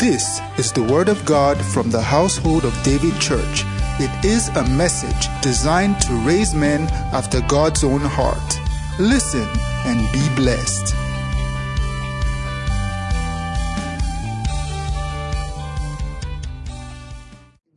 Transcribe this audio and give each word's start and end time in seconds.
This 0.00 0.40
is 0.56 0.72
the 0.72 0.82
Word 0.82 1.10
of 1.10 1.22
God 1.26 1.62
from 1.62 1.90
the 1.90 2.00
household 2.00 2.64
of 2.64 2.72
David 2.82 3.20
Church. 3.20 3.64
It 4.00 4.24
is 4.24 4.48
a 4.48 4.66
message 4.70 5.28
designed 5.42 6.00
to 6.00 6.14
raise 6.26 6.54
men 6.54 6.88
after 7.12 7.42
God's 7.42 7.84
own 7.84 8.00
heart. 8.00 8.58
Listen 8.98 9.46
and 9.84 10.10
be 10.10 10.26
blessed. 10.36 10.94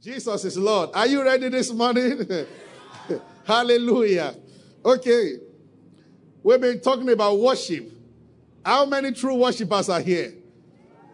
Jesus 0.01 0.45
is 0.45 0.57
Lord. 0.57 0.91
Are 0.93 1.07
you 1.07 1.25
ready 1.25 1.49
this 1.49 1.73
morning? 1.73 2.25
Hallelujah. 3.43 4.33
Okay. 4.85 5.39
We've 6.41 6.61
been 6.61 6.79
talking 6.79 7.09
about 7.09 7.37
worship. 7.37 7.91
How 8.65 8.85
many 8.85 9.11
true 9.11 9.35
worshipers 9.35 9.89
are 9.89 9.99
here? 9.99 10.35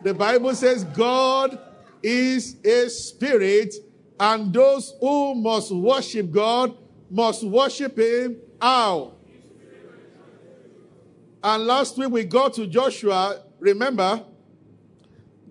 The 0.02 0.14
Bible 0.14 0.56
says 0.56 0.84
God 0.84 1.60
is 2.02 2.56
a 2.64 2.90
spirit, 2.90 3.76
and 4.20 4.54
those 4.54 4.94
who 5.00 5.36
must 5.36 5.72
worship 5.72 6.32
God 6.32 6.78
must 7.10 7.44
worship 7.44 7.98
Him 7.98 8.38
how? 8.62 9.14
And 11.44 11.66
last 11.66 11.98
week 11.98 12.10
we 12.10 12.24
got 12.26 12.54
to 12.56 12.68
Joshua, 12.68 13.42
remember? 13.60 14.24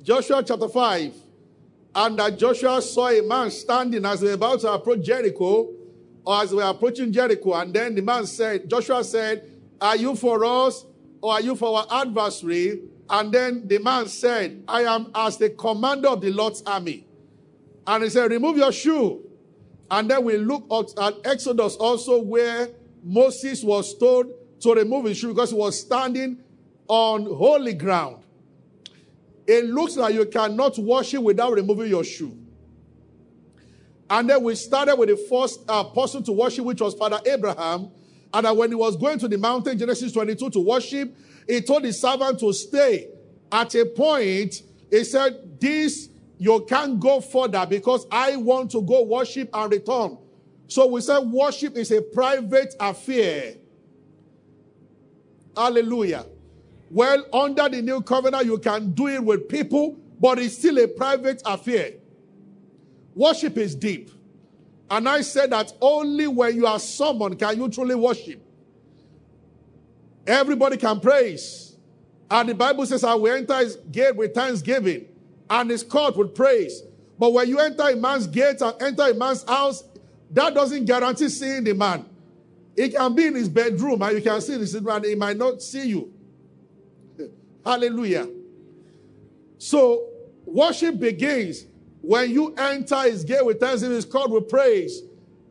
Joshua 0.02 0.42
chapter 0.42 0.68
5. 0.68 1.14
And 1.94 2.18
that 2.18 2.38
Joshua 2.38 2.82
saw 2.82 3.08
a 3.08 3.22
man 3.22 3.50
standing 3.50 4.04
as 4.04 4.22
were 4.22 4.32
about 4.32 4.60
to 4.60 4.72
approach 4.72 5.02
Jericho, 5.02 5.70
or 6.24 6.42
as 6.42 6.52
were 6.52 6.62
approaching 6.62 7.10
Jericho. 7.10 7.54
And 7.54 7.72
then 7.72 7.94
the 7.94 8.02
man 8.02 8.26
said, 8.26 8.68
Joshua 8.68 9.02
said, 9.02 9.50
Are 9.80 9.96
you 9.96 10.14
for 10.14 10.44
us, 10.44 10.84
or 11.22 11.32
are 11.32 11.40
you 11.40 11.56
for 11.56 11.78
our 11.78 12.02
adversary? 12.02 12.82
And 13.10 13.32
then 13.32 13.66
the 13.66 13.78
man 13.78 14.08
said, 14.08 14.64
I 14.68 14.82
am 14.82 15.10
as 15.14 15.38
the 15.38 15.50
commander 15.50 16.08
of 16.08 16.20
the 16.20 16.30
Lord's 16.30 16.62
army. 16.66 17.06
And 17.86 18.04
he 18.04 18.10
said, 18.10 18.30
Remove 18.30 18.58
your 18.58 18.72
shoe. 18.72 19.24
And 19.90 20.10
then 20.10 20.24
we 20.24 20.36
look 20.36 20.66
at 20.70 21.14
Exodus 21.24 21.76
also, 21.76 22.20
where 22.20 22.68
Moses 23.02 23.64
was 23.64 23.96
told 23.96 24.26
to 24.60 24.74
remove 24.74 25.06
his 25.06 25.16
shoe 25.16 25.28
because 25.28 25.50
he 25.50 25.56
was 25.56 25.80
standing 25.80 26.38
on 26.88 27.24
holy 27.24 27.74
ground. 27.74 28.22
It 29.46 29.64
looks 29.64 29.96
like 29.96 30.14
you 30.14 30.26
cannot 30.26 30.76
worship 30.78 31.22
without 31.22 31.54
removing 31.54 31.88
your 31.88 32.04
shoe. 32.04 32.36
And 34.10 34.28
then 34.28 34.42
we 34.42 34.54
started 34.54 34.96
with 34.96 35.08
the 35.08 35.16
first 35.16 35.60
uh, 35.68 35.84
person 35.84 36.22
to 36.24 36.32
worship, 36.32 36.64
which 36.64 36.80
was 36.80 36.94
Father 36.94 37.20
Abraham. 37.26 37.90
And 38.32 38.58
when 38.58 38.70
he 38.70 38.74
was 38.74 38.96
going 38.96 39.18
to 39.20 39.28
the 39.28 39.38
mountain, 39.38 39.78
Genesis 39.78 40.12
22, 40.12 40.50
to 40.50 40.60
worship, 40.60 41.14
he 41.48 41.62
told 41.62 41.84
his 41.84 42.00
servant 42.00 42.38
to 42.40 42.52
stay. 42.52 43.08
At 43.50 43.74
a 43.74 43.86
point, 43.86 44.62
he 44.90 45.02
said, 45.02 45.58
This, 45.60 46.10
you 46.38 46.64
can't 46.68 47.00
go 47.00 47.20
further 47.20 47.66
because 47.66 48.06
I 48.12 48.36
want 48.36 48.70
to 48.72 48.82
go 48.82 49.02
worship 49.02 49.50
and 49.52 49.72
return. 49.72 50.18
So 50.68 50.86
we 50.86 51.00
said 51.00 51.20
worship 51.20 51.76
is 51.76 51.90
a 51.90 52.02
private 52.02 52.74
affair. 52.78 53.54
Hallelujah. 55.56 56.26
Well, 56.90 57.24
under 57.32 57.68
the 57.68 57.82
new 57.82 58.02
covenant, 58.02 58.44
you 58.44 58.58
can 58.58 58.92
do 58.92 59.08
it 59.08 59.24
with 59.24 59.48
people, 59.48 59.98
but 60.20 60.38
it's 60.38 60.56
still 60.56 60.78
a 60.78 60.86
private 60.86 61.42
affair. 61.44 61.94
Worship 63.14 63.56
is 63.56 63.74
deep. 63.74 64.10
And 64.90 65.08
I 65.08 65.22
said 65.22 65.50
that 65.50 65.72
only 65.80 66.28
when 66.28 66.54
you 66.54 66.66
are 66.66 66.78
summoned 66.78 67.38
can 67.38 67.58
you 67.58 67.68
truly 67.68 67.94
worship. 67.94 68.42
Everybody 70.28 70.76
can 70.76 71.00
praise. 71.00 71.74
And 72.30 72.50
the 72.50 72.54
Bible 72.54 72.84
says, 72.84 73.02
I 73.02 73.14
will 73.14 73.34
enter 73.34 73.56
his 73.56 73.76
gate 73.90 74.14
with 74.14 74.34
thanksgiving 74.34 75.06
and 75.48 75.70
his 75.70 75.82
court 75.82 76.18
with 76.18 76.34
praise. 76.34 76.82
But 77.18 77.32
when 77.32 77.48
you 77.48 77.58
enter 77.58 77.88
a 77.88 77.96
man's 77.96 78.26
gate 78.26 78.60
and 78.60 78.74
enter 78.80 79.04
a 79.04 79.14
man's 79.14 79.42
house, 79.44 79.82
that 80.30 80.54
doesn't 80.54 80.84
guarantee 80.84 81.30
seeing 81.30 81.64
the 81.64 81.72
man. 81.72 82.04
He 82.76 82.90
can 82.90 83.14
be 83.14 83.26
in 83.26 83.34
his 83.34 83.48
bedroom 83.48 84.02
and 84.02 84.16
you 84.16 84.22
can 84.22 84.38
see 84.42 84.58
this 84.58 84.74
man, 84.74 85.02
he 85.02 85.14
might 85.14 85.38
not 85.38 85.62
see 85.62 85.88
you. 85.88 86.12
Hallelujah. 87.64 88.28
So 89.56 90.10
worship 90.44 91.00
begins 91.00 91.64
when 92.02 92.30
you 92.30 92.54
enter 92.54 93.00
his 93.02 93.24
gate 93.24 93.46
with 93.46 93.60
thanksgiving, 93.60 93.96
his 93.96 94.04
court 94.04 94.30
with 94.30 94.46
praise. 94.46 95.00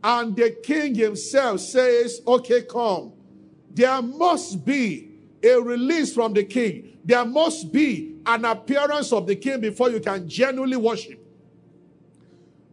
And 0.04 0.36
the 0.36 0.52
king 0.52 0.94
himself 0.94 1.62
says, 1.62 2.22
Okay, 2.28 2.62
come. 2.62 3.14
There 3.74 4.02
must 4.02 4.66
be 4.66 5.12
a 5.44 5.56
release 5.56 6.14
from 6.14 6.34
the 6.34 6.44
king. 6.44 6.98
There 7.06 7.26
must 7.26 7.72
be 7.72 8.16
an 8.26 8.46
appearance 8.46 9.14
of 9.14 9.28
the 9.28 9.36
king 9.36 9.62
before 9.62 9.90
you 9.90 10.00
can 10.00 10.28
genuinely 10.28 10.78
worship. 10.78 11.24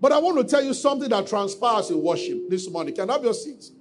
But 0.00 0.12
I 0.12 0.18
want 0.18 0.38
to 0.38 0.44
tell 0.44 0.62
you 0.62 0.74
something 0.74 1.08
that 1.08 1.26
transpires 1.26 1.90
in 1.90 2.02
worship 2.02 2.50
this 2.50 2.68
morning. 2.68 2.94
Can 2.94 3.08
I 3.08 3.14
have 3.14 3.24
your 3.24 3.34
seats? 3.34 3.72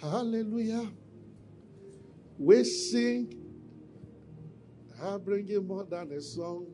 Hallelujah. 0.00 0.88
We 2.38 2.64
sing. 2.64 3.38
I 5.02 5.16
bring 5.16 5.48
you 5.48 5.62
more 5.62 5.84
than 5.84 6.12
a 6.12 6.20
song 6.20 6.66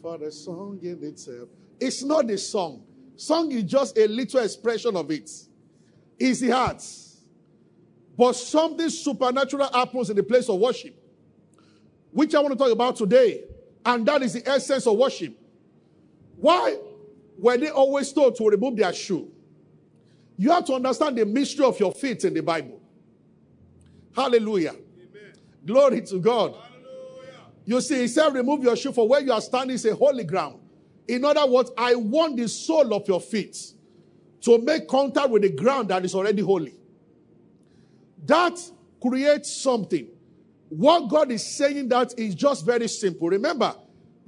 for 0.00 0.18
the 0.18 0.32
song 0.32 0.80
in 0.82 1.02
itself. 1.04 1.48
It's 1.78 2.02
not 2.02 2.26
the 2.26 2.38
song. 2.38 2.84
Song 3.16 3.52
is 3.52 3.64
just 3.64 3.96
a 3.96 4.06
little 4.08 4.40
expression 4.40 4.96
of 4.96 5.10
it. 5.10 5.30
It's 6.18 6.40
the 6.40 6.50
heart. 6.50 6.82
But 8.16 8.34
something 8.34 8.90
supernatural 8.90 9.68
happens 9.72 10.10
in 10.10 10.16
the 10.16 10.22
place 10.22 10.48
of 10.48 10.60
worship, 10.60 10.94
which 12.10 12.34
I 12.34 12.40
want 12.40 12.52
to 12.52 12.58
talk 12.58 12.72
about 12.72 12.96
today. 12.96 13.44
And 13.84 14.06
that 14.06 14.22
is 14.22 14.34
the 14.34 14.48
essence 14.48 14.86
of 14.86 14.96
worship. 14.96 15.36
Why 16.36 16.76
were 17.38 17.56
they 17.56 17.70
always 17.70 18.12
told 18.12 18.36
to 18.36 18.48
remove 18.48 18.76
their 18.76 18.92
shoe? 18.92 19.30
You 20.36 20.50
have 20.50 20.64
to 20.66 20.74
understand 20.74 21.18
the 21.18 21.24
mystery 21.24 21.64
of 21.64 21.78
your 21.80 21.92
feet 21.92 22.24
in 22.24 22.34
the 22.34 22.42
Bible. 22.42 22.80
Hallelujah. 24.14 24.70
Amen. 24.70 25.32
Glory 25.64 26.02
to 26.02 26.18
God. 26.18 26.54
Hallelujah. 26.54 27.40
You 27.64 27.80
see, 27.80 28.00
he 28.00 28.08
said, 28.08 28.34
remove 28.34 28.62
your 28.62 28.76
shoe 28.76 28.92
for 28.92 29.08
where 29.08 29.20
you 29.20 29.32
are 29.32 29.40
standing 29.40 29.74
is 29.74 29.84
a 29.86 29.94
holy 29.94 30.24
ground. 30.24 30.60
In 31.08 31.24
other 31.24 31.46
words, 31.46 31.70
I 31.76 31.94
want 31.94 32.36
the 32.36 32.48
sole 32.48 32.94
of 32.94 33.08
your 33.08 33.20
feet 33.20 33.56
to 34.42 34.58
make 34.58 34.88
contact 34.88 35.30
with 35.30 35.42
the 35.42 35.50
ground 35.50 35.88
that 35.88 36.04
is 36.04 36.14
already 36.14 36.42
holy. 36.42 36.74
That 38.26 38.58
creates 39.00 39.54
something. 39.54 40.08
What 40.68 41.08
God 41.08 41.30
is 41.30 41.44
saying 41.44 41.88
that 41.88 42.18
is 42.18 42.34
just 42.34 42.64
very 42.64 42.88
simple. 42.88 43.28
Remember, 43.28 43.74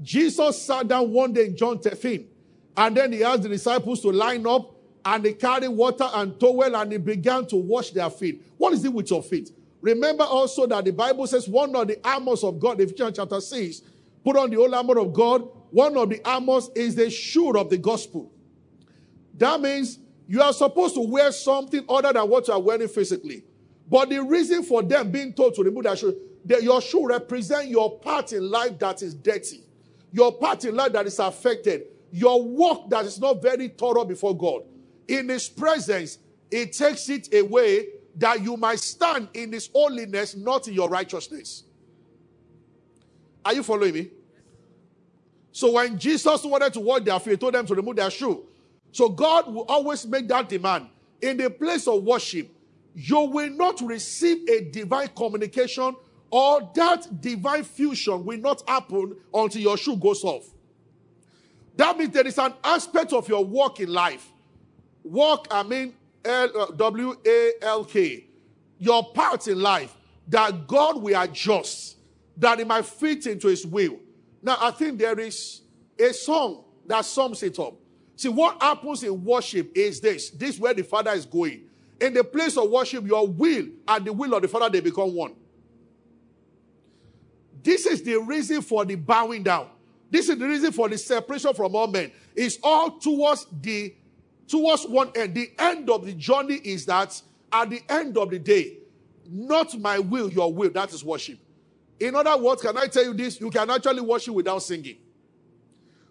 Jesus 0.02 0.60
sat 0.60 0.88
down 0.88 1.10
one 1.10 1.32
day 1.32 1.46
in 1.46 1.56
John 1.56 1.78
13, 1.78 2.28
and 2.76 2.96
then 2.96 3.12
he 3.12 3.24
asked 3.24 3.42
the 3.42 3.48
disciples 3.48 4.00
to 4.02 4.10
line 4.10 4.46
up, 4.46 4.74
and 5.04 5.24
they 5.24 5.34
carried 5.34 5.68
water 5.68 6.08
and 6.12 6.38
towel, 6.38 6.76
and 6.76 6.92
he 6.92 6.98
began 6.98 7.46
to 7.46 7.56
wash 7.56 7.90
their 7.90 8.10
feet. 8.10 8.42
What 8.58 8.74
is 8.74 8.84
it 8.84 8.92
with 8.92 9.10
your 9.10 9.22
feet? 9.22 9.50
Remember 9.80 10.24
also 10.24 10.66
that 10.66 10.84
the 10.84 10.92
Bible 10.92 11.26
says 11.26 11.46
one 11.46 11.76
of 11.76 11.86
the 11.86 11.98
armors 12.06 12.42
of 12.42 12.58
God, 12.58 12.80
Ephesians 12.80 13.16
chapter 13.16 13.40
6, 13.40 13.82
put 14.24 14.36
on 14.36 14.50
the 14.50 14.56
whole 14.56 14.74
armor 14.74 14.98
of 14.98 15.12
God. 15.12 15.46
One 15.70 15.96
of 15.96 16.08
the 16.08 16.20
armors 16.24 16.70
is 16.74 16.94
the 16.94 17.10
shoe 17.10 17.56
of 17.56 17.68
the 17.68 17.78
gospel. 17.78 18.32
That 19.36 19.60
means 19.60 19.98
you 20.26 20.40
are 20.40 20.52
supposed 20.52 20.94
to 20.94 21.00
wear 21.00 21.30
something 21.32 21.84
other 21.88 22.12
than 22.12 22.28
what 22.28 22.48
you 22.48 22.54
are 22.54 22.60
wearing 22.60 22.88
physically. 22.88 23.44
But 23.88 24.10
the 24.10 24.22
reason 24.22 24.62
for 24.62 24.82
them 24.82 25.10
being 25.10 25.32
told 25.32 25.54
to 25.56 25.62
remove 25.62 25.84
that 25.84 25.98
shoe, 25.98 26.16
that 26.46 26.62
your 26.62 26.80
shoe 26.80 27.06
represent 27.06 27.68
your 27.68 27.98
part 27.98 28.32
in 28.32 28.50
life 28.50 28.78
that 28.78 29.02
is 29.02 29.14
dirty, 29.14 29.62
your 30.12 30.32
part 30.32 30.64
in 30.64 30.74
life 30.74 30.92
that 30.92 31.06
is 31.06 31.18
affected, 31.18 31.84
your 32.10 32.42
work 32.42 32.88
that 32.90 33.04
is 33.04 33.20
not 33.20 33.42
very 33.42 33.68
thorough 33.68 34.04
before 34.04 34.36
God. 34.36 34.62
In 35.08 35.28
His 35.28 35.48
presence, 35.48 36.18
it 36.50 36.72
takes 36.72 37.08
it 37.08 37.34
away 37.34 37.88
that 38.16 38.42
you 38.42 38.56
might 38.56 38.78
stand 38.78 39.28
in 39.34 39.52
His 39.52 39.68
holiness, 39.74 40.36
not 40.36 40.68
in 40.68 40.74
your 40.74 40.88
righteousness. 40.88 41.64
Are 43.44 43.52
you 43.52 43.62
following 43.62 43.94
me? 43.94 44.10
So 45.52 45.72
when 45.72 45.98
Jesus 45.98 46.42
wanted 46.44 46.72
to 46.72 46.80
wash 46.80 47.02
their 47.02 47.18
feet, 47.20 47.32
he 47.32 47.36
told 47.36 47.54
them 47.54 47.66
to 47.66 47.74
remove 47.74 47.96
their 47.96 48.10
shoe. 48.10 48.44
So 48.90 49.08
God 49.08 49.52
will 49.52 49.64
always 49.68 50.06
make 50.06 50.26
that 50.28 50.48
demand. 50.48 50.88
In 51.20 51.36
the 51.36 51.48
place 51.50 51.86
of 51.86 52.02
worship, 52.02 52.50
you 52.94 53.20
will 53.20 53.50
not 53.50 53.80
receive 53.80 54.48
a 54.48 54.70
divine 54.70 55.08
communication 55.08 55.94
or 56.30 56.70
that 56.74 57.20
divine 57.20 57.64
fusion 57.64 58.24
will 58.24 58.38
not 58.38 58.62
happen 58.68 59.16
until 59.32 59.62
your 59.62 59.76
shoe 59.76 59.96
goes 59.96 60.24
off. 60.24 60.44
That 61.76 61.98
means 61.98 62.12
there 62.12 62.26
is 62.26 62.38
an 62.38 62.54
aspect 62.62 63.12
of 63.12 63.28
your 63.28 63.44
walk 63.44 63.80
in 63.80 63.92
life. 63.92 64.30
Walk, 65.02 65.48
I 65.50 65.62
mean 65.64 65.94
uh, 66.24 66.46
W 66.76 67.16
A 67.26 67.52
L 67.62 67.84
K. 67.84 68.26
Your 68.78 69.12
part 69.12 69.46
in 69.48 69.60
life 69.60 69.96
that 70.28 70.66
God 70.66 71.02
will 71.02 71.20
adjust, 71.20 71.96
that 72.36 72.60
it 72.60 72.66
might 72.66 72.86
fit 72.86 73.26
into 73.26 73.48
His 73.48 73.66
will. 73.66 73.98
Now, 74.42 74.56
I 74.60 74.70
think 74.70 74.98
there 74.98 75.18
is 75.18 75.62
a 75.98 76.12
song 76.12 76.64
that 76.86 77.04
sums 77.04 77.42
it 77.42 77.58
up. 77.58 77.74
See, 78.16 78.28
what 78.28 78.62
happens 78.62 79.02
in 79.02 79.24
worship 79.24 79.70
is 79.76 80.00
this 80.00 80.30
this 80.30 80.54
is 80.54 80.60
where 80.60 80.74
the 80.74 80.84
Father 80.84 81.12
is 81.12 81.26
going. 81.26 81.62
In 82.00 82.12
the 82.12 82.24
place 82.24 82.56
of 82.56 82.70
worship, 82.70 83.06
your 83.06 83.26
will 83.26 83.66
and 83.88 84.04
the 84.04 84.12
will 84.12 84.34
of 84.34 84.42
the 84.42 84.48
Father, 84.48 84.68
they 84.68 84.80
become 84.80 85.14
one. 85.14 85.34
This 87.62 87.86
is 87.86 88.02
the 88.02 88.16
reason 88.16 88.60
for 88.60 88.84
the 88.84 88.94
bowing 88.94 89.42
down. 89.42 89.68
This 90.10 90.28
is 90.28 90.38
the 90.38 90.46
reason 90.46 90.70
for 90.70 90.88
the 90.88 90.98
separation 90.98 91.54
from 91.54 91.74
all 91.74 91.86
men. 91.86 92.12
It's 92.36 92.58
all 92.62 92.90
towards 92.98 93.46
the 93.62 93.94
towards 94.46 94.84
one 94.84 95.10
end. 95.14 95.34
The 95.34 95.50
end 95.58 95.88
of 95.88 96.04
the 96.04 96.12
journey 96.12 96.56
is 96.56 96.84
that 96.86 97.20
at 97.50 97.70
the 97.70 97.80
end 97.88 98.18
of 98.18 98.30
the 98.30 98.38
day, 98.38 98.78
not 99.26 99.78
my 99.78 99.98
will, 99.98 100.30
your 100.30 100.52
will. 100.52 100.70
That 100.70 100.92
is 100.92 101.04
worship. 101.04 101.38
In 101.98 102.14
other 102.14 102.36
words, 102.36 102.60
can 102.60 102.76
I 102.76 102.86
tell 102.86 103.04
you 103.04 103.14
this? 103.14 103.40
You 103.40 103.50
can 103.50 103.70
actually 103.70 104.02
worship 104.02 104.34
without 104.34 104.62
singing. 104.62 104.96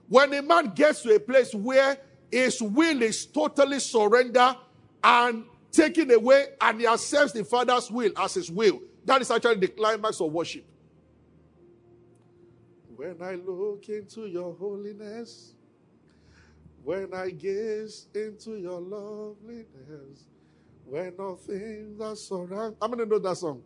When 0.08 0.34
a 0.34 0.42
man 0.42 0.72
gets 0.74 1.02
to 1.02 1.16
a 1.16 1.20
place 1.20 1.54
where 1.54 1.98
his 2.32 2.62
will 2.62 3.02
is 3.04 3.26
totally 3.26 3.80
surrendered 3.80 4.56
and 5.04 5.46
taken 5.74 6.12
away, 6.12 6.46
and 6.62 6.80
he 6.80 6.88
accepts 6.88 7.34
the 7.34 7.44
Father's 7.44 7.92
will 7.92 8.12
as 8.18 8.36
his 8.36 8.50
will, 8.50 8.80
that 9.04 9.22
is 9.22 9.32
actually 9.32 9.56
the 9.56 9.68
climax 9.68 10.22
of 10.22 10.32
worship. 10.32 10.64
When 12.96 13.22
I 13.22 13.36
look 13.36 13.90
into 13.90 14.28
your 14.28 14.54
holiness, 14.54 15.56
when 16.84 17.14
I 17.14 17.32
gaze 17.32 18.08
into 18.14 18.56
your 18.56 18.80
loveliness, 18.80 20.26
when 20.86 21.14
all 21.18 21.36
things 21.36 22.00
are. 22.32 22.74
I'm 22.82 22.92
to 22.98 23.06
know 23.06 23.20
that 23.20 23.38
song. 23.38 23.64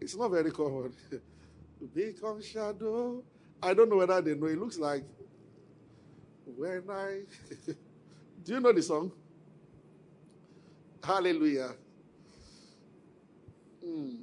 It's 0.00 0.16
not 0.16 0.30
very 0.30 0.50
common. 0.50 0.92
Become 1.94 2.42
shadow. 2.42 3.22
I 3.62 3.74
don't 3.74 3.88
know 3.88 3.96
whether 3.96 4.20
they 4.20 4.34
know. 4.34 4.46
It 4.46 4.58
looks 4.58 4.78
like 4.78 5.04
when 6.44 6.84
I. 6.90 7.22
Do 8.44 8.52
you 8.52 8.60
know 8.60 8.72
the 8.72 8.82
song? 8.82 9.12
Hallelujah. 11.02 11.74
Mm. 13.84 14.22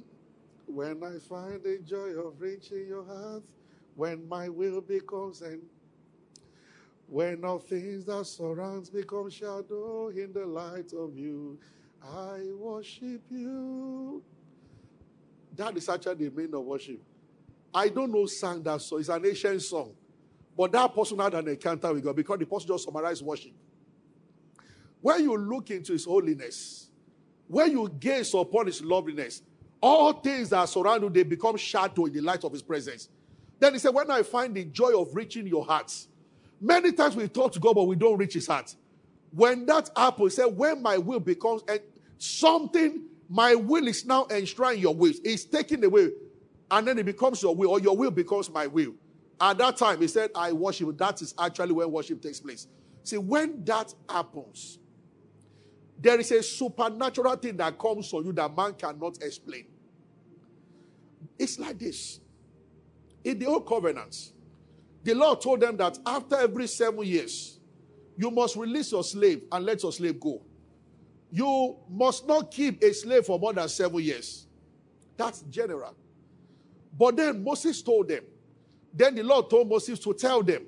When 0.66 1.02
I 1.02 1.18
find 1.18 1.62
the 1.62 1.78
joy 1.84 2.10
of 2.10 2.40
reaching 2.40 2.86
your 2.86 3.04
heart, 3.04 3.42
when 3.94 4.28
my 4.28 4.48
will 4.48 4.80
becomes 4.80 5.42
and 5.42 5.62
when 7.06 7.44
all 7.44 7.58
things 7.58 8.04
that 8.06 8.26
surrounds 8.26 8.90
become 8.90 9.30
shadow 9.30 10.08
in 10.08 10.32
the 10.32 10.44
light 10.44 10.92
of 10.92 11.16
you, 11.16 11.58
I 12.02 12.40
worship 12.56 13.22
you. 13.30 14.22
That 15.56 15.76
is 15.76 15.88
actually 15.88 16.28
the 16.28 16.30
meaning 16.30 16.54
of 16.54 16.64
worship. 16.64 17.00
I 17.72 17.88
don't 17.88 18.12
know 18.12 18.26
sang 18.26 18.62
that 18.64 18.80
song. 18.80 19.00
It's 19.00 19.08
an 19.08 19.24
ancient 19.24 19.62
song. 19.62 19.94
But 20.56 20.72
that 20.72 20.94
person 20.94 21.18
had 21.18 21.34
an 21.34 21.48
encounter 21.48 21.92
with 21.92 22.04
God 22.04 22.16
because 22.16 22.38
the 22.38 22.46
person 22.46 22.68
just 22.68 22.84
summarized 22.84 23.22
worship. 23.22 23.52
When 25.04 25.22
you 25.22 25.36
look 25.36 25.70
into 25.70 25.92
his 25.92 26.06
holiness, 26.06 26.88
when 27.46 27.72
you 27.72 27.90
gaze 28.00 28.32
upon 28.32 28.64
his 28.64 28.80
loveliness, 28.80 29.42
all 29.78 30.14
things 30.14 30.48
that 30.48 30.66
surround 30.66 31.02
you, 31.02 31.10
they 31.10 31.24
become 31.24 31.58
shadow 31.58 32.06
in 32.06 32.14
the 32.14 32.22
light 32.22 32.42
of 32.42 32.52
his 32.52 32.62
presence. 32.62 33.10
Then 33.58 33.74
he 33.74 33.78
said, 33.80 33.92
When 33.92 34.10
I 34.10 34.22
find 34.22 34.54
the 34.54 34.64
joy 34.64 34.98
of 34.98 35.14
reaching 35.14 35.46
your 35.46 35.62
hearts, 35.62 36.08
many 36.58 36.90
times 36.92 37.16
we 37.16 37.28
talk 37.28 37.52
to 37.52 37.60
God, 37.60 37.74
but 37.74 37.84
we 37.84 37.96
don't 37.96 38.16
reach 38.16 38.32
his 38.32 38.46
heart. 38.46 38.74
When 39.30 39.66
that 39.66 39.90
happens, 39.94 40.36
he 40.36 40.42
said, 40.42 40.56
When 40.56 40.80
my 40.80 40.96
will 40.96 41.20
becomes 41.20 41.60
something, 42.16 43.02
my 43.28 43.54
will 43.54 43.86
is 43.86 44.06
now 44.06 44.26
enshrined 44.30 44.80
your 44.80 44.94
will. 44.94 45.12
It's 45.22 45.44
taken 45.44 45.84
away, 45.84 46.12
and 46.70 46.88
then 46.88 46.98
it 46.98 47.04
becomes 47.04 47.42
your 47.42 47.54
will, 47.54 47.72
or 47.72 47.78
your 47.78 47.94
will 47.94 48.10
becomes 48.10 48.48
my 48.48 48.66
will. 48.68 48.94
At 49.38 49.58
that 49.58 49.76
time, 49.76 50.00
he 50.00 50.08
said, 50.08 50.30
I 50.34 50.52
worship. 50.52 50.96
That 50.96 51.20
is 51.20 51.34
actually 51.38 51.72
when 51.72 51.92
worship 51.92 52.22
takes 52.22 52.40
place. 52.40 52.68
See, 53.02 53.18
when 53.18 53.62
that 53.66 53.92
happens, 54.08 54.78
there 55.98 56.18
is 56.20 56.30
a 56.32 56.42
supernatural 56.42 57.36
thing 57.36 57.56
that 57.56 57.78
comes 57.78 58.12
on 58.12 58.24
you 58.24 58.32
that 58.32 58.54
man 58.56 58.74
cannot 58.74 59.22
explain. 59.22 59.66
It's 61.38 61.58
like 61.58 61.78
this. 61.78 62.20
In 63.22 63.38
the 63.38 63.46
old 63.46 63.66
covenant, 63.66 64.32
the 65.02 65.14
Lord 65.14 65.40
told 65.40 65.60
them 65.60 65.76
that 65.78 65.98
after 66.04 66.36
every 66.36 66.66
seven 66.66 67.04
years, 67.04 67.58
you 68.16 68.30
must 68.30 68.56
release 68.56 68.92
your 68.92 69.04
slave 69.04 69.42
and 69.50 69.64
let 69.64 69.82
your 69.82 69.92
slave 69.92 70.20
go. 70.20 70.42
You 71.30 71.76
must 71.90 72.26
not 72.26 72.50
keep 72.50 72.82
a 72.82 72.92
slave 72.92 73.26
for 73.26 73.38
more 73.38 73.52
than 73.52 73.68
seven 73.68 74.00
years. 74.00 74.46
That's 75.16 75.42
general. 75.42 75.94
But 76.96 77.16
then 77.16 77.42
Moses 77.42 77.82
told 77.82 78.08
them, 78.08 78.24
then 78.92 79.14
the 79.14 79.22
Lord 79.22 79.50
told 79.50 79.68
Moses 79.68 79.98
to 80.00 80.14
tell 80.14 80.42
them, 80.42 80.64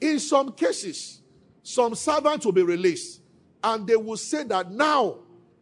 in 0.00 0.18
some 0.18 0.52
cases, 0.52 1.20
some 1.62 1.94
servants 1.94 2.44
will 2.44 2.52
be 2.52 2.62
released, 2.62 3.21
and 3.62 3.86
they 3.86 3.96
will 3.96 4.16
say 4.16 4.44
that 4.44 4.70
now 4.70 5.18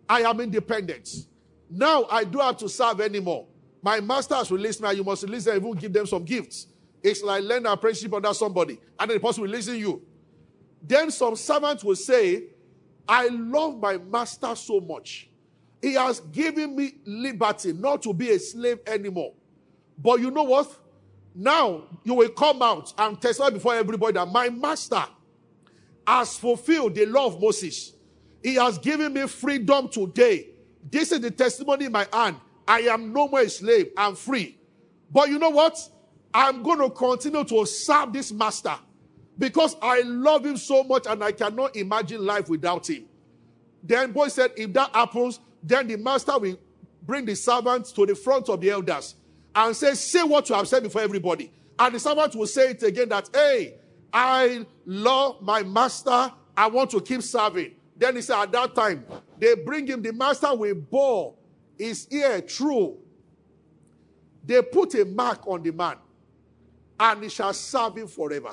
I 0.08 0.22
am 0.22 0.40
independent. 0.40 1.08
Now 1.70 2.06
I 2.10 2.24
don't 2.24 2.42
have 2.42 2.56
to 2.58 2.68
serve 2.68 3.00
anymore. 3.00 3.46
My 3.82 4.00
master 4.00 4.34
has 4.34 4.50
released 4.50 4.82
me, 4.82 4.92
you 4.94 5.04
must 5.04 5.22
release 5.22 5.44
them, 5.44 5.56
even 5.56 5.72
give 5.72 5.92
them 5.92 6.06
some 6.06 6.24
gifts. 6.24 6.66
It's 7.02 7.22
like 7.22 7.42
learn 7.42 7.64
apprenticeship 7.66 8.12
under 8.12 8.34
somebody, 8.34 8.78
and 8.98 9.10
then 9.10 9.16
the 9.16 9.20
person 9.20 9.42
releasing 9.42 9.76
you. 9.76 10.02
Then 10.82 11.10
some 11.10 11.36
servants 11.36 11.82
will 11.84 11.96
say, 11.96 12.44
I 13.08 13.28
love 13.28 13.78
my 13.78 13.98
master 13.98 14.54
so 14.54 14.80
much. 14.80 15.28
He 15.80 15.94
has 15.94 16.20
given 16.20 16.76
me 16.76 16.92
liberty 17.06 17.72
not 17.72 18.02
to 18.02 18.12
be 18.12 18.30
a 18.30 18.38
slave 18.38 18.80
anymore. 18.86 19.32
But 19.98 20.20
you 20.20 20.30
know 20.30 20.42
what? 20.42 20.76
Now 21.34 21.84
you 22.04 22.14
will 22.14 22.28
come 22.30 22.60
out 22.60 22.92
and 22.98 23.20
testify 23.20 23.50
before 23.50 23.74
everybody 23.74 24.14
that 24.14 24.28
my 24.28 24.48
master 24.50 25.04
has 26.10 26.36
fulfilled 26.36 26.96
the 26.96 27.06
law 27.06 27.26
of 27.26 27.40
Moses. 27.40 27.92
He 28.42 28.54
has 28.54 28.78
given 28.78 29.12
me 29.12 29.28
freedom 29.28 29.88
today. 29.88 30.48
This 30.90 31.12
is 31.12 31.20
the 31.20 31.30
testimony 31.30 31.84
in 31.84 31.92
my 31.92 32.06
hand. 32.12 32.36
I 32.66 32.80
am 32.80 33.12
no 33.12 33.28
more 33.28 33.40
a 33.40 33.48
slave. 33.48 33.92
I'm 33.96 34.16
free. 34.16 34.58
But 35.12 35.28
you 35.28 35.38
know 35.38 35.50
what? 35.50 35.78
I'm 36.34 36.64
going 36.64 36.78
to 36.78 36.90
continue 36.90 37.44
to 37.44 37.64
serve 37.64 38.12
this 38.12 38.32
master 38.32 38.74
because 39.38 39.76
I 39.80 40.00
love 40.00 40.44
him 40.44 40.56
so 40.56 40.82
much 40.82 41.06
and 41.06 41.22
I 41.22 41.30
cannot 41.30 41.76
imagine 41.76 42.24
life 42.24 42.48
without 42.48 42.90
him. 42.90 43.04
Then 43.82 44.10
boy 44.10 44.28
said, 44.28 44.50
if 44.56 44.72
that 44.72 44.94
happens, 44.94 45.38
then 45.62 45.86
the 45.86 45.96
master 45.96 46.36
will 46.38 46.58
bring 47.02 47.24
the 47.24 47.36
servants 47.36 47.92
to 47.92 48.04
the 48.04 48.16
front 48.16 48.48
of 48.48 48.60
the 48.60 48.70
elders 48.70 49.14
and 49.54 49.76
say, 49.76 49.94
say 49.94 50.24
what 50.24 50.48
you 50.48 50.56
have 50.56 50.66
said 50.66 50.82
before 50.82 51.02
everybody. 51.02 51.52
And 51.78 51.94
the 51.94 52.00
servant 52.00 52.34
will 52.34 52.46
say 52.46 52.70
it 52.70 52.82
again 52.82 53.08
that, 53.10 53.30
hey, 53.32 53.79
I 54.12 54.66
love 54.86 55.42
my 55.42 55.62
master. 55.62 56.32
I 56.56 56.66
want 56.66 56.90
to 56.90 57.00
keep 57.00 57.22
serving. 57.22 57.72
Then 57.96 58.16
he 58.16 58.22
said, 58.22 58.42
at 58.42 58.52
that 58.52 58.74
time, 58.74 59.04
they 59.38 59.54
bring 59.54 59.86
him, 59.86 60.02
the 60.02 60.12
master 60.12 60.54
will 60.54 60.74
bore 60.74 61.34
his 61.78 62.08
ear 62.10 62.40
true. 62.40 62.98
They 64.44 64.60
put 64.62 64.94
a 64.94 65.04
mark 65.04 65.46
on 65.46 65.62
the 65.62 65.70
man, 65.70 65.96
and 66.98 67.22
he 67.22 67.28
shall 67.28 67.52
serve 67.52 67.96
him 67.96 68.08
forever. 68.08 68.52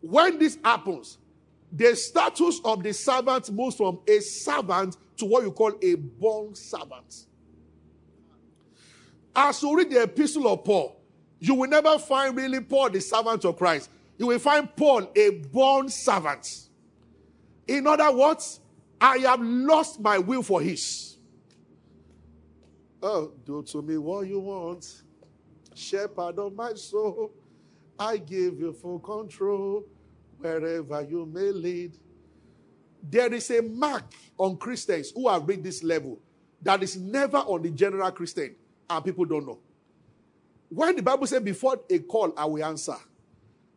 When 0.00 0.38
this 0.38 0.58
happens, 0.62 1.18
the 1.72 1.96
status 1.96 2.60
of 2.64 2.82
the 2.82 2.92
servant 2.92 3.50
moves 3.50 3.76
from 3.76 4.00
a 4.06 4.20
servant 4.20 4.96
to 5.16 5.24
what 5.24 5.42
you 5.42 5.50
call 5.50 5.72
a 5.82 5.94
born 5.94 6.54
servant. 6.54 7.26
As 9.34 9.62
you 9.62 9.76
read 9.76 9.90
the 9.90 10.02
epistle 10.02 10.46
of 10.48 10.64
Paul, 10.64 11.00
you 11.40 11.54
will 11.54 11.68
never 11.68 11.98
find 11.98 12.36
really 12.36 12.60
Paul 12.60 12.90
the 12.90 13.00
servant 13.00 13.44
of 13.44 13.56
Christ. 13.56 13.90
You 14.16 14.28
will 14.28 14.38
find 14.38 14.74
Paul 14.76 15.10
a 15.16 15.30
born 15.30 15.88
servant. 15.88 16.68
In 17.66 17.86
other 17.86 18.12
words, 18.12 18.60
I 19.00 19.18
have 19.18 19.40
lost 19.40 20.00
my 20.00 20.18
will 20.18 20.42
for 20.42 20.60
his. 20.60 21.16
Oh, 23.02 23.32
do 23.44 23.62
to 23.64 23.82
me 23.82 23.98
what 23.98 24.26
you 24.26 24.40
want, 24.40 25.02
shepherd 25.74 26.38
of 26.38 26.54
my 26.54 26.72
soul. 26.74 27.32
I 27.98 28.16
give 28.16 28.58
you 28.58 28.72
full 28.72 28.98
control 28.98 29.84
wherever 30.38 31.02
you 31.02 31.26
may 31.26 31.50
lead. 31.50 31.98
There 33.02 33.32
is 33.32 33.50
a 33.50 33.60
mark 33.62 34.14
on 34.38 34.56
Christians 34.56 35.12
who 35.14 35.28
have 35.28 35.46
reached 35.46 35.64
this 35.64 35.82
level 35.82 36.18
that 36.62 36.82
is 36.82 36.96
never 36.96 37.36
on 37.38 37.62
the 37.62 37.70
general 37.70 38.10
Christian, 38.10 38.56
and 38.88 39.04
people 39.04 39.26
don't 39.26 39.46
know. 39.46 39.58
When 40.70 40.96
the 40.96 41.02
Bible 41.02 41.26
says, 41.26 41.42
Before 41.42 41.78
a 41.90 41.98
call, 41.98 42.32
I 42.36 42.46
will 42.46 42.64
answer. 42.64 42.96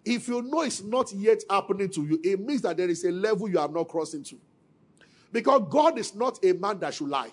If 0.10 0.30
you 0.30 0.42
know 0.42 0.62
it's 0.62 0.82
not 0.82 1.12
yet 1.12 1.44
happening 1.50 1.90
to 1.90 2.02
you, 2.02 2.18
it 2.24 2.40
means 2.40 2.62
that 2.62 2.78
there 2.78 2.90
is 2.90 3.04
a 3.04 3.12
level 3.12 3.50
you 3.50 3.60
are 3.60 3.68
not 3.68 3.90
crossing 3.90 4.24
to. 4.24 4.38
Because 5.34 5.64
God 5.70 6.00
is 6.00 6.16
not 6.16 6.40
a 6.46 6.54
man 6.54 6.80
that 6.80 6.94
should 6.94 7.10
lie. 7.10 7.30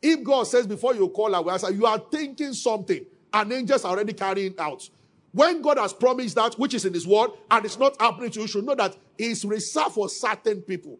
If 0.00 0.22
God 0.22 0.44
says, 0.44 0.68
Before 0.68 0.94
you 0.94 1.08
call, 1.08 1.34
I 1.34 1.40
will 1.40 1.50
answer, 1.50 1.72
you 1.72 1.84
are 1.86 1.98
thinking 1.98 2.52
something, 2.52 3.04
and 3.32 3.52
angels 3.52 3.84
are 3.84 3.90
already 3.90 4.12
carrying 4.12 4.54
out. 4.56 4.88
When 5.32 5.60
God 5.62 5.78
has 5.78 5.92
promised 5.92 6.36
that, 6.36 6.54
which 6.54 6.74
is 6.74 6.84
in 6.84 6.94
His 6.94 7.08
word, 7.08 7.30
and 7.50 7.64
it's 7.64 7.78
not 7.78 8.00
happening 8.00 8.30
to 8.30 8.36
you, 8.36 8.42
you 8.42 8.48
should 8.48 8.64
know 8.64 8.76
that 8.76 8.96
it's 9.18 9.44
reserved 9.44 9.94
for 9.94 10.08
certain 10.08 10.62
people. 10.62 10.96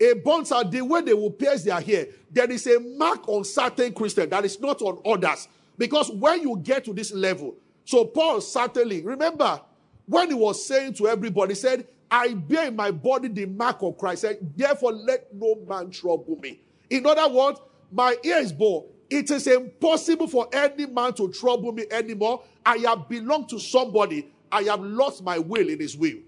A 0.00 0.14
bonds 0.14 0.52
are 0.52 0.64
the 0.64 0.80
way 0.80 1.02
they 1.02 1.12
will 1.12 1.30
pierce 1.30 1.64
their 1.64 1.80
hair. 1.82 2.06
There 2.30 2.50
is 2.50 2.66
a 2.66 2.80
mark 2.80 3.28
on 3.28 3.44
certain 3.44 3.92
Christians 3.92 4.30
that 4.30 4.44
is 4.46 4.58
not 4.58 4.80
on 4.80 5.02
others. 5.04 5.48
Because 5.76 6.10
when 6.10 6.40
you 6.40 6.58
get 6.62 6.86
to 6.86 6.94
this 6.94 7.12
level, 7.12 7.56
so 7.84 8.06
Paul 8.06 8.40
certainly, 8.40 9.02
remember, 9.02 9.60
when 10.08 10.28
he 10.28 10.34
was 10.34 10.64
saying 10.64 10.94
to 10.94 11.06
everybody, 11.06 11.52
he 11.52 11.54
said, 11.54 11.86
I 12.10 12.32
bear 12.32 12.68
in 12.68 12.76
my 12.76 12.90
body 12.90 13.28
the 13.28 13.44
mark 13.44 13.82
of 13.82 13.98
Christ. 13.98 14.22
Said, 14.22 14.52
Therefore, 14.56 14.92
let 14.92 15.32
no 15.34 15.56
man 15.68 15.90
trouble 15.90 16.38
me. 16.42 16.60
In 16.88 17.04
other 17.04 17.28
words, 17.28 17.60
my 17.92 18.16
ear 18.24 18.38
is 18.38 18.52
born. 18.52 18.86
It 19.10 19.30
is 19.30 19.46
impossible 19.46 20.26
for 20.26 20.48
any 20.52 20.86
man 20.86 21.12
to 21.14 21.30
trouble 21.30 21.72
me 21.72 21.84
anymore. 21.90 22.42
I 22.64 22.78
have 22.78 23.08
belonged 23.08 23.50
to 23.50 23.58
somebody 23.58 24.28
I 24.50 24.62
have 24.62 24.80
lost 24.80 25.22
my 25.22 25.38
will 25.38 25.68
in 25.68 25.78
his 25.78 25.96
will. 25.96 26.18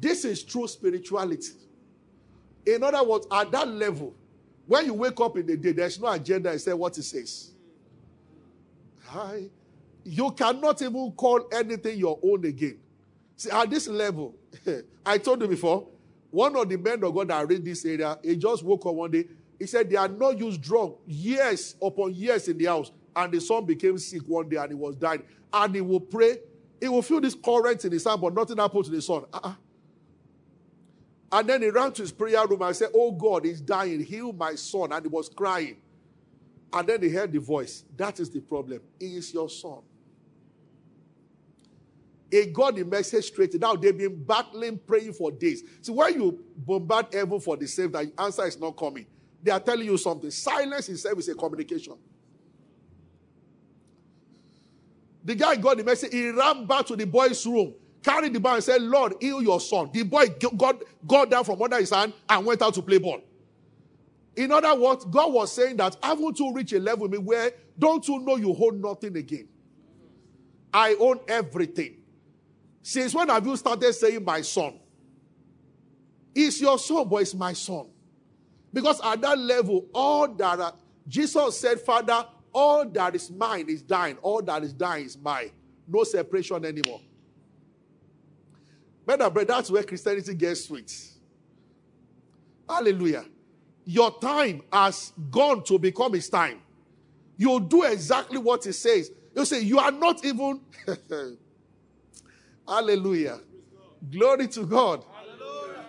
This 0.00 0.24
is 0.24 0.42
true 0.42 0.66
spirituality. 0.66 1.52
In 2.66 2.82
other 2.82 3.02
words, 3.04 3.26
at 3.30 3.50
that 3.52 3.68
level, 3.68 4.14
when 4.66 4.86
you 4.86 4.94
wake 4.94 5.20
up 5.20 5.36
in 5.36 5.46
the 5.46 5.56
day, 5.56 5.72
there's 5.72 6.00
no 6.00 6.08
agenda 6.08 6.58
say 6.58 6.72
what 6.72 6.96
it 6.96 7.02
says. 7.02 7.50
I, 9.10 9.50
you 10.04 10.30
cannot 10.32 10.80
even 10.82 11.12
call 11.12 11.46
anything 11.52 11.98
your 11.98 12.18
own 12.22 12.44
again. 12.44 12.78
See, 13.36 13.50
at 13.50 13.70
this 13.70 13.88
level, 13.88 14.34
I 15.06 15.18
told 15.18 15.40
you 15.40 15.48
before, 15.48 15.88
one 16.30 16.56
of 16.56 16.68
the 16.68 16.76
men 16.76 17.02
of 17.04 17.14
God 17.14 17.28
that 17.28 17.48
read 17.48 17.64
this 17.64 17.84
area, 17.84 18.18
he 18.22 18.36
just 18.36 18.62
woke 18.62 18.86
up 18.86 18.94
one 18.94 19.10
day. 19.10 19.24
He 19.58 19.66
said 19.66 19.88
they 19.88 19.96
had 19.96 20.18
not 20.18 20.38
used 20.38 20.60
drug 20.60 20.96
years 21.06 21.76
upon 21.80 22.14
years 22.14 22.48
in 22.48 22.58
the 22.58 22.66
house. 22.66 22.90
And 23.16 23.32
the 23.32 23.40
son 23.40 23.64
became 23.64 23.96
sick 23.98 24.22
one 24.26 24.48
day 24.48 24.56
and 24.56 24.70
he 24.70 24.74
was 24.74 24.96
dying. 24.96 25.22
And 25.52 25.74
he 25.74 25.80
will 25.80 26.00
pray. 26.00 26.38
He 26.80 26.88
will 26.88 27.02
feel 27.02 27.20
this 27.20 27.36
current 27.36 27.84
in 27.84 27.92
his 27.92 28.04
hand, 28.04 28.20
but 28.20 28.34
nothing 28.34 28.56
happened 28.56 28.84
to 28.86 28.90
the 28.90 29.00
son. 29.00 29.24
Uh-uh. 29.32 29.54
And 31.30 31.48
then 31.48 31.62
he 31.62 31.70
ran 31.70 31.92
to 31.92 32.02
his 32.02 32.12
prayer 32.12 32.46
room 32.46 32.62
and 32.62 32.74
said, 32.74 32.90
Oh 32.94 33.12
God, 33.12 33.44
he's 33.44 33.60
dying. 33.60 34.04
Heal 34.04 34.32
my 34.32 34.56
son. 34.56 34.92
And 34.92 35.04
he 35.04 35.08
was 35.08 35.28
crying. 35.28 35.76
And 36.72 36.88
then 36.88 37.02
he 37.02 37.08
heard 37.08 37.32
the 37.32 37.38
voice. 37.38 37.84
That 37.96 38.18
is 38.18 38.30
the 38.30 38.40
problem. 38.40 38.80
He 38.98 39.16
is 39.16 39.32
your 39.32 39.48
son. 39.48 39.78
He 42.34 42.46
got 42.46 42.74
the 42.74 42.84
message 42.84 43.26
straight. 43.26 43.54
Now 43.60 43.74
they've 43.76 43.96
been 43.96 44.24
battling, 44.24 44.80
praying 44.84 45.12
for 45.12 45.30
days. 45.30 45.62
See, 45.80 45.92
when 45.92 46.14
you 46.14 46.44
bombard 46.56 47.06
heaven 47.14 47.38
for 47.38 47.56
the 47.56 47.68
same, 47.68 47.92
the 47.92 48.10
answer 48.18 48.44
is 48.44 48.58
not 48.58 48.72
coming. 48.76 49.06
They 49.40 49.52
are 49.52 49.60
telling 49.60 49.86
you 49.86 49.96
something. 49.96 50.32
Silence 50.32 50.88
itself 50.88 51.16
is 51.20 51.28
a 51.28 51.36
communication. 51.36 51.94
The 55.22 55.36
guy 55.36 55.54
got 55.54 55.76
the 55.76 55.84
message. 55.84 56.10
He 56.10 56.30
ran 56.30 56.66
back 56.66 56.86
to 56.86 56.96
the 56.96 57.06
boy's 57.06 57.46
room, 57.46 57.72
carried 58.02 58.32
the 58.32 58.40
boy, 58.40 58.54
and 58.54 58.64
said, 58.64 58.82
Lord, 58.82 59.14
heal 59.20 59.40
your 59.40 59.60
son. 59.60 59.90
The 59.92 60.02
boy 60.02 60.26
got, 60.56 60.82
got 61.06 61.30
down 61.30 61.44
from 61.44 61.62
under 61.62 61.78
his 61.78 61.90
hand 61.90 62.14
and 62.28 62.44
went 62.44 62.60
out 62.62 62.74
to 62.74 62.82
play 62.82 62.98
ball. 62.98 63.20
In 64.34 64.50
other 64.50 64.74
words, 64.74 65.04
God 65.04 65.32
was 65.32 65.52
saying 65.52 65.76
that 65.76 65.96
haven't 66.02 66.40
you 66.40 66.52
reached 66.52 66.72
a 66.72 66.80
level 66.80 67.06
where 67.06 67.52
don't 67.78 68.08
you 68.08 68.18
know 68.18 68.34
you 68.34 68.52
hold 68.54 68.74
nothing 68.74 69.16
again? 69.16 69.46
I 70.72 70.96
own 70.98 71.20
everything. 71.28 71.98
Since 72.86 73.14
when 73.14 73.30
have 73.30 73.46
you 73.46 73.56
started 73.56 73.94
saying 73.94 74.22
my 74.22 74.42
son? 74.42 74.78
It's 76.34 76.60
your 76.60 76.78
son, 76.78 77.08
but 77.08 77.22
it's 77.22 77.32
my 77.32 77.54
son. 77.54 77.86
Because 78.74 79.00
at 79.02 79.22
that 79.22 79.38
level, 79.38 79.86
all 79.94 80.28
that 80.28 80.74
Jesus 81.08 81.58
said, 81.58 81.80
Father, 81.80 82.26
all 82.52 82.84
that 82.84 83.14
is 83.14 83.30
mine 83.30 83.70
is 83.70 83.82
thine. 83.82 84.18
All 84.20 84.42
that 84.42 84.62
is 84.62 84.74
thine 84.74 85.06
is 85.06 85.16
mine. 85.16 85.50
No 85.88 86.04
separation 86.04 86.62
anymore. 86.62 87.00
Brother, 89.06 89.30
brother, 89.30 89.46
that's 89.46 89.70
where 89.70 89.82
Christianity 89.82 90.34
gets 90.34 90.66
sweet. 90.66 90.94
Hallelujah. 92.68 93.24
Your 93.86 94.18
time 94.18 94.60
has 94.70 95.14
gone 95.30 95.64
to 95.64 95.78
become 95.78 96.12
his 96.12 96.28
time. 96.28 96.60
You 97.38 97.60
do 97.60 97.84
exactly 97.84 98.36
what 98.36 98.62
he 98.64 98.72
says. 98.72 99.10
You 99.34 99.46
say, 99.46 99.60
You 99.60 99.78
are 99.78 99.90
not 99.90 100.22
even. 100.22 100.60
Hallelujah. 102.66 103.40
Glory 104.10 104.48
to 104.48 104.64
God. 104.64 105.04
Hallelujah. 105.12 105.84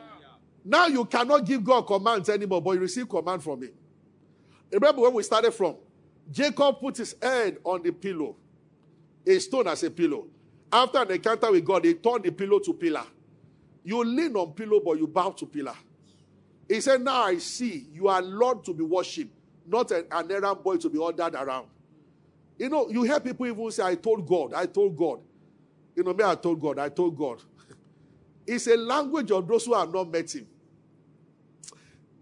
Now 0.63 0.88
you 0.88 1.05
cannot 1.05 1.46
give 1.46 1.63
God 1.63 1.84
commands 1.84 2.29
anymore, 2.29 2.62
but 2.62 2.72
you 2.72 2.79
receive 2.79 3.08
command 3.08 3.44
from 3.44 3.62
him. 3.62 3.72
Remember 4.72 5.01
when 5.01 5.13
we 5.13 5.24
started 5.24 5.51
from? 5.51 5.75
Jacob 6.32 6.79
put 6.79 6.98
his 6.98 7.15
head 7.22 7.58
on 7.63 7.84
the 7.84 7.91
pillow, 7.91 8.36
a 9.25 9.39
stone 9.39 9.67
as 9.67 9.84
a 9.84 9.91
pillow. 9.91 10.25
After 10.72 11.01
an 11.03 11.12
encounter 11.12 11.51
with 11.51 11.63
God, 11.63 11.86
he 11.86 11.94
turned 11.94 12.24
the 12.24 12.32
pillow 12.32 12.60
to 12.60 12.74
pillar. 12.74 13.05
You 13.84 14.03
lean 14.03 14.36
on 14.36 14.53
pillow, 14.53 14.82
but 14.84 14.98
you 14.98 15.08
bow 15.08 15.29
to 15.29 15.46
pillar. 15.46 15.75
He 16.67 16.82
said, 16.82 17.01
Now 17.01 17.24
I 17.24 17.38
see 17.38 17.88
you 17.94 18.08
are 18.08 18.22
Lord 18.22 18.65
to 18.65 18.74
be 18.74 18.84
worshipped, 18.84 19.32
not 19.67 19.91
an, 19.91 20.05
an 20.12 20.32
errand 20.32 20.63
boy 20.63 20.77
to 20.77 20.89
be 20.89 20.98
ordered 20.98 21.36
around. 21.36 21.67
You 22.58 22.70
know, 22.70 22.89
you 22.89 23.03
hear 23.03 23.20
people 23.20 23.46
even 23.46 23.70
say, 23.72 23.84
I 23.84 23.96
told 23.96 24.27
God, 24.27 24.53
I 24.53 24.65
told 24.65 24.98
God. 24.98 25.20
You 25.96 26.04
know, 26.04 26.14
me, 26.14 26.24
I 26.24 26.36
told 26.36 26.60
God, 26.60 26.80
I 26.80 26.90
told 26.90 27.18
God. 27.18 27.42
it's 28.48 28.68
a 28.68 28.75
language 28.75 29.32
of 29.32 29.48
those 29.48 29.66
who 29.66 29.74
have 29.74 29.92
not 29.92 30.12
met 30.12 30.34
him. 30.36 30.48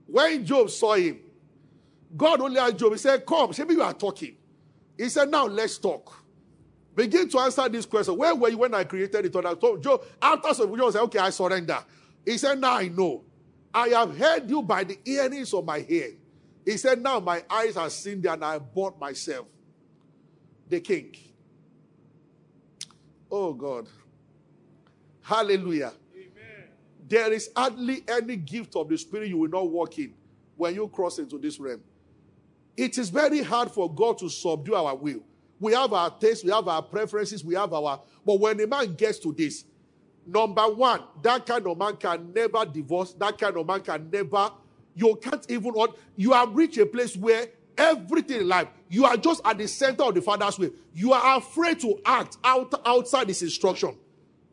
When 0.06 0.46
Job 0.46 0.70
saw 0.70 0.94
him, 0.94 1.20
God 2.16 2.42
only 2.42 2.60
asked 2.60 2.78
Job, 2.78 2.92
He 2.92 2.98
said, 3.00 3.26
Come, 3.26 3.52
maybe 3.58 3.74
you 3.74 3.82
are 3.82 3.94
talking. 3.94 4.36
He 4.98 5.10
said, 5.10 5.30
Now 5.30 5.48
let's 5.48 5.78
talk. 5.78 6.24
Begin 6.96 7.28
to 7.30 7.40
answer 7.40 7.68
this 7.70 7.88
question. 7.88 8.16
Where 8.16 8.36
were 8.36 8.50
you 8.50 8.58
when 8.60 8.74
I 8.76 8.84
created 8.84 9.26
it? 9.26 9.36
And 9.36 9.48
I 9.48 9.56
told 9.56 9.82
Job, 9.82 10.04
after 10.22 10.54
some 10.54 10.78
Job 10.78 10.92
said, 10.92 11.02
Okay, 11.02 11.20
I 11.20 11.32
surrender. 11.32 11.80
He 12.24 12.38
said, 12.38 12.60
Now 12.60 12.76
I 12.76 12.88
know. 12.88 13.24
I 13.74 13.88
have 13.90 14.16
heard 14.16 14.48
you 14.48 14.62
by 14.62 14.84
the 14.84 15.00
earrings 15.04 15.54
of 15.54 15.66
my 15.66 15.80
hair. 15.80 16.10
He 16.64 16.78
said, 16.78 17.02
Now 17.02 17.20
my 17.20 17.44
eyes 17.50 17.76
are 17.76 17.90
seen 17.90 18.22
there 18.22 18.34
and 18.34 18.46
I 18.46 18.60
bought 18.60 19.00
myself 19.00 19.48
the 20.70 20.80
king. 20.80 21.16
Oh 23.36 23.52
God. 23.52 23.88
Hallelujah. 25.24 25.92
Amen. 26.14 26.68
There 27.10 27.34
is 27.34 27.50
hardly 27.58 28.04
any 28.08 28.36
gift 28.36 28.76
of 28.76 28.88
the 28.88 28.96
Spirit 28.96 29.30
you 29.30 29.40
will 29.40 29.50
not 29.50 29.68
walk 29.72 29.98
in 29.98 30.14
when 30.56 30.76
you 30.76 30.88
cross 30.88 31.18
into 31.18 31.40
this 31.40 31.60
realm. 31.60 31.82
It 32.78 33.00
is 33.00 33.10
very 33.10 33.42
hard 33.42 33.72
for 33.72 33.92
God 33.92 34.20
to 34.20 34.30
subdue 34.30 34.76
our 34.76 34.96
will. 34.96 35.22
We 35.60 35.74
have 35.74 35.94
our 35.94 36.12
tastes, 36.12 36.44
we 36.44 36.52
have 36.52 36.68
our 36.68 36.84
preferences, 36.84 37.44
we 37.44 37.56
have 37.56 37.74
our. 37.74 38.04
But 38.24 38.40
when 38.40 38.62
a 38.62 38.68
man 38.68 38.94
gets 38.94 39.18
to 39.20 39.34
this, 39.34 39.66
number 40.28 40.68
one, 40.68 41.02
that 41.24 41.44
kind 41.48 41.66
of 41.66 41.76
man 41.76 41.96
can 41.96 42.32
never 42.34 42.64
divorce. 42.66 43.14
That 43.14 43.40
kind 43.40 43.58
of 43.58 43.66
man 43.66 43.82
can 43.82 44.12
never. 44.12 44.52
You 44.94 45.16
can't 45.16 45.44
even. 45.50 45.74
You 46.16 46.34
have 46.34 46.56
reached 46.56 46.78
a 46.78 46.86
place 46.86 47.18
where 47.18 47.48
everything 47.78 48.42
in 48.42 48.48
life, 48.48 48.68
you 48.90 49.06
are 49.06 49.18
just 49.18 49.42
at 49.46 49.58
the 49.58 49.68
center 49.68 50.04
of 50.04 50.16
the 50.16 50.22
Father's 50.22 50.58
will. 50.58 50.72
You 50.94 51.14
are 51.14 51.38
afraid 51.38 51.80
to 51.82 52.00
act 52.06 52.38
out, 52.44 52.74
outside 52.86 53.28
His 53.28 53.42
instruction. 53.42 53.98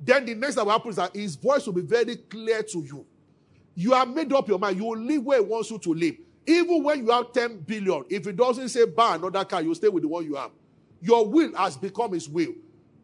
Then 0.01 0.25
the 0.25 0.35
next 0.35 0.55
that 0.55 0.65
will 0.65 0.73
happen 0.73 0.91
is 0.91 0.97
that 0.97 1.15
His 1.15 1.37
voice 1.37 1.67
will 1.67 1.75
be 1.75 1.83
very 1.83 2.17
clear 2.17 2.63
to 2.63 2.79
you. 2.81 3.07
You 3.75 3.93
have 3.93 4.09
made 4.09 4.33
up 4.33 4.49
your 4.49 4.59
mind. 4.59 4.77
You 4.77 4.85
will 4.85 4.99
live 4.99 5.25
where 5.25 5.39
He 5.39 5.45
wants 5.45 5.71
you 5.71 5.79
to 5.79 5.95
live. 5.95 6.17
Even 6.47 6.83
when 6.83 7.05
you 7.05 7.11
have 7.11 7.33
10 7.33 7.61
billion, 7.61 8.05
if 8.09 8.27
it 8.27 8.37
doesn't 8.37 8.69
say 8.71 8.87
buy 8.87 9.17
another 9.17 9.45
car, 9.45 9.63
you 9.63 9.75
stay 9.75 9.89
with 9.89 10.03
the 10.03 10.09
one 10.09 10.25
you 10.25 10.35
have. 10.35 10.51
Your 11.01 11.27
will 11.29 11.55
has 11.57 11.77
become 11.77 12.13
his 12.13 12.29
will. 12.29 12.53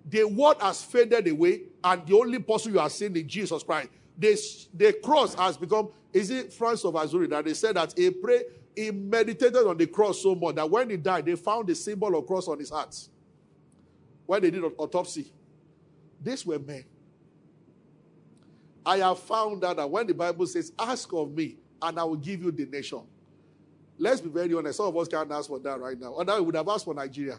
The 0.08 0.24
word 0.24 0.56
has 0.60 0.82
faded 0.82 1.28
away, 1.28 1.62
and 1.82 2.06
the 2.06 2.16
only 2.16 2.38
person 2.38 2.72
you 2.72 2.80
are 2.80 2.90
seeing 2.90 3.16
is 3.16 3.24
Jesus 3.24 3.62
Christ. 3.62 3.88
The, 4.18 4.38
the 4.74 4.92
cross 4.94 5.34
has 5.34 5.56
become, 5.56 5.90
is 6.16 6.30
it 6.30 6.50
Francis 6.50 6.86
of 6.86 6.94
Assisi 6.94 7.26
that 7.26 7.44
they 7.44 7.52
said 7.52 7.76
that 7.76 7.92
he 7.94 8.10
prayed, 8.10 8.46
he 8.74 8.90
meditated 8.90 9.66
on 9.66 9.76
the 9.76 9.86
cross 9.86 10.22
so 10.22 10.34
much 10.34 10.54
that 10.54 10.70
when 10.70 10.88
he 10.88 10.96
died, 10.96 11.26
they 11.26 11.36
found 11.36 11.68
the 11.68 11.74
symbol 11.74 12.16
of 12.16 12.26
cross 12.26 12.48
on 12.48 12.58
his 12.58 12.70
heart. 12.70 12.96
When 14.24 14.40
they 14.40 14.50
did 14.50 14.64
an 14.64 14.72
autopsy. 14.78 15.30
These 16.22 16.46
were 16.46 16.58
men. 16.58 16.86
I 18.86 18.96
have 18.96 19.18
found 19.18 19.62
out 19.62 19.76
that 19.76 19.90
when 19.90 20.06
the 20.06 20.14
Bible 20.14 20.46
says, 20.46 20.72
Ask 20.78 21.12
of 21.12 21.32
me, 21.32 21.58
and 21.82 22.00
I 22.00 22.04
will 22.04 22.16
give 22.16 22.42
you 22.42 22.50
the 22.50 22.64
nation. 22.64 23.02
Let's 23.98 24.22
be 24.22 24.30
very 24.30 24.54
honest. 24.54 24.78
Some 24.78 24.86
of 24.86 24.96
us 24.96 25.08
can't 25.08 25.30
ask 25.30 25.48
for 25.48 25.58
that 25.58 25.78
right 25.78 26.00
now. 26.00 26.16
That 26.24 26.36
we 26.36 26.46
would 26.46 26.54
have 26.54 26.68
asked 26.68 26.86
for 26.86 26.94
Nigeria. 26.94 27.38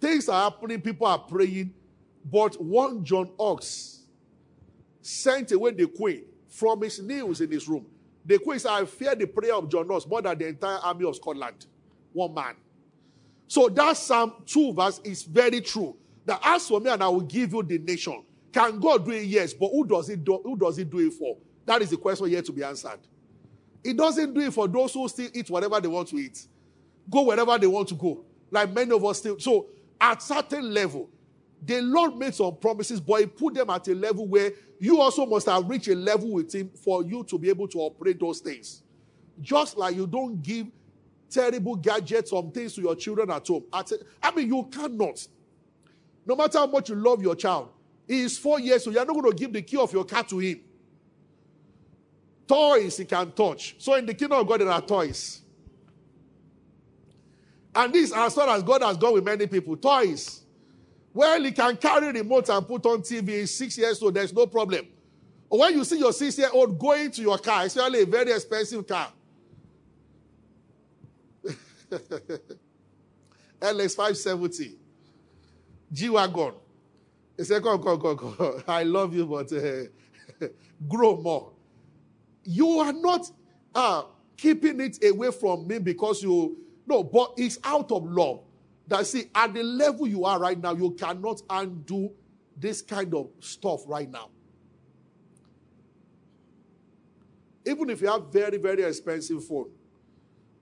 Things 0.00 0.30
are 0.30 0.50
happening, 0.50 0.80
people 0.80 1.06
are 1.06 1.18
praying. 1.18 1.74
But 2.24 2.58
one 2.58 3.04
John 3.04 3.32
Knox 3.38 4.06
sent 5.02 5.52
away 5.52 5.72
the 5.72 5.88
queen 5.88 6.24
from 6.52 6.82
his 6.82 7.00
knees 7.00 7.40
in 7.40 7.50
his 7.50 7.66
room. 7.66 7.86
The 8.24 8.38
queen 8.38 8.58
said, 8.58 8.70
I 8.70 8.84
fear 8.84 9.14
the 9.14 9.26
prayer 9.26 9.54
of 9.54 9.68
John 9.68 9.88
Knox 9.88 10.06
more 10.06 10.22
than 10.22 10.38
the 10.38 10.48
entire 10.48 10.78
army 10.78 11.06
of 11.06 11.16
Scotland. 11.16 11.66
One 12.12 12.34
man. 12.34 12.54
So 13.48 13.68
that 13.70 13.96
Psalm 13.96 14.34
2 14.46 14.74
verse 14.74 15.00
is 15.02 15.22
very 15.24 15.60
true. 15.60 15.96
That 16.26 16.40
ask 16.44 16.68
for 16.68 16.78
me 16.78 16.90
and 16.90 17.02
I 17.02 17.08
will 17.08 17.22
give 17.22 17.52
you 17.52 17.62
the 17.62 17.78
nation. 17.78 18.22
Can 18.52 18.78
God 18.78 19.04
do 19.04 19.12
it? 19.12 19.24
Yes. 19.24 19.54
But 19.54 19.70
who 19.70 19.86
does 19.86 20.08
it 20.10 20.22
do, 20.22 20.40
who 20.44 20.56
does 20.56 20.78
it 20.78 20.90
do 20.90 20.98
it 20.98 21.14
for? 21.14 21.36
That 21.64 21.80
is 21.82 21.90
the 21.90 21.96
question 21.96 22.28
yet 22.28 22.44
to 22.44 22.52
be 22.52 22.62
answered. 22.62 23.00
It 23.82 23.96
doesn't 23.96 24.34
do 24.34 24.40
it 24.40 24.52
for 24.52 24.68
those 24.68 24.92
who 24.94 25.08
still 25.08 25.30
eat 25.32 25.50
whatever 25.50 25.80
they 25.80 25.88
want 25.88 26.08
to 26.08 26.16
eat, 26.16 26.46
go 27.10 27.22
wherever 27.22 27.58
they 27.58 27.66
want 27.66 27.88
to 27.88 27.94
go. 27.94 28.24
Like 28.50 28.72
many 28.72 28.94
of 28.94 29.04
us 29.04 29.18
still. 29.18 29.38
So, 29.38 29.66
at 30.00 30.22
certain 30.22 30.72
level, 30.72 31.08
the 31.64 31.80
Lord 31.80 32.16
made 32.16 32.34
some 32.34 32.56
promises, 32.56 33.00
but 33.00 33.20
He 33.20 33.26
put 33.26 33.54
them 33.54 33.70
at 33.70 33.86
a 33.88 33.94
level 33.94 34.26
where 34.26 34.52
you 34.80 35.00
also 35.00 35.24
must 35.24 35.46
have 35.46 35.68
reached 35.68 35.88
a 35.88 35.94
level 35.94 36.32
with 36.32 36.52
Him 36.52 36.70
for 36.74 37.04
you 37.04 37.22
to 37.24 37.38
be 37.38 37.48
able 37.48 37.68
to 37.68 37.78
operate 37.78 38.18
those 38.18 38.40
things. 38.40 38.82
Just 39.40 39.76
like 39.76 39.94
you 39.94 40.06
don't 40.06 40.42
give 40.42 40.66
terrible 41.30 41.76
gadgets, 41.76 42.30
some 42.30 42.50
things 42.50 42.74
to 42.74 42.82
your 42.82 42.96
children 42.96 43.30
at 43.30 43.46
home. 43.46 43.64
I 43.72 43.84
mean, 44.34 44.48
you 44.48 44.68
cannot. 44.70 45.26
No 46.26 46.36
matter 46.36 46.58
how 46.58 46.66
much 46.66 46.88
you 46.90 46.96
love 46.96 47.22
your 47.22 47.34
child, 47.34 47.70
he 48.06 48.20
is 48.20 48.36
four 48.38 48.60
years, 48.60 48.84
so 48.84 48.90
you're 48.90 49.04
not 49.04 49.14
going 49.14 49.30
to 49.30 49.36
give 49.36 49.52
the 49.52 49.62
key 49.62 49.76
of 49.76 49.92
your 49.92 50.04
car 50.04 50.24
to 50.24 50.38
him. 50.38 50.60
Toys 52.46 52.98
he 52.98 53.04
can 53.04 53.32
touch. 53.32 53.76
So 53.78 53.94
in 53.94 54.04
the 54.04 54.14
kingdom 54.14 54.40
of 54.40 54.46
God, 54.46 54.60
there 54.60 54.68
are 54.68 54.82
toys. 54.82 55.40
And 57.74 57.92
this, 57.92 58.12
as 58.12 58.34
far 58.34 58.48
as 58.50 58.62
God 58.62 58.82
has 58.82 58.96
gone 58.96 59.14
with 59.14 59.24
many 59.24 59.46
people, 59.46 59.76
toys. 59.76 60.41
Well, 61.14 61.42
he 61.42 61.52
can 61.52 61.76
carry 61.76 62.10
remote 62.10 62.48
and 62.48 62.66
put 62.66 62.86
on 62.86 63.02
TV. 63.02 63.46
Six 63.46 63.76
years 63.76 64.02
old, 64.02 64.14
there's 64.14 64.32
no 64.32 64.46
problem. 64.46 64.86
When 65.48 65.74
you 65.74 65.84
see 65.84 65.98
your 65.98 66.12
six 66.12 66.38
year 66.38 66.48
old 66.52 66.78
going 66.78 67.10
to 67.10 67.20
your 67.20 67.36
car, 67.38 67.64
especially 67.64 68.02
a 68.02 68.06
very 68.06 68.32
expensive 68.32 68.86
car, 68.86 69.12
LX 73.60 73.94
570, 73.94 74.76
G 75.92 76.08
Wagon. 76.08 76.54
He 77.36 77.44
said, 77.44 77.62
Come, 77.62 77.82
come, 77.82 78.00
come, 78.00 78.16
come. 78.16 78.62
I 78.66 78.82
love 78.82 79.14
you, 79.14 79.26
but 79.26 79.52
uh, 79.52 80.46
grow 80.88 81.16
more. 81.16 81.52
You 82.44 82.78
are 82.78 82.92
not 82.92 83.30
uh, 83.74 84.04
keeping 84.36 84.80
it 84.80 85.04
away 85.04 85.30
from 85.30 85.66
me 85.66 85.78
because 85.78 86.22
you, 86.22 86.56
no, 86.86 87.04
but 87.04 87.34
it's 87.36 87.58
out 87.62 87.92
of 87.92 88.04
love. 88.04 88.40
That 88.88 89.06
see, 89.06 89.30
at 89.34 89.54
the 89.54 89.62
level 89.62 90.06
you 90.06 90.24
are 90.24 90.38
right 90.38 90.60
now, 90.60 90.74
you 90.74 90.90
cannot 90.92 91.42
undo 91.48 92.10
this 92.56 92.82
kind 92.82 93.14
of 93.14 93.30
stuff 93.40 93.82
right 93.86 94.10
now. 94.10 94.30
Even 97.64 97.90
if 97.90 98.00
you 98.00 98.08
have 98.08 98.32
very, 98.32 98.58
very 98.58 98.82
expensive 98.82 99.44
phone, 99.44 99.70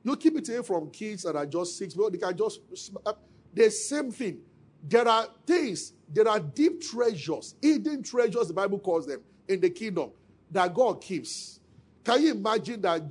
you 0.02 0.16
keep 0.16 0.36
it 0.36 0.48
away 0.48 0.62
from 0.62 0.90
kids 0.90 1.22
that 1.22 1.36
are 1.36 1.46
just 1.46 1.78
six. 1.78 1.96
Well, 1.96 2.10
they 2.10 2.18
can 2.18 2.36
just 2.36 2.60
uh, 3.04 3.12
the 3.52 3.70
same 3.70 4.10
thing. 4.10 4.40
There 4.82 5.06
are 5.06 5.26
things, 5.46 5.92
there 6.08 6.28
are 6.28 6.40
deep 6.40 6.80
treasures, 6.80 7.54
hidden 7.60 8.02
treasures, 8.02 8.48
the 8.48 8.54
Bible 8.54 8.78
calls 8.78 9.06
them, 9.06 9.20
in 9.48 9.60
the 9.60 9.70
kingdom 9.70 10.10
that 10.50 10.72
God 10.72 11.02
keeps. 11.02 11.60
Can 12.04 12.22
you 12.22 12.32
imagine 12.32 12.80
that 12.80 13.02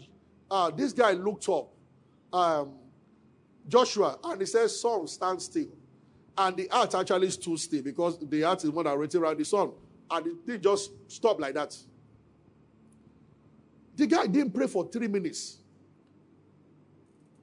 uh, 0.50 0.72
this 0.72 0.94
guy 0.94 1.12
looked 1.12 1.48
up 1.48 1.70
um, 2.34 2.79
Joshua 3.70 4.18
and 4.24 4.42
he 4.42 4.48
says, 4.48 4.80
Son, 4.80 5.08
stand 5.08 5.42
still. 5.42 5.68
And 6.38 6.58
the 6.58 6.70
earth 6.74 6.96
actually 6.96 7.30
stood 7.32 7.60
still 7.60 7.82
because 7.82 8.18
the 8.20 8.44
earth 8.46 8.64
is 8.64 8.72
more 8.72 8.84
than 8.84 8.98
rotating 8.98 9.22
around 9.22 9.38
the 9.38 9.46
sun. 9.46 9.72
And 10.10 10.26
the 10.26 10.36
thing 10.46 10.62
just 10.62 10.92
stopped 11.08 11.40
like 11.40 11.54
that. 11.54 11.78
The 13.96 14.08
guy 14.08 14.28
didn't 14.28 14.54
pray 14.54 14.68
for 14.68 14.90
three 14.90 15.08
minutes. 15.08 15.58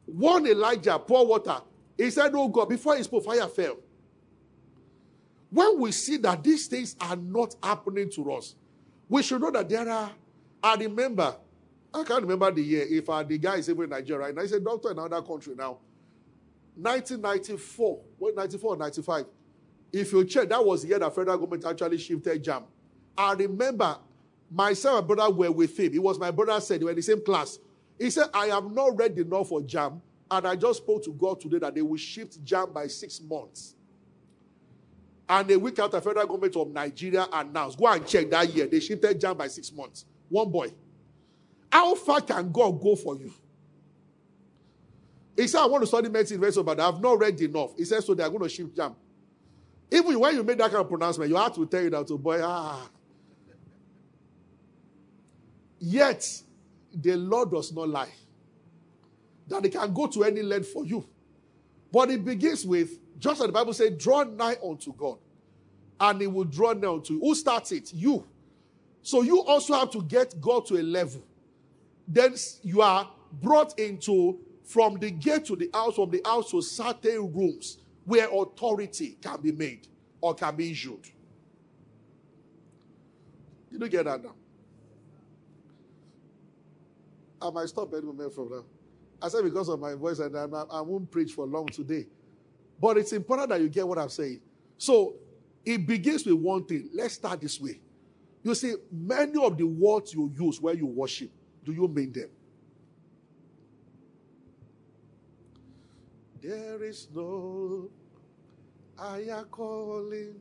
One 0.07 0.47
Elijah, 0.47 0.99
pour 0.99 1.27
water. 1.27 1.61
He 1.97 2.11
said, 2.11 2.33
Oh 2.35 2.49
God, 2.49 2.69
before 2.69 3.01
spoke, 3.03 3.25
fire 3.25 3.47
fell. 3.49 3.77
When 5.51 5.81
we 5.81 5.93
see 5.93 6.17
that 6.19 6.43
these 6.43 6.67
things 6.67 6.97
are 7.01 7.17
not 7.17 7.55
happening 7.63 8.11
to 8.11 8.33
us, 8.33 8.55
we 9.09 9.23
should 9.23 9.41
know 9.41 9.51
that 9.51 9.69
there 9.69 9.89
are. 9.89 10.11
I 10.63 10.75
remember, 10.75 11.37
I 11.95 12.03
can't 12.03 12.23
remember 12.23 12.51
the 12.51 12.63
year. 12.63 12.87
If 12.89 13.09
uh, 13.09 13.23
the 13.23 13.39
guy 13.39 13.57
is 13.57 13.69
even 13.69 13.85
in 13.85 13.91
Nigeria 13.91 14.27
right 14.27 14.35
now, 14.35 14.43
he's 14.43 14.53
a 14.53 14.61
doctor 14.61 14.91
in 14.91 14.99
another 14.99 15.23
country 15.23 15.55
now. 15.57 15.79
1994, 16.77 18.01
what 18.19 18.35
94 18.37 18.75
or 18.75 18.77
95? 18.77 19.27
If 19.93 20.13
you 20.13 20.25
check, 20.25 20.49
that 20.49 20.65
was 20.65 20.83
the 20.83 20.89
year 20.89 20.99
that 20.99 21.15
federal 21.15 21.39
government 21.39 21.65
actually 21.65 21.99
shifted 21.99 22.45
JAMB. 22.45 22.65
I 23.17 23.33
remember 23.33 23.97
myself 24.51 24.99
and 24.99 25.09
brother 25.09 25.33
were 25.33 25.51
with 25.51 25.79
him. 25.79 25.95
It 25.95 26.03
was 26.03 26.19
my 26.19 26.31
brother 26.31 26.61
said, 26.61 26.81
they 26.81 26.85
were 26.85 26.91
in 26.91 26.97
the 26.97 27.03
same 27.03 27.25
class. 27.25 27.59
He 27.99 28.11
said, 28.11 28.27
I 28.35 28.47
have 28.47 28.71
not 28.71 28.99
read 28.99 29.19
enough 29.19 29.49
for 29.49 29.61
JAMB. 29.63 30.01
and 30.31 30.47
I 30.47 30.57
just 30.57 30.83
spoke 30.83 31.03
to 31.05 31.13
God 31.13 31.41
today 31.41 31.59
that 31.59 31.75
they 31.75 31.83
will 31.83 31.97
shift 31.97 32.45
JAMB 32.45 32.75
by 32.75 32.87
six 32.89 33.21
months. 33.21 33.77
And 35.29 35.51
a 35.51 35.59
week 35.59 35.79
after 35.79 36.01
federal 36.01 36.27
government 36.27 36.55
of 36.57 36.69
Nigeria 36.69 37.27
announced, 37.33 37.79
go 37.79 37.89
and 37.89 38.07
check 38.07 38.31
that 38.31 38.53
year, 38.55 38.67
they 38.67 38.79
shifted 38.81 39.21
jam 39.21 39.37
by 39.37 39.49
six 39.49 39.73
months. 39.73 40.05
One 40.29 40.51
boy. 40.51 40.73
How 41.71 41.95
far 41.97 42.21
can 42.21 42.53
God 42.53 42.81
go 42.81 42.95
for 42.95 43.17
you? 43.17 43.33
He 45.37 45.47
said, 45.47 45.61
I 45.61 45.67
want 45.67 45.83
to 45.83 45.87
study 45.87 46.09
medicine 46.09 46.41
but 46.65 46.81
I've 46.81 47.01
not 47.01 47.19
read 47.19 47.41
enough. 47.41 47.77
He 47.77 47.85
said, 47.85 48.03
so 48.03 48.15
they 48.15 48.23
are 48.23 48.31
going 48.31 48.43
to 48.43 48.49
shift 48.49 48.75
JAMB. 48.75 48.95
Even 49.91 50.19
when 50.19 50.35
you 50.35 50.43
make 50.43 50.59
that 50.59 50.71
kind 50.71 50.83
of 50.83 50.89
pronouncement, 50.89 51.31
you 51.31 51.37
have 51.37 51.55
to 51.55 51.67
tell 51.67 51.83
you 51.83 51.91
that, 51.91 52.11
oh 52.11 52.19
boy, 52.19 52.41
ah. 52.43 52.89
Yet, 55.79 56.43
the 56.93 57.17
Lord 57.17 57.51
does 57.51 57.73
not 57.73 57.89
lie. 57.89 58.09
That 59.49 59.65
he 59.65 59.71
can 59.71 59.93
go 59.93 60.07
to 60.07 60.25
any 60.25 60.43
length 60.43 60.69
for 60.69 60.85
you. 60.85 61.07
But 61.93 62.11
it 62.11 62.25
begins 62.25 62.65
with, 62.67 62.99
just 63.19 63.41
as 63.41 63.47
the 63.47 63.53
Bible 63.53 63.75
says, 63.75 63.91
draw 63.97 64.25
nigh 64.25 64.57
unto 64.65 64.93
God. 64.95 65.19
And 66.01 66.21
he 66.21 66.27
will 66.27 66.45
draw 66.45 66.73
nigh 66.73 66.89
unto 66.89 67.15
you. 67.15 67.21
Who 67.21 67.35
starts 67.35 67.73
it? 67.73 67.93
You. 67.93 68.27
So 69.03 69.23
you 69.23 69.43
also 69.45 69.75
have 69.75 69.91
to 69.93 70.03
get 70.03 70.41
God 70.41 70.67
to 70.67 70.79
a 70.79 70.83
level. 70.83 71.23
Then 72.09 72.35
you 72.63 72.83
are 72.83 73.09
brought 73.41 73.79
into 73.79 74.41
from 74.67 74.99
the 74.99 75.11
gate 75.11 75.45
to 75.47 75.57
the 75.57 75.71
house, 75.73 75.95
from 75.95 76.11
the 76.11 76.21
house 76.25 76.51
to 76.51 76.61
certain 76.61 77.33
rooms 77.33 77.79
where 78.05 78.29
authority 78.31 79.17
can 79.23 79.41
be 79.41 79.53
made 79.53 79.87
or 80.21 80.35
can 80.35 80.55
be 80.57 80.71
issued. 80.73 81.07
You 83.71 83.79
don't 83.79 83.91
get 83.91 84.05
that 84.05 84.23
now. 84.23 84.35
I 87.41 87.51
might 87.51 87.69
stop 87.69 87.93
any 87.93 88.03
moment 88.03 88.35
from 88.35 88.51
now. 88.51 88.65
I 89.23 89.29
said 89.29 89.45
because 89.45 89.69
of 89.69 89.79
my 89.79 89.95
voice, 89.95 90.19
and 90.19 90.37
I, 90.37 90.45
I 90.45 90.81
won't 90.81 91.11
preach 91.11 91.33
for 91.33 91.47
long 91.47 91.67
today. 91.67 92.07
But 92.81 92.99
it's 92.99 93.13
important 93.13 93.51
that 93.51 93.61
you 93.61 93.69
get 93.69 93.87
what 93.87 93.99
I'm 93.99 94.09
saying. 94.09 94.41
So 94.79 95.15
it 95.65 95.87
begins 95.87 96.27
with 96.27 96.35
one 96.35 96.65
thing. 96.65 96.91
Let's 96.93 97.15
start 97.15 97.41
this 97.41 97.61
way. 97.61 97.81
You 98.43 98.55
see, 98.55 98.75
many 98.91 99.43
of 99.43 99.57
the 99.57 99.65
words 99.65 100.13
you 100.13 100.33
use 100.39 100.61
when 100.61 100.77
you 100.77 100.87
worship, 100.87 101.31
do 101.65 101.73
you 101.73 101.89
mean 101.89 102.13
them? 102.13 102.31
There 106.47 106.85
is 106.85 107.09
no 107.13 107.91
higher 108.97 109.45
calling, 109.51 110.37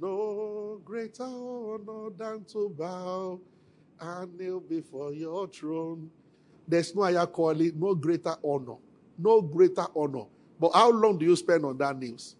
no 0.00 0.80
greater 0.84 1.24
honor 1.24 2.10
than 2.16 2.44
to 2.52 2.68
bow 2.78 3.40
and 3.98 4.38
kneel 4.38 4.60
before 4.60 5.12
your 5.12 5.48
throne. 5.48 6.12
There's 6.68 6.94
no 6.94 7.02
higher 7.02 7.26
calling, 7.26 7.72
no 7.76 7.96
greater 7.96 8.36
honor, 8.44 8.76
no 9.18 9.42
greater 9.42 9.86
honor. 9.96 10.26
But 10.60 10.70
how 10.74 10.92
long 10.92 11.18
do 11.18 11.26
you 11.26 11.34
spend 11.34 11.64
on 11.64 11.76
that 11.78 11.98
news? 11.98 12.36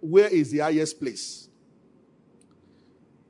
Where 0.00 0.28
is 0.28 0.50
the 0.50 0.60
highest 0.60 0.98
place? 0.98 1.50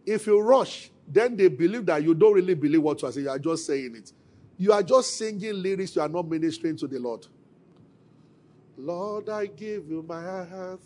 If 0.06 0.28
you 0.28 0.40
rush, 0.40 0.92
then 1.08 1.36
they 1.36 1.48
believe 1.48 1.86
that 1.86 2.00
you 2.04 2.14
don't 2.14 2.34
really 2.34 2.54
believe 2.54 2.82
what 2.82 3.02
you 3.02 3.08
are 3.08 3.12
saying. 3.12 3.24
You 3.24 3.32
are 3.32 3.40
just 3.40 3.66
saying 3.66 3.96
it. 3.96 4.12
You 4.56 4.72
are 4.72 4.84
just 4.84 5.18
singing 5.18 5.60
lyrics. 5.60 5.96
You 5.96 6.02
are 6.02 6.08
not 6.08 6.28
ministering 6.28 6.76
to 6.76 6.86
the 6.86 7.00
Lord. 7.00 7.26
Lord, 8.76 9.28
I 9.28 9.46
give 9.46 9.88
you 9.88 10.04
my 10.06 10.44
heart. 10.44 10.80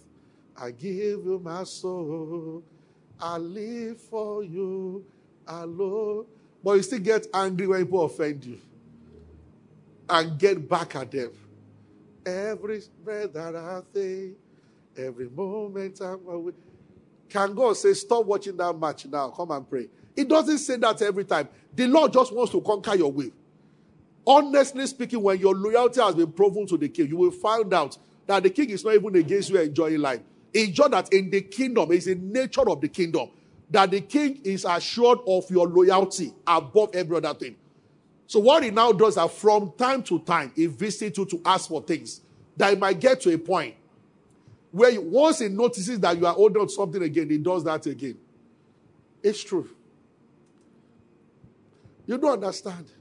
I 0.56 0.70
give 0.70 1.24
you 1.24 1.40
my 1.42 1.64
soul. 1.64 2.62
I 3.20 3.38
live 3.38 4.00
for 4.00 4.44
you 4.44 5.04
alone. 5.46 6.26
But 6.62 6.72
you 6.72 6.82
still 6.82 6.98
get 6.98 7.26
angry 7.32 7.66
when 7.66 7.84
people 7.84 8.04
offend 8.04 8.44
you 8.44 8.58
and 10.08 10.38
get 10.38 10.68
back 10.68 10.96
at 10.96 11.10
them. 11.10 11.30
Every 12.26 12.82
breath 13.04 13.32
that 13.32 13.56
I 13.56 13.80
take, 13.94 14.36
every 14.96 15.28
moment 15.28 16.00
I'm 16.00 16.26
away. 16.28 16.52
Can 17.28 17.54
God 17.54 17.76
say, 17.76 17.94
Stop 17.94 18.26
watching 18.26 18.56
that 18.56 18.78
match 18.78 19.06
now? 19.06 19.30
Come 19.30 19.50
and 19.50 19.68
pray. 19.68 19.88
It 20.16 20.28
doesn't 20.28 20.58
say 20.58 20.76
that 20.76 21.00
every 21.02 21.24
time. 21.24 21.48
The 21.74 21.86
Lord 21.86 22.12
just 22.12 22.32
wants 22.32 22.52
to 22.52 22.60
conquer 22.60 22.96
your 22.96 23.12
will. 23.12 23.30
Honestly 24.28 24.86
speaking, 24.86 25.22
when 25.22 25.40
your 25.40 25.54
loyalty 25.54 26.02
has 26.02 26.14
been 26.14 26.30
proven 26.30 26.66
to 26.66 26.76
the 26.76 26.90
king, 26.90 27.08
you 27.08 27.16
will 27.16 27.30
find 27.30 27.72
out 27.72 27.96
that 28.26 28.42
the 28.42 28.50
king 28.50 28.68
is 28.68 28.84
not 28.84 28.92
even 28.92 29.16
against 29.16 29.48
you 29.48 29.58
enjoying 29.58 30.02
life. 30.02 30.20
Enjoy 30.52 30.86
that 30.88 31.10
in 31.14 31.30
the 31.30 31.40
kingdom, 31.40 31.90
it's 31.90 32.04
the 32.04 32.14
nature 32.14 32.68
of 32.68 32.78
the 32.82 32.88
kingdom 32.88 33.30
that 33.70 33.90
the 33.90 34.02
king 34.02 34.38
is 34.44 34.66
assured 34.68 35.20
of 35.26 35.50
your 35.50 35.66
loyalty 35.66 36.34
above 36.46 36.90
every 36.94 37.16
other 37.16 37.32
thing. 37.32 37.56
So 38.26 38.40
what 38.40 38.62
he 38.62 38.70
now 38.70 38.92
does 38.92 39.16
is 39.16 39.30
from 39.32 39.72
time 39.78 40.02
to 40.04 40.18
time, 40.18 40.52
he 40.54 40.66
visits 40.66 41.16
you 41.16 41.24
to 41.24 41.40
ask 41.46 41.70
for 41.70 41.80
things 41.80 42.20
that 42.58 42.74
he 42.74 42.76
might 42.76 43.00
get 43.00 43.22
to 43.22 43.32
a 43.32 43.38
point 43.38 43.76
where 44.70 45.00
once 45.00 45.38
he 45.38 45.48
notices 45.48 45.98
that 46.00 46.18
you 46.18 46.26
are 46.26 46.34
holding 46.34 46.60
on 46.60 46.68
something 46.68 47.02
again, 47.02 47.30
he 47.30 47.38
does 47.38 47.64
that 47.64 47.86
again. 47.86 48.18
It's 49.22 49.42
true. 49.42 49.70
You 52.04 52.18
don't 52.18 52.44
understand. 52.44 52.92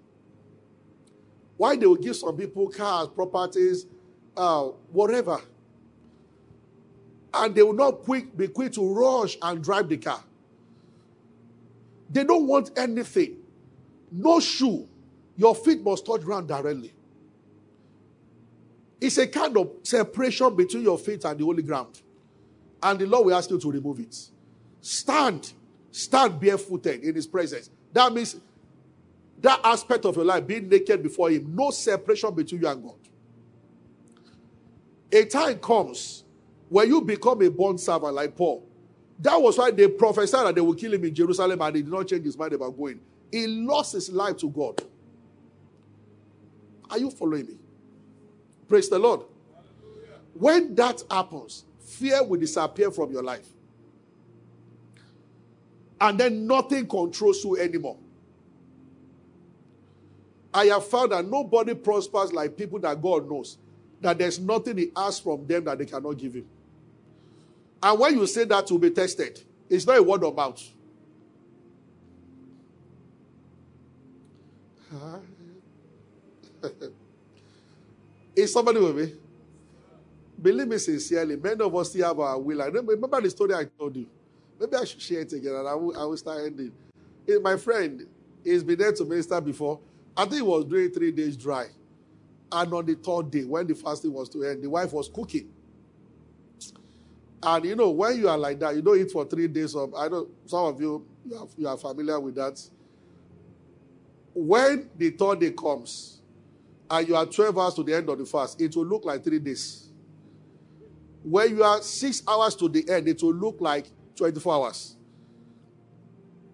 Why 1.58 1.76
they 1.76 1.86
will 1.86 1.96
give 1.96 2.15
some 2.15 2.38
people 2.38 2.70
cars, 2.70 3.10
properties, 3.10 3.88
uh, 4.36 4.65
whatever. 4.91 5.41
And 7.34 7.54
they 7.54 7.63
will 7.63 7.74
not 7.74 8.04
quick, 8.04 8.36
be 8.38 8.48
quick 8.48 8.72
to 8.74 8.93
rush 8.93 9.38
and 9.41 9.63
drive 9.63 9.89
the 9.89 9.98
car. 9.98 10.24
They 12.10 12.24
don't 12.24 12.48
want 12.48 12.72
anything. 12.78 13.38
No 14.12 14.39
shoe. 14.39 14.88
Your 15.36 15.54
feet 15.54 15.84
must 15.84 16.06
touch 16.06 16.22
ground 16.22 16.48
directly. 16.48 16.93
It's 19.00 19.17
a 19.17 19.28
kind 19.28 19.56
of 19.58 19.72
separation 19.84 20.56
between 20.56 20.84
your 20.84 20.98
feet 20.98 21.26
and 21.26 21.38
the 21.39 21.43
holy 21.43 21.62
ground. 21.62 22.02
And 22.82 23.00
the 23.00 23.06
Lord 23.06 23.28
will 23.28 23.36
ask 23.36 23.50
you 23.50 23.60
to 23.60 23.72
remove 23.72 24.00
it. 24.00 24.15
Stand. 24.82 25.54
Stand 25.91 26.39
barefooted 26.39 27.04
in 27.04 27.15
His 27.15 27.28
presence. 27.28 27.70
That 27.93 28.13
means 28.13 28.38
that 29.41 29.62
aspect 29.63 30.06
of 30.06 30.15
your 30.15 30.26
life, 30.26 30.47
being 30.47 30.69
naked 30.69 31.04
before 31.04 31.30
Him, 31.32 31.56
no 31.56 31.71
separation 31.71 32.34
between 32.34 32.62
you 32.62 32.67
and 32.67 32.84
God. 32.84 32.95
A 35.12 35.26
time 35.26 35.60
comes 35.60 36.23
When 36.69 36.88
you 36.89 37.02
become 37.02 37.41
a 37.41 37.50
born 37.50 37.78
servant 37.78 38.13
like 38.13 38.36
Paul, 38.36 38.67
that 39.19 39.41
was 39.41 39.58
why 39.58 39.71
they 39.71 39.88
prophesied 39.88 40.47
that 40.47 40.56
they 40.56 40.62
will 40.62 40.76
kill 40.76 40.93
him 40.93 41.04
in 41.06 41.15
Jerusalem 41.15 41.62
and 41.62 41.76
he 41.76 41.82
did 41.82 41.91
not 41.91 42.08
change 42.08 42.26
his 42.26 42.38
mind 42.38 42.54
about 42.54 42.78
going. 42.78 43.00
He 43.32 43.47
lost 43.47 43.93
his 43.93 44.10
life 44.12 44.38
to 44.38 44.50
God. 44.50 44.82
Are 46.89 47.00
you 47.00 47.10
following 47.10 47.47
me? 47.47 47.56
Praise 48.67 48.89
the 48.89 49.00
Lord. 49.00 49.21
When 50.34 50.76
that 50.76 51.04
happens, 51.10 51.65
fear 51.80 52.23
will 52.23 52.39
disappear 52.39 52.91
from 52.91 53.12
your 53.12 53.23
life. 53.23 53.47
And 56.00 56.19
then 56.19 56.47
nothing 56.47 56.88
controls 56.88 57.43
you 57.43 57.58
anymore. 57.58 57.97
I 60.53 60.65
have 60.65 60.88
found 60.88 61.12
that 61.12 61.25
nobody 61.27 61.73
prospers 61.73 62.33
like 62.33 62.57
people 62.57 62.79
that 62.79 63.01
God 63.01 63.29
knows, 63.29 63.57
that 64.01 64.17
there's 64.17 64.39
nothing 64.39 64.77
He 64.77 64.91
asks 64.95 65.19
from 65.19 65.45
them 65.45 65.65
that 65.65 65.77
they 65.77 65.86
cannot 65.86 66.17
give 66.17 66.33
Him. 66.36 66.45
And 67.81 67.99
when 67.99 68.17
you 68.17 68.25
say 68.25 68.45
that 68.45 68.65
to 68.67 68.79
be 68.79 68.89
tested, 68.91 69.43
it's 69.69 69.86
not 69.86 69.97
a 69.97 70.03
word 70.03 70.23
of 70.23 70.36
mouth. 70.36 70.63
Is 78.36 78.53
somebody 78.53 78.79
with 78.79 78.95
me? 78.95 79.13
Believe 80.41 80.67
me 80.67 80.77
sincerely, 80.77 81.36
many 81.36 81.60
of 81.62 81.75
us 81.75 81.89
still 81.89 82.07
have 82.07 82.19
our 82.19 82.39
will. 82.39 82.62
I 82.62 82.67
remember 82.67 83.21
the 83.21 83.29
story 83.29 83.53
I 83.55 83.65
told 83.65 83.95
you. 83.95 84.05
Maybe 84.60 84.75
I 84.75 84.86
should 84.86 85.01
share 85.01 85.21
it 85.21 85.33
again 85.33 85.55
and 85.55 85.67
I 85.67 85.73
will, 85.73 85.99
I 85.99 86.05
will 86.05 86.17
start 86.17 86.45
ending. 86.45 86.71
Eh, 87.27 87.38
my 87.41 87.57
friend, 87.57 88.07
he's 88.43 88.63
been 88.63 88.77
there 88.77 88.91
to 88.93 89.05
minister 89.05 89.41
before. 89.41 89.79
I 90.17 90.25
think 90.25 90.41
it 90.41 90.45
was 90.45 90.65
doing 90.65 90.89
three 90.89 91.12
days 91.12 91.38
dry. 91.38 91.67
And 92.51 92.73
on 92.73 92.86
the 92.86 92.95
third 92.95 93.30
day, 93.30 93.43
when 93.43 93.67
the 93.67 93.75
fasting 93.75 94.12
was 94.12 94.30
to 94.30 94.43
end, 94.43 94.63
the 94.63 94.69
wife 94.69 94.91
was 94.91 95.08
cooking. 95.08 95.49
And 97.43 97.65
you 97.65 97.75
know, 97.75 97.91
when 97.91 98.17
you 98.17 98.27
are 98.27 98.38
like 98.38 98.60
that, 98.60 98.75
you 98.75 98.82
don't 98.82 98.99
eat 98.99 99.12
for 99.12 99.25
three 99.25 99.47
days. 99.47 99.75
Of, 99.75 99.93
I 99.93 100.08
know 100.08 100.27
some 100.47 100.65
of 100.65 100.82
you, 100.82 101.06
you 101.23 101.38
are, 101.38 101.47
you 101.56 101.67
are 101.67 101.77
familiar 101.77 102.19
with 102.19 102.36
that. 102.36 102.60
When 104.34 104.89
the 104.97 105.12
third 105.12 105.39
day 105.39 105.51
comes, 105.51 106.17
and 106.89 107.08
you 107.08 107.15
are 107.15 107.25
12 107.25 107.58
hours 107.58 107.73
to 107.75 107.84
the 107.84 107.93
end 107.93 108.10
of 108.10 108.17
the 108.17 108.25
fast, 108.25 108.60
it 108.62 108.75
will 108.75 108.86
look 108.86 109.06
like 109.06 109.23
three 109.23 109.39
days. 109.39 109.89
When 111.23 111.49
you 111.58 111.63
are 111.63 111.82
six 111.82 112.23
hours 112.27 112.56
to 112.56 112.69
the 112.69 112.89
end, 112.89 113.08
it 113.08 113.21
will 113.21 113.34
look 113.34 113.58
like 113.60 113.88
24 114.15 114.53
hours. 114.53 114.95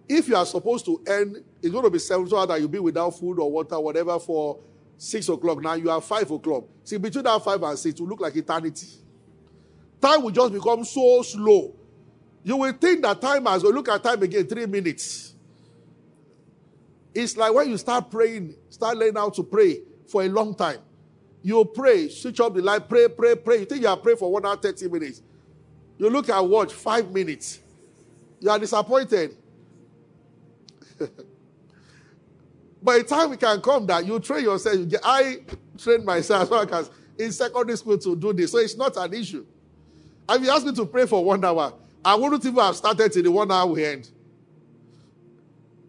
If 0.10 0.28
you 0.28 0.36
are 0.36 0.45
supposed 0.45 0.86
to 0.86 1.02
end, 1.08 1.43
it's 1.63 1.71
going 1.71 1.86
to 1.86 1.89
be 1.89 1.97
seven 1.97 2.28
hours 2.36 2.47
that 2.49 2.60
you'll 2.60 2.67
be 2.67 2.78
without 2.78 3.12
food 3.12 3.39
or 3.39 3.49
water, 3.49 3.80
whatever, 3.80 4.19
for 4.19 4.60
six 4.97 5.30
o'clock. 5.30 5.62
Now 5.62 5.76
you 5.76 5.89
are 5.89 6.02
five 6.02 6.30
o'clock. 6.30 6.65
See, 6.84 6.97
between 6.97 7.23
that 7.23 7.41
five 7.41 7.63
and 7.63 7.80
six, 7.80 7.97
it 7.97 8.02
will 8.02 8.10
look 8.10 8.19
like 8.19 8.36
eternity. 8.36 8.88
Time 10.02 10.23
will 10.23 10.32
just 10.32 10.52
become 10.52 10.84
so 10.84 11.21
slow. 11.21 11.73
You 12.43 12.58
will 12.58 12.73
think 12.73 13.02
that 13.04 13.21
time 13.21 13.45
has, 13.45 13.63
look 13.63 13.88
at 13.88 14.04
time 14.04 14.21
again, 14.21 14.45
three 14.45 14.65
minutes. 14.65 15.36
It's 17.13 17.38
like 17.38 17.54
when 17.54 17.69
you 17.69 17.78
start 17.78 18.12
praying, 18.12 18.56
start 18.69 18.97
learning 18.97 19.15
how 19.15 19.30
to 19.30 19.43
pray 19.43 19.80
for 20.06 20.21
a 20.21 20.28
long 20.28 20.54
time. 20.54 20.80
You 21.41 21.63
pray, 21.63 22.10
switch 22.10 22.41
up 22.41 22.56
the 22.56 22.62
light, 22.62 22.89
pray, 22.89 23.08
pray, 23.08 23.36
pray. 23.36 23.60
You 23.60 23.65
think 23.65 23.84
you 23.84 23.88
are 23.88 23.95
praying 23.95 24.17
for 24.17 24.30
one 24.30 24.45
hour, 24.45 24.58
30 24.58 24.89
minutes. 24.89 25.21
You 25.97 26.10
look 26.10 26.28
at 26.28 26.39
watch, 26.41 26.73
five 26.73 27.10
minutes. 27.12 27.60
You 28.41 28.49
are 28.49 28.60
disappointed. 28.60 29.38
By 32.84 32.98
the 32.98 33.04
time 33.06 33.30
we 33.30 33.38
can 33.38 33.62
come 33.62 33.86
that 33.88 34.06
you 34.06 34.19
train 34.19 34.43
yourself, 34.43 34.78
you 34.78 34.86
get, 34.86 35.02
I 35.04 35.38
trained 35.78 36.04
myself 36.04 36.43
as 36.43 36.50
well 36.50 36.76
as 36.76 36.91
in 37.17 37.32
secondary 37.32 37.78
school 37.78 37.98
to 37.98 38.15
do 38.15 38.34
this. 38.34 38.52
So 38.52 38.58
it's 38.58 38.76
not 38.76 38.98
an 38.98 39.13
issue. 39.13 39.46
If 40.30 40.41
you 40.41 40.50
ask 40.50 40.65
me 40.65 40.74
to 40.74 40.86
pray 40.86 41.06
for 41.06 41.24
one 41.24 41.43
hour, 41.46 41.74
I 42.04 42.15
wouldn't 42.15 42.46
even 42.46 42.60
have 42.60 42.76
started 42.76 43.12
till 43.13 43.24
the 43.24 43.32
one 43.32 43.50
hour 43.50 43.65
we 43.67 43.86
end. 43.86 44.10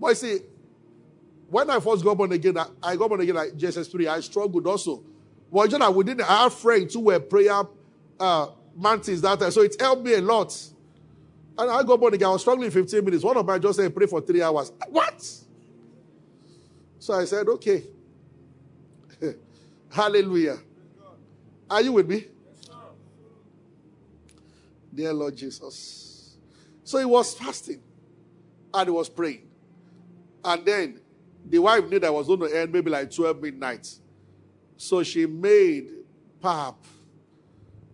But 0.00 0.08
you 0.08 0.14
see, 0.14 0.38
when 1.48 1.68
I 1.68 1.80
first 1.80 2.04
got 2.04 2.16
born 2.16 2.30
again, 2.30 2.58
I, 2.58 2.66
I 2.82 2.96
got 2.96 3.08
born 3.08 3.20
again 3.20 3.34
like 3.34 3.56
Jesus 3.56 3.88
3, 3.88 4.06
I 4.06 4.20
struggled 4.20 4.66
also. 4.66 5.02
But 5.52 5.72
you 5.72 5.78
know, 5.78 5.90
we 5.90 6.04
didn't 6.04 6.26
have 6.26 6.54
friends 6.54 6.94
who 6.94 7.00
were 7.00 7.18
prayer 7.18 7.62
uh, 8.20 8.48
mantis 8.76 9.20
that 9.22 9.40
time. 9.40 9.50
So 9.50 9.62
it 9.62 9.80
helped 9.80 10.04
me 10.04 10.14
a 10.14 10.20
lot. 10.20 10.56
And 11.58 11.70
I 11.70 11.82
got 11.82 11.98
born 11.98 12.14
again. 12.14 12.28
I 12.28 12.32
was 12.32 12.42
struggling 12.42 12.70
15 12.70 13.04
minutes. 13.04 13.24
One 13.24 13.36
of 13.36 13.46
my 13.46 13.58
just 13.58 13.78
said, 13.78 13.94
pray 13.94 14.06
for 14.06 14.20
three 14.20 14.42
hours. 14.42 14.72
What? 14.88 15.43
So 17.04 17.12
I 17.12 17.26
said, 17.26 17.46
okay. 17.48 17.82
Hallelujah. 19.90 20.56
Are 21.68 21.82
you 21.82 21.92
with 21.92 22.08
me? 22.08 22.28
Dear 24.94 25.12
Lord 25.12 25.36
Jesus. 25.36 26.38
So 26.82 26.98
he 26.98 27.04
was 27.04 27.34
fasting 27.34 27.82
and 28.72 28.86
he 28.86 28.90
was 28.90 29.10
praying. 29.10 29.46
And 30.42 30.64
then 30.64 31.00
the 31.44 31.58
wife 31.58 31.86
knew 31.90 31.98
that 31.98 32.10
was 32.10 32.26
going 32.26 32.40
to 32.40 32.58
end 32.58 32.72
maybe 32.72 32.90
like 32.90 33.14
12 33.14 33.38
midnight. 33.38 33.86
So 34.78 35.02
she 35.02 35.26
made 35.26 35.90
pap, 36.40 36.76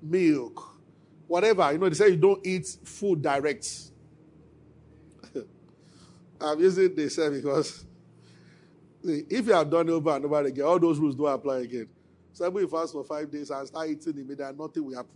milk, 0.00 0.78
whatever. 1.26 1.72
You 1.72 1.78
know, 1.78 1.88
they 1.88 1.96
say 1.96 2.10
you 2.10 2.16
don't 2.16 2.46
eat 2.46 2.76
food 2.84 3.22
direct. 3.22 3.90
I'm 6.40 6.60
using 6.60 6.94
this 6.94 7.16
because 7.16 7.86
if 9.04 9.46
you 9.46 9.52
have 9.52 9.70
done 9.70 9.88
it 9.88 9.92
over 9.92 10.10
and 10.16 10.24
over 10.24 10.42
again, 10.42 10.64
all 10.64 10.78
those 10.78 10.98
rules 10.98 11.14
don't 11.14 11.32
apply 11.32 11.58
again. 11.60 11.88
So 12.32 12.58
you 12.58 12.68
fast 12.68 12.92
for 12.92 13.04
five 13.04 13.30
days 13.30 13.50
and 13.50 13.66
start 13.66 13.88
eating 13.88 14.14
immediately, 14.14 14.56
nothing 14.56 14.84
will 14.84 14.94
happen. 14.94 15.10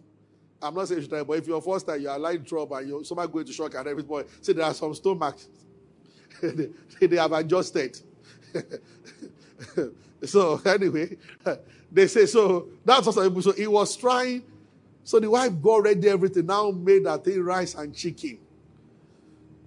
I'm 0.60 0.74
not 0.74 0.88
saying 0.88 0.98
you 0.98 1.02
should 1.02 1.10
try, 1.10 1.22
but 1.22 1.38
if 1.38 1.46
you're 1.46 1.60
first 1.60 1.86
time, 1.86 2.00
you 2.00 2.08
are 2.08 2.18
lying 2.18 2.44
trouble 2.44 2.76
and 2.76 2.88
you're 2.88 3.04
somebody 3.04 3.30
going 3.30 3.46
to 3.46 3.52
shock 3.52 3.74
and 3.74 3.86
everybody, 3.86 4.28
see 4.40 4.52
there 4.52 4.64
are 4.64 4.74
some 4.74 4.94
stomachs. 4.94 5.48
they, 6.42 6.70
they 7.06 7.16
have 7.16 7.32
adjusted. 7.32 7.98
so 10.24 10.60
anyway, 10.64 11.16
they 11.92 12.06
say 12.06 12.26
so 12.26 12.68
that's 12.84 13.06
what 13.06 13.16
also 13.18 13.40
so 13.40 13.52
he 13.52 13.66
was 13.66 13.96
trying. 13.96 14.42
So 15.02 15.20
the 15.20 15.30
wife 15.30 15.52
got 15.60 15.82
ready 15.82 16.08
everything, 16.08 16.46
now 16.46 16.70
made 16.70 17.04
that 17.04 17.24
thing 17.24 17.42
rice 17.42 17.74
and 17.74 17.94
chicken. 17.94 18.38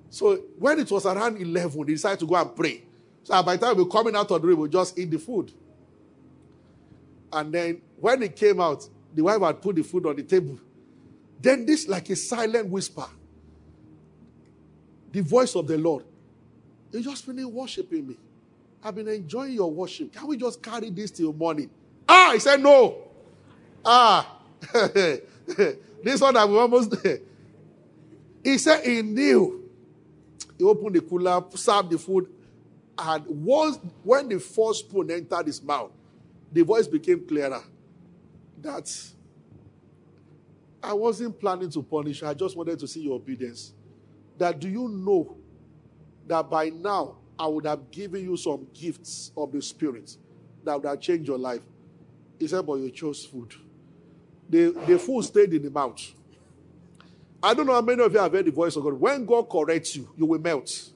So 0.10 0.38
when 0.58 0.80
it 0.80 0.90
was 0.90 1.06
around 1.06 1.38
11, 1.38 1.86
they 1.86 1.94
decided 1.94 2.20
to 2.20 2.26
go 2.26 2.36
and 2.36 2.56
pray. 2.56 2.87
So 3.28 3.44
by 3.44 3.58
the 3.58 3.66
time 3.66 3.76
we 3.76 3.84
were 3.84 3.90
coming 3.90 4.16
out 4.16 4.32
of 4.32 4.42
the 4.42 4.48
room, 4.48 4.62
we 4.62 4.70
just 4.70 4.98
eat 4.98 5.12
the 5.12 5.20
food. 5.20 5.52
And 7.34 7.54
then 7.54 7.82
when 8.00 8.24
it 8.24 8.38
came 8.38 8.62
out, 8.62 8.88
the 9.14 9.22
wife 9.22 9.42
had 9.42 9.62
put 9.62 9.76
the 9.76 9.84
food 9.84 10.06
on 10.06 10.16
the 10.16 10.24
table. 10.24 10.58
Then 11.42 11.66
this 11.66 11.90
like 11.90 12.10
a 12.10 12.16
silent 12.16 12.70
whisper. 12.70 13.06
The 15.12 15.20
voice 15.20 15.56
of 15.58 15.68
the 15.68 15.78
Lord. 15.78 16.06
You 16.94 17.02
just 17.02 17.26
finished 17.26 17.50
worshiping 17.50 18.08
me. 18.08 18.18
I've 18.82 18.96
been 18.96 19.10
enjoying 19.10 19.52
your 19.52 19.74
worship. 19.74 20.14
Can 20.14 20.26
we 20.28 20.38
just 20.38 20.64
carry 20.64 20.90
this 20.90 21.12
till 21.12 21.34
morning? 21.34 21.70
Ah, 22.08 22.30
he 22.32 22.40
said 22.40 22.62
no. 22.64 22.96
Ah, 23.84 24.38
this 24.72 26.22
one 26.22 26.34
we 26.34 26.58
almost 26.58 27.04
there. 27.04 27.20
He 28.42 28.58
said 28.58 28.86
he 28.86 29.02
knew. 29.02 29.70
He 30.58 30.64
opened 30.64 30.96
the 30.96 31.02
cooler, 31.02 31.44
served 31.56 31.90
the 31.90 31.98
food, 31.98 32.30
and 32.98 33.26
once 33.28 33.80
when 34.04 34.30
the 34.30 34.40
first 34.40 34.88
spoon 34.88 35.12
entered 35.12 35.46
his 35.46 35.62
mouth, 35.62 35.92
the 36.52 36.64
voice 36.64 36.88
became 36.88 37.26
clearer. 37.28 37.64
That 38.62 38.92
I 40.82 40.94
wasn't 40.94 41.40
planning 41.40 41.70
to 41.72 41.84
punish 41.84 42.22
you. 42.22 42.28
I 42.28 42.34
just 42.34 42.56
wanted 42.56 42.80
to 42.80 42.88
see 42.88 43.02
your 43.02 43.16
obedience. 43.16 43.74
That 44.38 44.60
do 44.60 44.70
you 44.70 44.88
know 44.88 45.38
that 46.28 46.50
by 46.50 46.70
now 46.70 47.18
I 47.38 47.48
would 47.48 47.66
have 47.66 47.92
given 47.92 48.24
you 48.24 48.38
some 48.38 48.68
gifts 48.74 49.32
of 49.38 49.52
the 49.52 49.62
Spirit 49.62 50.18
that 50.64 50.76
would 50.76 50.88
have 50.88 51.00
changed 51.00 51.28
your 51.28 51.38
life. 51.38 51.62
He 52.40 52.48
said, 52.48 52.66
But 52.66 52.76
you 52.76 52.90
chose 52.92 53.26
food. 53.26 53.54
The, 54.50 54.72
the 54.88 54.98
food 54.98 55.24
stayed 55.24 55.54
in 55.54 55.64
the 55.64 55.70
mouth. 55.70 56.02
I 57.44 57.54
don't 57.54 57.68
know 57.68 57.74
how 57.74 57.82
many 57.82 58.02
of 58.02 58.12
you 58.12 58.20
have 58.20 58.32
heard 58.32 58.46
the 58.46 58.52
voice 58.52 58.76
of 58.76 58.84
God. 58.84 58.94
When 58.94 59.26
God 59.26 59.50
corrects 59.50 59.96
you, 59.96 60.10
you 60.18 60.26
will 60.26 60.40
melt. 60.40 60.92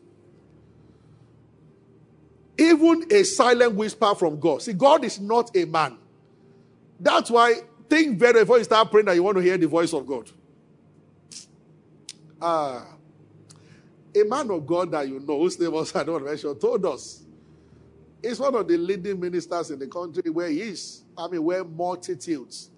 Even 2.62 3.12
a 3.12 3.24
silent 3.24 3.74
whisper 3.74 4.14
from 4.14 4.40
God. 4.40 4.62
See, 4.62 4.74
God 4.74 5.04
is 5.04 5.20
not 5.20 5.56
a 5.58 5.66
man. 5.66 5.98
That's 7.00 7.32
why 7.32 7.56
think 7.90 8.20
very 8.20 8.42
before 8.42 8.60
you 8.60 8.64
start 8.64 8.92
praying 8.92 9.08
that 9.08 9.16
you 9.16 9.24
want 9.24 9.36
to 9.38 9.42
hear 9.42 9.58
the 9.58 9.68
voice 9.68 9.94
of 9.94 10.06
God. 10.06 10.30
Ah. 12.40 12.86
A 14.16 14.24
man 14.24 14.52
of 14.52 14.68
God 14.68 14.92
that 14.92 15.08
you 15.08 15.20
know, 15.20 15.40
whose 15.40 15.60
name 15.60 15.72
was 15.72 15.96
I 15.96 16.04
don't 16.04 16.24
mention, 16.24 16.58
told 16.60 16.86
us. 16.86 17.24
He's 18.22 18.40
one 18.40 18.54
of 18.54 18.68
the 18.68 18.78
leading 18.78 19.20
ministers 19.20 19.72
in 19.72 19.80
the 19.80 19.88
country 19.88 20.30
where 20.30 20.50
he 20.50 20.62
is. 20.62 21.02
I 21.18 21.28
mean, 21.28 21.44
where 21.44 21.64
multitudes. 21.64 22.70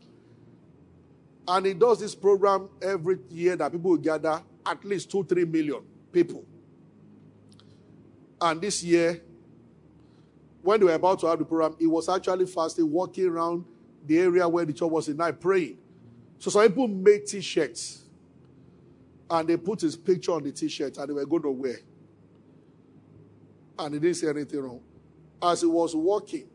And 1.45 1.65
he 1.65 1.73
does 1.73 1.99
this 1.99 2.15
program 2.15 2.69
every 2.81 3.19
year 3.29 3.57
that 3.57 3.69
people 3.71 3.97
gather 3.97 4.41
at 4.65 4.85
least 4.85 5.11
two, 5.11 5.25
three 5.25 5.43
million 5.43 5.81
people. 6.13 6.45
And 8.39 8.61
this 8.61 8.81
year, 8.81 9.21
when 10.63 10.79
they 10.79 10.85
were 10.85 10.93
about 10.93 11.19
to 11.19 11.27
have 11.27 11.39
the 11.39 11.45
program, 11.45 11.75
he 11.77 11.85
was 11.85 12.09
actually 12.09 12.45
fasting, 12.45 12.89
walking 12.89 13.27
around 13.27 13.65
the 14.05 14.17
area 14.17 14.47
where 14.47 14.65
the 14.65 14.73
church 14.73 14.89
was 14.89 15.09
in 15.09 15.17
night 15.17 15.39
praying. 15.39 15.77
So 16.39 16.49
some 16.49 16.67
people 16.67 16.87
made 16.87 17.25
t-shirts 17.25 18.03
and 19.29 19.47
they 19.47 19.57
put 19.57 19.81
his 19.81 19.95
picture 19.95 20.31
on 20.31 20.43
the 20.43 20.51
t-shirt 20.51 20.97
and 20.97 21.09
they 21.09 21.13
were 21.13 21.25
going 21.25 21.43
to 21.43 21.51
wear. 21.51 21.77
And 23.77 23.93
he 23.93 23.99
didn't 23.99 24.15
say 24.15 24.29
anything 24.29 24.61
wrong. 24.61 24.81
As 25.41 25.61
he 25.61 25.67
was 25.67 25.95
walking, 25.95 26.47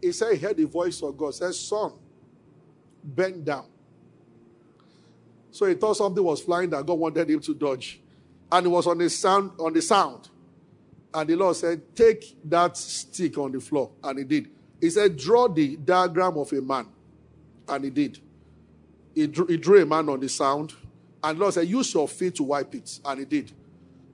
he 0.00 0.12
said 0.12 0.34
he 0.34 0.38
heard 0.38 0.56
the 0.56 0.64
voice 0.64 1.02
of 1.02 1.16
God. 1.16 1.34
Said, 1.34 1.54
son, 1.54 1.92
bend 3.02 3.44
down. 3.44 3.66
So 5.50 5.66
he 5.66 5.74
thought 5.74 5.96
something 5.96 6.22
was 6.22 6.40
flying 6.40 6.70
that 6.70 6.86
God 6.86 6.94
wanted 6.94 7.28
him 7.28 7.40
to 7.40 7.54
dodge. 7.54 8.00
And 8.52 8.66
it 8.66 8.68
was 8.68 8.86
on 8.86 8.98
the 8.98 9.10
sound, 9.10 9.52
on 9.58 9.72
the 9.72 9.82
sound. 9.82 10.28
And 11.18 11.28
the 11.28 11.34
Lord 11.34 11.56
said, 11.56 11.96
Take 11.96 12.36
that 12.44 12.76
stick 12.76 13.38
on 13.38 13.50
the 13.50 13.58
floor. 13.60 13.90
And 14.04 14.20
he 14.20 14.24
did. 14.24 14.50
He 14.80 14.88
said, 14.88 15.16
Draw 15.16 15.48
the 15.48 15.76
diagram 15.76 16.38
of 16.38 16.52
a 16.52 16.62
man. 16.62 16.86
And 17.66 17.82
he 17.82 17.90
did. 17.90 18.20
He 19.16 19.26
drew, 19.26 19.46
he 19.46 19.56
drew 19.56 19.82
a 19.82 19.86
man 19.86 20.08
on 20.08 20.20
the 20.20 20.28
sound. 20.28 20.74
And 21.24 21.36
the 21.36 21.42
Lord 21.42 21.54
said, 21.54 21.66
Use 21.66 21.92
your 21.92 22.06
feet 22.06 22.36
to 22.36 22.44
wipe 22.44 22.72
it. 22.76 23.00
And 23.04 23.18
he 23.18 23.24
did. 23.24 23.50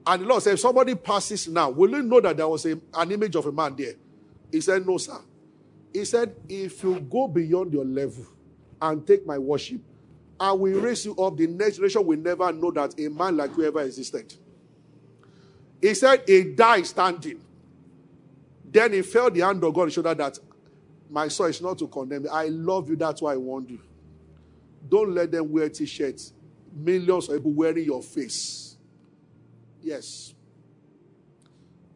And 0.07 0.23
the 0.23 0.25
Lord 0.25 0.41
said, 0.41 0.53
If 0.53 0.61
somebody 0.61 0.95
passes 0.95 1.47
now, 1.47 1.69
will 1.69 1.91
you 1.91 2.01
know 2.01 2.19
that 2.21 2.37
there 2.37 2.47
was 2.47 2.65
a, 2.65 2.79
an 2.95 3.11
image 3.11 3.35
of 3.35 3.45
a 3.45 3.51
man 3.51 3.75
there? 3.75 3.93
He 4.51 4.59
said, 4.59 4.83
No, 4.87 4.97
sir. 4.97 5.19
He 5.93 6.05
said, 6.05 6.35
If 6.49 6.81
you 6.81 7.01
go 7.01 7.27
beyond 7.27 7.71
your 7.71 7.85
level 7.85 8.25
and 8.81 9.05
take 9.05 9.27
my 9.27 9.37
worship, 9.37 9.79
I 10.39 10.53
will 10.53 10.81
raise 10.81 11.05
you 11.05 11.15
up. 11.17 11.37
The 11.37 11.45
next 11.45 11.75
generation 11.75 12.03
will 12.03 12.17
never 12.17 12.51
know 12.51 12.71
that 12.71 12.99
a 12.99 13.09
man 13.09 13.37
like 13.37 13.55
you 13.55 13.65
ever 13.65 13.83
existed. 13.83 14.33
He 15.85 15.93
said, 15.93 16.23
He 16.25 16.43
died 16.43 16.87
standing. 16.87 17.39
Then 18.71 18.91
he 18.93 19.03
felt 19.03 19.35
the 19.35 19.41
hand 19.41 19.63
of 19.63 19.71
God 19.71 19.85
his 19.85 19.93
shoulder 19.93 20.15
that 20.15 20.39
my 21.11 21.27
son 21.27 21.51
is 21.51 21.61
not 21.61 21.77
to 21.77 21.87
condemn 21.87 22.23
me. 22.23 22.29
I 22.29 22.47
love 22.47 22.89
you. 22.89 22.95
That's 22.95 23.21
why 23.21 23.33
I 23.33 23.37
want 23.37 23.69
you. 23.69 23.79
Don't 24.89 25.13
let 25.13 25.31
them 25.31 25.51
wear 25.51 25.69
t 25.69 25.85
shirts. 25.85 26.33
Millions 26.73 27.29
of 27.29 27.35
people 27.35 27.51
wearing 27.51 27.85
your 27.85 28.01
face. 28.01 28.77
Yes. 29.83 30.33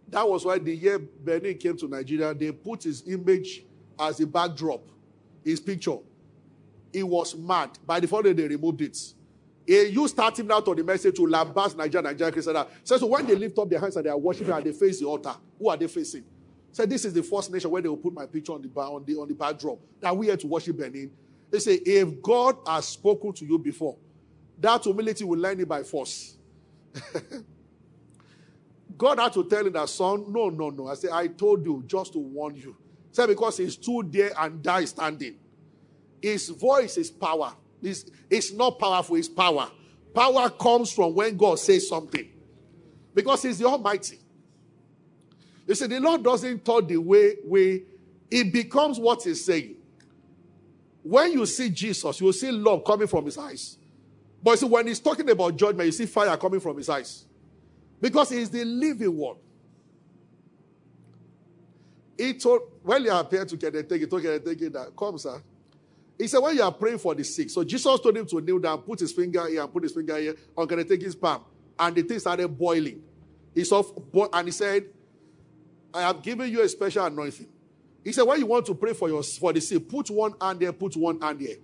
That 0.07 0.29
was 0.29 0.45
why 0.45 0.59
the 0.59 0.75
year 0.75 0.99
Benny 0.99 1.55
came 1.55 1.75
to 1.77 1.87
Nigeria, 1.87 2.31
they 2.35 2.51
put 2.51 2.83
his 2.83 3.07
image 3.07 3.63
as 3.99 4.19
a 4.19 4.27
backdrop, 4.27 4.83
his 5.43 5.59
picture. 5.59 5.97
He 6.93 7.01
was 7.01 7.35
mad. 7.35 7.79
By 7.87 7.99
the 7.99 8.07
following 8.07 8.35
they 8.35 8.47
removed 8.47 8.81
it. 8.81 8.97
Used 9.69 10.15
starting 10.15 10.51
out 10.51 10.67
on 10.67 10.75
the 10.75 10.83
message 10.83 11.15
to 11.17 11.21
lambast 11.23 11.77
Nigeria, 11.77 12.07
Nigeria 12.07 12.31
Christian. 12.31 12.55
So, 12.83 12.97
so 12.97 13.05
when 13.05 13.27
they 13.27 13.35
lift 13.35 13.57
up 13.59 13.69
their 13.69 13.79
hands 13.79 13.95
and 13.97 14.05
they 14.05 14.09
are 14.09 14.17
worshiping 14.17 14.51
and 14.51 14.65
they 14.65 14.71
face 14.71 14.99
the 14.99 15.05
altar, 15.05 15.35
who 15.59 15.69
are 15.69 15.77
they 15.77 15.87
facing? 15.87 16.23
So 16.71 16.85
this 16.85 17.05
is 17.05 17.13
the 17.13 17.21
first 17.21 17.51
nation 17.51 17.69
where 17.69 17.81
they 17.81 17.89
will 17.89 17.97
put 17.97 18.13
my 18.13 18.25
picture 18.25 18.53
on 18.53 18.61
the 18.61 18.69
on 18.79 19.03
the 19.05 19.15
on 19.15 19.27
the 19.27 19.35
backdrop. 19.35 19.77
That 19.99 20.15
we 20.17 20.27
had 20.27 20.39
to 20.39 20.47
worship 20.47 20.77
Benin. 20.77 21.11
They 21.51 21.59
say, 21.59 21.75
if 21.85 22.21
God 22.21 22.57
has 22.65 22.87
spoken 22.87 23.33
to 23.33 23.45
you 23.45 23.59
before, 23.59 23.95
that 24.59 24.83
humility 24.83 25.23
will 25.23 25.39
learn 25.39 25.59
it 25.59 25.67
by 25.67 25.83
force. 25.83 26.37
God 28.97 29.19
had 29.19 29.33
to 29.33 29.43
tell 29.45 29.65
him 29.65 29.73
that, 29.73 29.89
son, 29.89 30.25
no, 30.29 30.49
no, 30.49 30.69
no. 30.69 30.87
I 30.87 30.95
said, 30.95 31.11
I 31.11 31.27
told 31.27 31.65
you 31.65 31.83
just 31.87 32.13
to 32.13 32.19
warn 32.19 32.55
you. 32.55 32.75
Say 33.11 33.25
because 33.27 33.57
he 33.57 33.69
stood 33.69 34.11
there 34.11 34.31
and 34.37 34.61
died 34.61 34.89
standing. 34.89 35.35
His 36.21 36.49
voice 36.49 36.97
is 36.97 37.09
power. 37.09 37.53
It's, 37.81 38.05
it's 38.29 38.53
not 38.53 38.79
powerful, 38.79 39.15
it's 39.15 39.27
power. 39.27 39.69
Power 40.13 40.49
comes 40.49 40.91
from 40.91 41.13
when 41.13 41.37
God 41.37 41.59
says 41.59 41.87
something. 41.87 42.27
Because 43.13 43.43
He's 43.43 43.59
the 43.59 43.65
Almighty. 43.65 44.19
You 45.67 45.75
see, 45.75 45.87
the 45.87 45.99
Lord 45.99 46.23
doesn't 46.23 46.65
talk 46.65 46.87
the 46.87 46.97
way 46.97 47.35
we 47.45 47.83
it 48.31 48.51
becomes 48.53 48.99
what 48.99 49.23
He's 49.23 49.43
saying. 49.43 49.75
When 51.03 51.31
you 51.31 51.45
see 51.45 51.69
Jesus, 51.69 52.19
you 52.21 52.31
see 52.33 52.51
love 52.51 52.83
coming 52.83 53.07
from 53.07 53.25
his 53.25 53.37
eyes. 53.37 53.77
But 54.43 54.59
see, 54.59 54.65
when 54.65 54.87
he's 54.87 54.99
talking 54.99 55.29
about 55.29 55.55
judgment, 55.55 55.85
you 55.87 55.91
see 55.91 56.05
fire 56.05 56.35
coming 56.37 56.59
from 56.59 56.77
his 56.77 56.89
eyes. 56.89 57.25
Because 57.99 58.29
he's 58.29 58.49
the 58.49 58.63
living 58.63 59.15
one. 59.17 59.37
He 62.17 62.33
told, 62.33 62.61
when 62.83 63.03
you 63.03 63.11
appear 63.11 63.45
to 63.45 63.57
get 63.57 63.75
a 63.75 63.83
take 63.83 64.01
it, 64.01 64.09
that 64.09 64.91
come, 64.97 65.17
sir. 65.17 65.41
He 66.19 66.27
said, 66.27 66.39
when 66.39 66.55
you 66.57 66.63
are 66.63 66.71
praying 66.71 66.97
for 66.97 67.15
the 67.15 67.23
sick, 67.23 67.49
so 67.49 67.63
Jesus 67.63 67.99
told 68.01 68.17
him 68.17 68.25
to 68.25 68.41
kneel 68.41 68.59
down, 68.59 68.81
put 68.81 68.99
his 68.99 69.13
finger 69.13 69.47
here, 69.47 69.63
and 69.63 69.71
put 69.71 69.83
his 69.83 69.93
finger 69.93 70.17
here, 70.17 70.35
on 70.57 70.67
can 70.67 70.85
take 70.85 71.01
his 71.01 71.15
palm. 71.15 71.45
And 71.79 71.95
the 71.95 72.03
thing 72.03 72.19
started 72.19 72.49
boiling. 72.49 73.01
He 73.55 73.63
saw, 73.63 73.81
and 74.33 74.47
he 74.47 74.51
said, 74.51 74.83
I 75.93 76.01
have 76.01 76.21
given 76.21 76.51
you 76.51 76.61
a 76.61 76.67
special 76.67 77.05
anointing. 77.05 77.47
He 78.03 78.11
said, 78.11 78.23
when 78.23 78.37
you 78.39 78.45
want 78.45 78.65
to 78.65 78.75
pray 78.75 78.93
for 78.93 79.07
your 79.07 79.23
for 79.23 79.53
the 79.53 79.61
sick, 79.61 79.87
put 79.87 80.09
one 80.09 80.33
hand 80.41 80.59
there, 80.59 80.73
put 80.73 80.97
one 80.97 81.21
hand 81.21 81.39
there. 81.39 81.55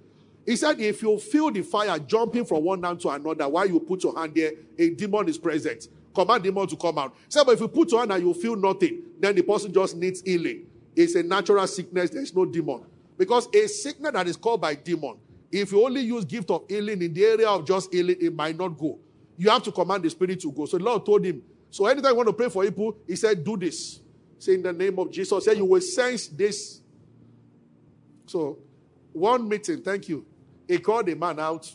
He 0.45 0.55
said, 0.55 0.79
if 0.79 1.01
you 1.01 1.17
feel 1.19 1.51
the 1.51 1.61
fire 1.61 1.99
jumping 1.99 2.45
from 2.45 2.63
one 2.63 2.81
hand 2.81 3.01
to 3.01 3.09
another 3.09 3.49
while 3.49 3.67
you 3.67 3.79
put 3.79 4.03
your 4.03 4.17
hand 4.17 4.33
there, 4.35 4.53
a 4.77 4.89
demon 4.91 5.27
is 5.27 5.37
present. 5.37 5.89
Command 6.13 6.43
demon 6.43 6.65
to 6.67 6.77
come 6.77 6.97
out. 6.97 7.13
He 7.25 7.31
said, 7.31 7.43
but 7.43 7.53
if 7.55 7.59
you 7.59 7.67
put 7.67 7.91
your 7.91 7.99
hand 7.99 8.13
and 8.13 8.25
you 8.25 8.33
feel 8.33 8.55
nothing, 8.55 9.03
then 9.19 9.35
the 9.35 9.41
person 9.41 9.73
just 9.73 9.97
needs 9.97 10.21
healing. 10.21 10.65
It's 10.95 11.15
a 11.15 11.23
natural 11.23 11.67
sickness, 11.67 12.09
there's 12.09 12.33
no 12.33 12.45
demon. 12.45 12.85
Because 13.17 13.47
a 13.53 13.67
sickness 13.67 14.11
that 14.13 14.27
is 14.27 14.35
called 14.35 14.61
by 14.61 14.75
demon, 14.75 15.17
if 15.51 15.71
you 15.71 15.85
only 15.85 16.01
use 16.01 16.25
gift 16.25 16.51
of 16.51 16.65
healing 16.67 17.01
in 17.01 17.13
the 17.13 17.25
area 17.25 17.47
of 17.47 17.65
just 17.65 17.93
healing, 17.93 18.17
it 18.19 18.33
might 18.35 18.57
not 18.57 18.77
go. 18.77 18.99
You 19.37 19.49
have 19.49 19.63
to 19.63 19.71
command 19.71 20.03
the 20.03 20.09
spirit 20.09 20.39
to 20.41 20.51
go. 20.51 20.65
So 20.65 20.77
the 20.77 20.83
Lord 20.83 21.05
told 21.05 21.25
him, 21.25 21.41
so 21.69 21.85
anytime 21.85 22.11
you 22.11 22.17
want 22.17 22.27
to 22.27 22.33
pray 22.33 22.49
for 22.49 22.63
people, 22.63 22.97
he 23.07 23.15
said, 23.15 23.43
do 23.43 23.57
this. 23.57 23.99
Say 24.39 24.55
in 24.55 24.63
the 24.63 24.73
name 24.73 24.97
of 24.99 25.11
Jesus, 25.11 25.45
say 25.45 25.55
you 25.55 25.65
will 25.65 25.81
sense 25.81 26.27
this. 26.27 26.81
So 28.25 28.59
one 29.13 29.47
meeting, 29.47 29.81
thank 29.81 30.09
you. 30.09 30.25
He 30.67 30.77
called 30.77 31.05
the 31.05 31.15
man 31.15 31.39
out. 31.39 31.73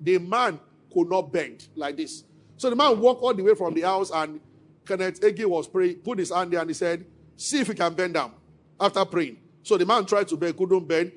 The 0.00 0.18
man 0.18 0.58
could 0.92 1.08
not 1.08 1.32
bend 1.32 1.68
like 1.74 1.96
this. 1.96 2.24
So 2.56 2.70
the 2.70 2.76
man 2.76 2.98
walked 2.98 3.22
all 3.22 3.34
the 3.34 3.42
way 3.42 3.54
from 3.54 3.74
the 3.74 3.82
house 3.82 4.10
and 4.10 4.40
Kenneth 4.86 5.20
Hagin 5.20 5.46
was 5.46 5.68
praying, 5.68 5.96
put 5.96 6.18
his 6.18 6.32
hand 6.32 6.52
there 6.52 6.60
and 6.60 6.70
he 6.70 6.74
said, 6.74 7.04
see 7.36 7.60
if 7.60 7.68
he 7.68 7.74
can 7.74 7.92
bend 7.94 8.14
down 8.14 8.32
after 8.80 9.04
praying. 9.04 9.38
So 9.68 9.76
the 9.76 9.84
man 9.84 10.06
tried 10.06 10.26
to 10.28 10.36
bend, 10.38 10.56
couldn't 10.56 10.88
bend. 10.88 11.12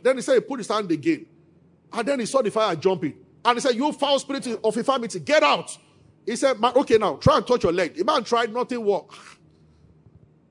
Then 0.00 0.16
he 0.16 0.22
said 0.22 0.36
he 0.36 0.40
put 0.40 0.60
his 0.60 0.68
hand 0.68 0.90
again. 0.90 1.26
And 1.92 2.08
then 2.08 2.20
he 2.20 2.24
saw 2.24 2.40
the 2.40 2.50
fire 2.50 2.74
jumping. 2.74 3.14
And 3.44 3.56
he 3.58 3.60
said, 3.60 3.74
You 3.74 3.92
foul 3.92 4.18
spirit 4.18 4.46
of 4.64 4.74
infirmity, 4.74 5.20
get 5.20 5.42
out. 5.42 5.76
He 6.24 6.34
said, 6.36 6.58
man, 6.58 6.72
Okay, 6.74 6.96
now 6.96 7.16
try 7.16 7.36
and 7.36 7.46
touch 7.46 7.64
your 7.64 7.72
leg. 7.72 7.94
The 7.94 8.02
man 8.02 8.24
tried, 8.24 8.50
nothing 8.50 8.82
worked. 8.82 9.14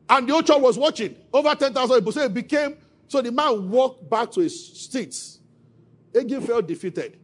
And 0.08 0.30
the 0.30 0.34
old 0.34 0.45
church 0.45 0.60
was 0.60 0.77
watching. 0.77 1.15
Over 1.34 1.56
10,000 1.56 1.95
people. 1.95 2.12
So 2.12 2.21
it 2.21 2.32
became, 2.32 2.77
so 3.08 3.23
the 3.23 3.32
man 3.32 3.71
walked 3.71 4.08
back 4.08 4.30
to 4.34 4.41
his 4.41 4.88
seats. 4.88 5.39
Hagin 6.13 6.45
felt 6.45 6.67
defeated. 6.67 7.17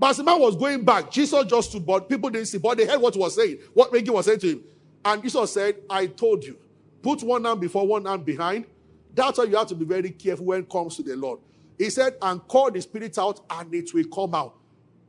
But 0.00 0.10
as 0.10 0.16
the 0.16 0.24
man 0.24 0.40
was 0.40 0.56
going 0.56 0.84
back, 0.84 1.12
Jesus 1.12 1.44
just 1.44 1.70
stood, 1.70 1.86
but 1.86 2.08
people 2.08 2.28
didn't 2.28 2.48
see. 2.48 2.58
But 2.58 2.76
they 2.76 2.86
heard 2.86 3.00
what 3.00 3.14
he 3.14 3.20
was 3.20 3.36
saying, 3.36 3.58
what 3.72 3.92
Hagin 3.92 4.14
was 4.14 4.26
saying 4.26 4.40
to 4.40 4.48
him. 4.48 4.64
And 5.04 5.22
Jesus 5.22 5.52
said, 5.52 5.76
I 5.88 6.06
told 6.06 6.42
you, 6.42 6.58
put 7.02 7.22
one 7.22 7.44
hand 7.44 7.60
before, 7.60 7.86
one 7.86 8.06
hand 8.06 8.24
behind. 8.24 8.64
That's 9.14 9.38
why 9.38 9.44
you 9.44 9.56
have 9.56 9.68
to 9.68 9.74
be 9.74 9.84
very 9.84 10.10
careful 10.10 10.46
when 10.46 10.60
it 10.60 10.70
comes 10.70 10.96
to 10.96 11.02
the 11.02 11.16
Lord. 11.16 11.40
He 11.78 11.90
said, 11.90 12.16
and 12.20 12.46
call 12.46 12.70
the 12.70 12.80
spirit 12.80 13.18
out, 13.18 13.40
and 13.50 13.74
it 13.74 13.92
will 13.94 14.04
come 14.04 14.34
out. 14.34 14.56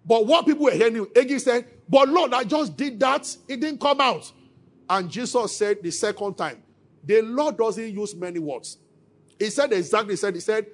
But 0.06 0.26
what 0.26 0.46
people 0.46 0.66
were 0.66 0.72
hearing, 0.72 1.06
Hagin 1.06 1.40
said, 1.40 1.68
But 1.88 2.10
Lord, 2.10 2.34
I 2.34 2.44
just 2.44 2.76
did 2.76 3.00
that. 3.02 3.36
It 3.48 3.60
didn't 3.60 3.80
come 3.80 4.02
out. 4.02 4.32
And 4.90 5.10
Jesus 5.10 5.56
said 5.56 5.84
the 5.84 5.92
second 5.92 6.36
time, 6.36 6.64
the 7.04 7.22
Lord 7.22 7.58
doesn't 7.58 7.94
use 7.94 8.16
many 8.16 8.40
words. 8.40 8.78
He 9.40 9.50
said 9.50 9.72
exactly, 9.74 10.14
he 10.14 10.18
said, 10.18 10.36
he 10.36 10.42
said, 10.42 10.68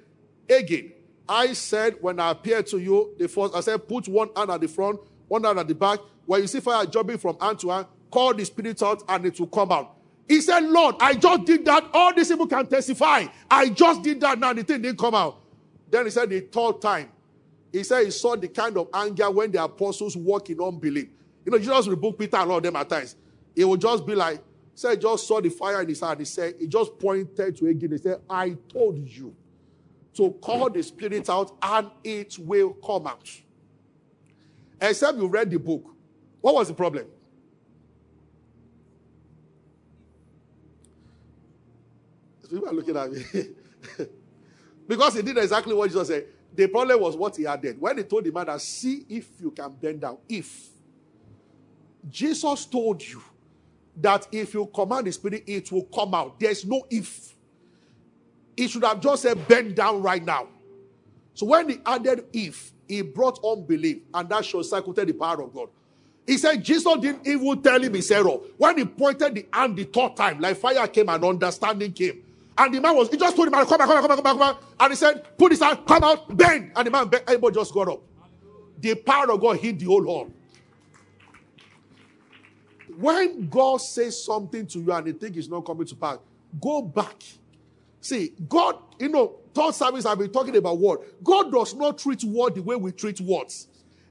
again, 0.48 0.92
I 1.28 1.52
said 1.52 1.96
when 2.00 2.20
I 2.20 2.30
appeared 2.30 2.66
to 2.68 2.78
you, 2.78 3.14
the 3.18 3.28
first, 3.28 3.54
I 3.54 3.60
said, 3.60 3.86
put 3.86 4.08
one 4.08 4.30
hand 4.36 4.50
at 4.50 4.60
the 4.60 4.68
front, 4.68 5.00
one 5.28 5.44
hand 5.44 5.58
at 5.58 5.68
the 5.68 5.74
back. 5.74 6.00
When 6.26 6.40
you 6.40 6.46
see 6.46 6.60
fire 6.60 6.84
jumping 6.86 7.18
from 7.18 7.38
hand 7.40 7.58
to 7.60 7.70
hand, 7.70 7.86
call 8.10 8.34
the 8.34 8.44
spirit 8.44 8.82
out 8.82 9.02
and 9.08 9.26
it 9.26 9.38
will 9.38 9.46
come 9.46 9.72
out. 9.72 9.97
He 10.28 10.42
said, 10.42 10.60
Lord, 10.64 10.96
I 11.00 11.14
just 11.14 11.44
did 11.44 11.64
that. 11.64 11.88
All 11.94 12.14
these 12.14 12.28
people 12.28 12.46
can 12.46 12.66
testify. 12.66 13.24
I 13.50 13.70
just 13.70 14.02
did 14.02 14.20
that 14.20 14.38
now. 14.38 14.52
The 14.52 14.62
thing 14.62 14.82
didn't 14.82 14.98
come 14.98 15.14
out. 15.14 15.40
Then 15.90 16.04
he 16.04 16.10
said 16.10 16.28
the 16.28 16.40
third 16.40 16.82
time. 16.82 17.08
He 17.72 17.82
said 17.82 18.04
he 18.04 18.10
saw 18.10 18.36
the 18.36 18.48
kind 18.48 18.76
of 18.76 18.88
anger 18.92 19.30
when 19.30 19.50
the 19.50 19.64
apostles 19.64 20.16
walk 20.16 20.50
in 20.50 20.60
unbelief. 20.60 21.08
You 21.44 21.52
know, 21.52 21.58
Jesus 21.58 21.86
rebuked 21.86 22.18
Peter 22.18 22.36
and 22.36 22.50
all 22.50 22.58
of 22.58 22.62
them 22.62 22.76
at 22.76 22.88
times. 22.88 23.16
It 23.56 23.64
would 23.64 23.80
just 23.80 24.06
be 24.06 24.14
like, 24.14 24.42
said 24.74 25.00
just 25.00 25.26
saw 25.26 25.40
the 25.40 25.48
fire 25.48 25.80
in 25.82 25.88
his 25.88 26.00
hand. 26.00 26.20
He 26.20 26.26
said, 26.26 26.54
he 26.58 26.66
just 26.66 26.98
pointed 26.98 27.56
to 27.56 27.66
again. 27.66 27.90
He 27.90 27.98
said, 27.98 28.20
I 28.28 28.56
told 28.68 29.08
you 29.08 29.34
to 30.14 30.30
call 30.42 30.68
the 30.68 30.82
spirit 30.82 31.28
out 31.30 31.56
and 31.62 31.90
it 32.04 32.38
will 32.38 32.74
come 32.74 33.06
out. 33.06 33.28
Except 34.80 35.16
you 35.16 35.26
read 35.26 35.50
the 35.50 35.58
book. 35.58 35.84
What 36.40 36.54
was 36.54 36.68
the 36.68 36.74
problem? 36.74 37.06
People 42.50 42.68
are 42.68 42.72
looking 42.72 42.96
at 42.96 43.10
me. 43.10 43.22
because 44.88 45.14
he 45.14 45.22
did 45.22 45.38
exactly 45.38 45.74
what 45.74 45.88
Jesus 45.88 46.08
said. 46.08 46.26
The 46.54 46.66
problem 46.66 47.00
was 47.00 47.16
what 47.16 47.36
he 47.36 47.44
had 47.44 47.62
done. 47.62 47.76
When 47.78 47.98
he 47.98 48.04
told 48.04 48.24
the 48.24 48.32
man 48.32 48.46
that, 48.46 48.60
see 48.60 49.04
if 49.08 49.28
you 49.40 49.50
can 49.50 49.70
bend 49.72 50.00
down. 50.00 50.18
If. 50.28 50.68
Jesus 52.08 52.64
told 52.66 53.02
you 53.02 53.22
that 53.96 54.26
if 54.32 54.54
you 54.54 54.66
command 54.66 55.06
the 55.06 55.12
spirit, 55.12 55.44
it 55.46 55.70
will 55.70 55.84
come 55.84 56.14
out. 56.14 56.40
There's 56.40 56.64
no 56.64 56.84
if. 56.90 57.34
He 58.56 58.66
should 58.66 58.84
have 58.84 59.00
just 59.00 59.22
said, 59.22 59.46
bend 59.46 59.76
down 59.76 60.02
right 60.02 60.24
now. 60.24 60.48
So 61.34 61.46
when 61.46 61.68
he 61.68 61.78
added 61.86 62.24
if, 62.32 62.72
he 62.88 63.02
brought 63.02 63.38
unbelief, 63.44 63.98
and 64.14 64.28
that 64.30 64.44
short 64.44 64.66
circuited 64.66 65.08
the 65.08 65.12
power 65.12 65.42
of 65.42 65.52
God. 65.52 65.68
He 66.26 66.36
said 66.36 66.62
Jesus 66.62 66.94
didn't 67.00 67.26
even 67.26 67.62
tell 67.62 67.82
him 67.82 67.94
his 67.94 68.10
error. 68.10 68.38
When 68.56 68.78
he 68.78 68.84
pointed 68.84 69.34
the 69.34 69.46
hand 69.52 69.76
the 69.76 69.84
third 69.84 70.16
time, 70.16 70.40
like 70.40 70.56
fire 70.56 70.86
came 70.88 71.08
and 71.08 71.24
understanding 71.24 71.92
came. 71.92 72.22
And 72.58 72.74
the 72.74 72.80
man 72.80 72.96
was, 72.96 73.08
he 73.08 73.16
just 73.16 73.36
told 73.36 73.46
him, 73.46 73.54
come 73.54 73.62
back, 73.66 73.68
come 73.68 73.88
back, 73.88 74.00
come 74.00 74.08
back, 74.08 74.24
come 74.24 74.38
back. 74.38 74.56
And 74.80 74.90
he 74.90 74.96
said, 74.96 75.38
put 75.38 75.52
his 75.52 75.62
hand, 75.62 75.78
come 75.86 76.02
out, 76.02 76.36
bend. 76.36 76.72
And 76.74 76.86
the 76.86 76.90
man, 76.90 77.08
everybody 77.26 77.54
just 77.54 77.72
got 77.72 77.88
up. 77.88 78.02
The 78.80 78.96
power 78.96 79.30
of 79.30 79.40
God 79.40 79.58
hit 79.58 79.78
the 79.78 79.86
whole 79.86 80.04
hall. 80.04 80.30
When 82.98 83.48
God 83.48 83.76
says 83.80 84.24
something 84.24 84.66
to 84.66 84.80
you 84.80 84.92
and 84.92 85.06
you 85.06 85.12
think 85.12 85.36
it's 85.36 85.48
not 85.48 85.60
coming 85.64 85.86
to 85.86 85.94
pass, 85.94 86.18
go 86.60 86.82
back. 86.82 87.22
See, 88.00 88.32
God, 88.48 88.76
you 88.98 89.08
know, 89.08 89.36
third 89.54 89.74
service 89.74 90.04
I've 90.04 90.18
been 90.18 90.32
talking 90.32 90.56
about 90.56 90.78
word. 90.78 91.00
God 91.22 91.52
does 91.52 91.74
not 91.74 91.98
treat 91.98 92.24
word 92.24 92.56
the 92.56 92.62
way 92.62 92.74
we 92.74 92.90
treat 92.90 93.20
words. 93.20 93.68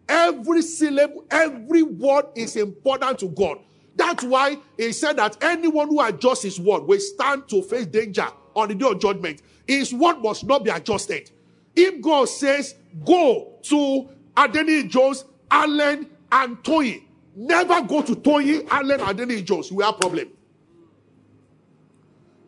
Every 0.08 0.62
syllable, 0.62 1.26
every 1.30 1.84
word 1.84 2.28
is 2.36 2.56
important 2.56 3.20
to 3.20 3.28
God. 3.28 3.60
That's 3.98 4.24
why 4.24 4.58
he 4.78 4.92
said 4.94 5.18
that 5.18 5.38
anyone 5.42 5.90
who 5.90 6.00
adjusts 6.02 6.44
his 6.44 6.60
word 6.60 6.84
will 6.84 7.00
stand 7.00 7.50
to 7.50 7.64
face 7.64 7.88
danger 7.88 8.28
on 8.56 8.70
the 8.70 8.76
day 8.76 8.88
of 8.88 9.00
judgment. 9.00 9.42
His 9.68 9.94
word 9.94 10.20
must 10.20 10.46
not 10.46 10.64
be 10.64 10.70
adjusted. 10.70 11.32
If 11.76 12.02
God 12.02 12.30
says, 12.30 12.76
go 13.04 13.56
to 13.64 14.10
Adeni 14.36 14.88
Jones, 14.88 15.26
Allen, 15.50 16.08
and 16.32 16.58
Toyin, 16.64 17.04
never 17.36 17.82
go 17.82 18.04
to 18.04 18.16
Toyin, 18.16 18.68
Allen, 18.70 19.02
and 19.02 19.20
Adeni 19.20 19.44
Jones. 19.44 19.72
We 19.72 19.84
have 19.84 19.96
a 19.96 19.98
problem. 19.98 20.30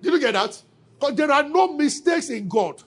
Did 0.01 0.13
you 0.13 0.19
get 0.19 0.33
that? 0.33 0.61
Because 0.99 1.15
there 1.15 1.31
are 1.31 1.43
no 1.43 1.73
mistakes 1.73 2.29
in 2.29 2.47
God. 2.47 2.81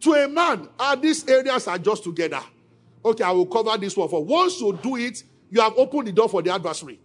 To 0.00 0.12
a 0.14 0.28
man, 0.28 0.68
are 0.78 0.96
these 0.96 1.28
areas 1.28 1.68
are 1.68 1.78
just 1.78 2.04
together. 2.04 2.40
Okay, 3.04 3.22
I 3.22 3.30
will 3.32 3.46
cover 3.46 3.76
this 3.78 3.96
one 3.96 4.08
for. 4.08 4.24
Once 4.24 4.60
you 4.60 4.78
do 4.82 4.96
it, 4.96 5.22
you 5.52 5.60
have 5.60 5.74
opened 5.76 6.08
the 6.08 6.12
door 6.12 6.30
for 6.30 6.40
the 6.40 6.50
adversary. 6.50 6.98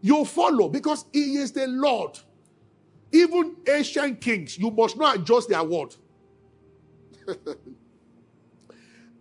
You 0.00 0.24
follow 0.24 0.70
because 0.70 1.04
he 1.12 1.36
is 1.36 1.52
the 1.52 1.66
Lord. 1.66 2.18
Even 3.12 3.54
ancient 3.68 4.18
kings, 4.18 4.58
you 4.58 4.70
must 4.70 4.96
not 4.96 5.16
adjust 5.16 5.50
their 5.50 5.62
word. 5.62 5.94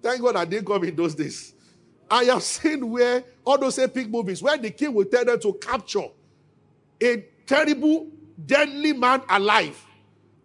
Thank 0.01 0.21
God 0.21 0.37
I 0.37 0.45
didn't 0.45 0.67
come 0.67 0.85
in 0.85 0.95
those 0.95 1.13
days. 1.15 1.53
I 2.09 2.23
have 2.25 2.43
seen 2.43 2.89
where 2.89 3.25
all 3.43 3.57
those 3.57 3.77
epic 3.77 4.09
movies 4.09 4.41
where 4.41 4.57
the 4.57 4.69
king 4.71 4.93
will 4.93 5.03
tell 5.03 5.25
them 5.25 5.37
to 5.41 5.51
capture 5.55 6.07
a 7.03 7.25
terrible, 7.45 8.07
deadly 8.45 8.93
man 8.93 9.21
alive. 9.27 9.85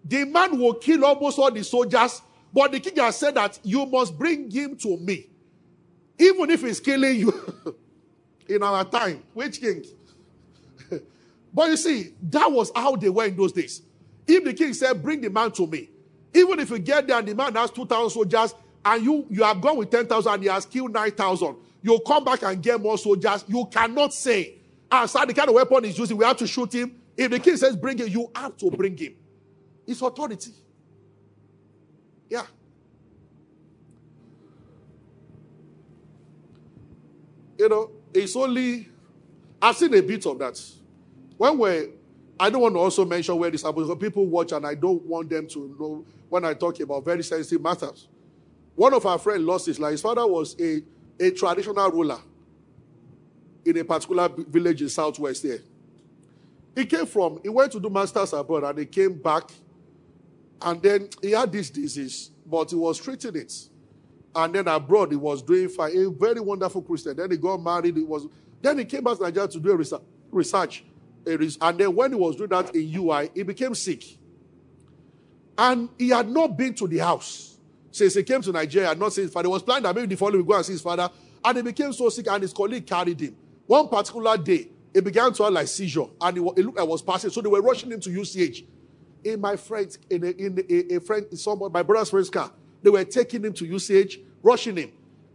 The 0.05 0.25
man 0.25 0.59
will 0.59 0.75
kill 0.75 1.05
almost 1.05 1.39
all 1.39 1.53
the 1.53 1.63
soldiers, 1.63 2.23
but 2.53 2.73
the 2.73 2.81
king 2.81 2.97
has 2.97 3.17
said 3.19 3.37
that 3.37 3.61
you 3.63 3.87
must 3.87 4.19
bring 4.19 4.51
him 4.51 4.75
to 4.79 4.97
me. 4.97 5.29
Even 6.19 6.51
if 6.51 6.63
he's 6.63 6.81
killing 6.81 7.21
you 7.21 7.33
in 8.51 8.63
our 8.63 8.85
time. 8.85 9.23
Which 9.33 9.61
king? 9.61 9.85
but 11.55 11.71
you 11.71 11.77
see, 11.77 12.15
that 12.23 12.51
was 12.51 12.71
how 12.75 12.97
they 12.97 13.09
were 13.09 13.25
in 13.25 13.37
those 13.37 13.53
days. 13.53 13.83
If 14.27 14.45
the 14.45 14.55
king 14.55 14.75
said, 14.75 15.03
Bring 15.03 15.21
the 15.21 15.31
man 15.31 15.53
to 15.53 15.67
me, 15.67 15.89
even 16.35 16.59
if 16.61 16.71
you 16.71 16.79
get 16.79 17.07
there 17.07 17.19
and 17.19 17.27
the 17.27 17.35
man 17.35 17.55
has 17.55 17.71
2,000 17.71 18.11
soldiers 18.11 18.55
and 18.85 19.05
you, 19.05 19.27
you 19.31 19.43
have 19.43 19.61
gone 19.61 19.77
with 19.77 19.91
10,000 19.91 20.33
and 20.33 20.43
he 20.43 20.49
has 20.49 20.65
killed 20.67 20.93
9,000, 20.93 21.57
you'll 21.83 22.01
come 22.01 22.25
back 22.25 22.43
and 22.43 22.63
get 22.63 22.81
more 22.81 22.99
soldiers. 22.99 23.45
You 23.49 23.67
cannot 23.71 24.13
say, 24.13 24.57
Ah, 24.91 25.07
sir, 25.07 25.25
the 25.27 25.35
kind 25.35 25.49
of 25.49 25.55
weapon 25.55 25.85
he's 25.85 25.99
using, 25.99 26.17
we 26.17 26.25
have 26.25 26.37
to 26.39 26.47
shoot 26.47 26.73
him. 26.73 26.97
If 27.17 27.31
the 27.31 27.39
king 27.39 27.57
says, 27.57 27.77
Bring 27.77 27.99
him, 27.99 28.09
you 28.09 28.31
have 28.35 28.57
to 28.59 28.71
bring 28.71 28.97
him. 28.97 29.15
It's 29.87 30.03
authority. 30.03 30.53
Yeah. 32.29 32.47
You 37.59 37.69
know, 37.69 37.91
it's 38.15 38.37
only, 38.37 38.89
I've 39.61 39.77
seen 39.77 39.95
a 39.95 40.03
bit 40.03 40.27
of 40.27 40.39
that. 40.39 40.61
When 41.37 41.59
we're, 41.59 41.89
I 42.39 42.51
don't 42.51 42.63
want 42.63 42.75
to 42.75 42.79
also 42.79 43.05
mention 43.05 43.37
where 43.37 43.51
this 43.51 43.63
happens, 43.63 43.89
because 43.89 44.01
people 44.01 44.27
watch 44.27 44.53
and 44.53 44.67
I 44.67 44.75
don't 44.75 45.03
want 45.05 45.29
them 45.31 45.47
to 45.49 45.77
know 45.79 46.05
when 46.29 46.45
I 46.45 46.55
talk 46.55 46.81
about 46.81 47.05
very 47.05 47.23
sensitive 47.23 47.61
matters. 47.61 48.09
One 48.75 48.95
of 48.95 49.05
our 49.05 49.19
friends 49.19 49.43
lost 49.43 49.67
his 49.67 49.79
life. 49.79 49.93
His 49.93 50.01
father 50.01 50.27
was 50.27 50.57
a, 50.61 50.83
a 51.19 51.31
traditional 51.33 51.91
ruler 51.91 52.19
in 53.65 53.77
a 53.77 53.85
particular 53.85 54.29
village 54.29 54.81
in 54.81 54.89
southwest 54.89 55.43
there. 55.43 55.59
He 56.75 56.87
came 56.87 57.05
from, 57.05 57.41
he 57.43 57.49
went 57.49 57.73
to 57.73 57.81
do 57.81 57.91
masters 57.91 58.33
abroad 58.33 58.65
and 58.65 58.79
he 58.79 58.87
came 58.87 59.15
back 59.15 59.51
and 60.63 60.81
then 60.83 61.09
he 61.21 61.33
had 61.33 61.53
this 61.53 61.69
disease, 61.69 62.31
but 62.47 62.71
he 62.71 62.77
was 62.77 62.99
treating 62.99 63.37
it. 63.37 63.53
And 64.35 64.55
then 64.55 64.69
abroad, 64.69 65.11
he 65.11 65.17
was 65.17 65.43
doing 65.43 65.69
fine. 65.69 65.97
A 65.97 66.11
very 66.11 66.41
wonderful 66.41 66.83
Christian. 66.83 67.17
Then 67.17 67.31
he 67.31 67.37
got 67.37 67.63
married. 67.63 67.97
He 67.97 68.03
was. 68.03 68.27
Then 68.63 68.79
he 68.79 68.85
came 68.85 69.03
back 69.03 69.17
to 69.17 69.25
Nigeria 69.25 69.49
to 69.49 69.59
do 69.59 69.73
a 69.73 70.01
research. 70.31 70.85
And 71.27 71.79
then 71.79 71.95
when 71.95 72.13
he 72.13 72.19
was 72.19 72.37
doing 72.37 72.51
that 72.51 72.75
in 72.75 72.95
UI, 72.95 73.31
he 73.35 73.43
became 73.43 73.75
sick. 73.75 74.05
And 75.59 75.89
he 75.99 76.11
had 76.11 76.29
not 76.29 76.57
been 76.57 76.75
to 76.75 76.87
the 76.87 76.99
house 76.99 77.59
since 77.91 78.15
he 78.15 78.23
came 78.23 78.41
to 78.43 78.53
Nigeria. 78.53 78.95
Not 78.95 79.13
seen 79.13 79.25
his 79.25 79.33
father. 79.33 79.49
He 79.49 79.53
was 79.53 79.63
planning 79.63 79.83
that 79.85 79.95
maybe 79.95 80.07
the 80.07 80.17
following 80.17 80.39
week 80.39 80.49
go 80.49 80.57
and 80.57 80.65
see 80.65 80.73
his 80.73 80.81
father. 80.81 81.11
And 81.45 81.57
he 81.57 81.63
became 81.63 81.93
so 81.93 82.09
sick, 82.09 82.29
and 82.29 82.43
his 82.43 82.53
colleague 82.53 82.87
carried 82.87 83.21
him. 83.21 83.37
One 83.67 83.89
particular 83.89 84.37
day, 84.37 84.69
he 84.93 85.01
began 85.01 85.33
to 85.33 85.45
have 85.45 85.53
like 85.53 85.69
seizure, 85.69 86.07
and 86.21 86.37
he, 86.37 86.43
looked 86.43 86.79
like 86.79 86.87
was 86.87 87.03
passing. 87.03 87.31
So 87.31 87.41
they 87.41 87.49
were 87.49 87.63
rushing 87.63 87.91
him 87.91 88.01
to 88.01 88.11
UCH. 88.11 88.65
In 89.23 89.41
my 89.41 89.57
friend, 89.57 89.97
in 90.09 90.25
a, 90.25 90.31
in 90.31 90.65
a, 90.69 90.97
a 90.97 91.01
friend, 91.01 91.27
someone, 91.39 91.71
my 91.73 91.83
brother's 91.83 92.11
friend's 92.11 92.31
car, 92.31 92.51
they 92.83 92.91
were 92.91 93.05
taking 93.05 93.45
him 93.45 93.53
to 93.55 93.77
UCH, 93.77 94.19
rushing 94.43 94.77
him. 94.77 94.93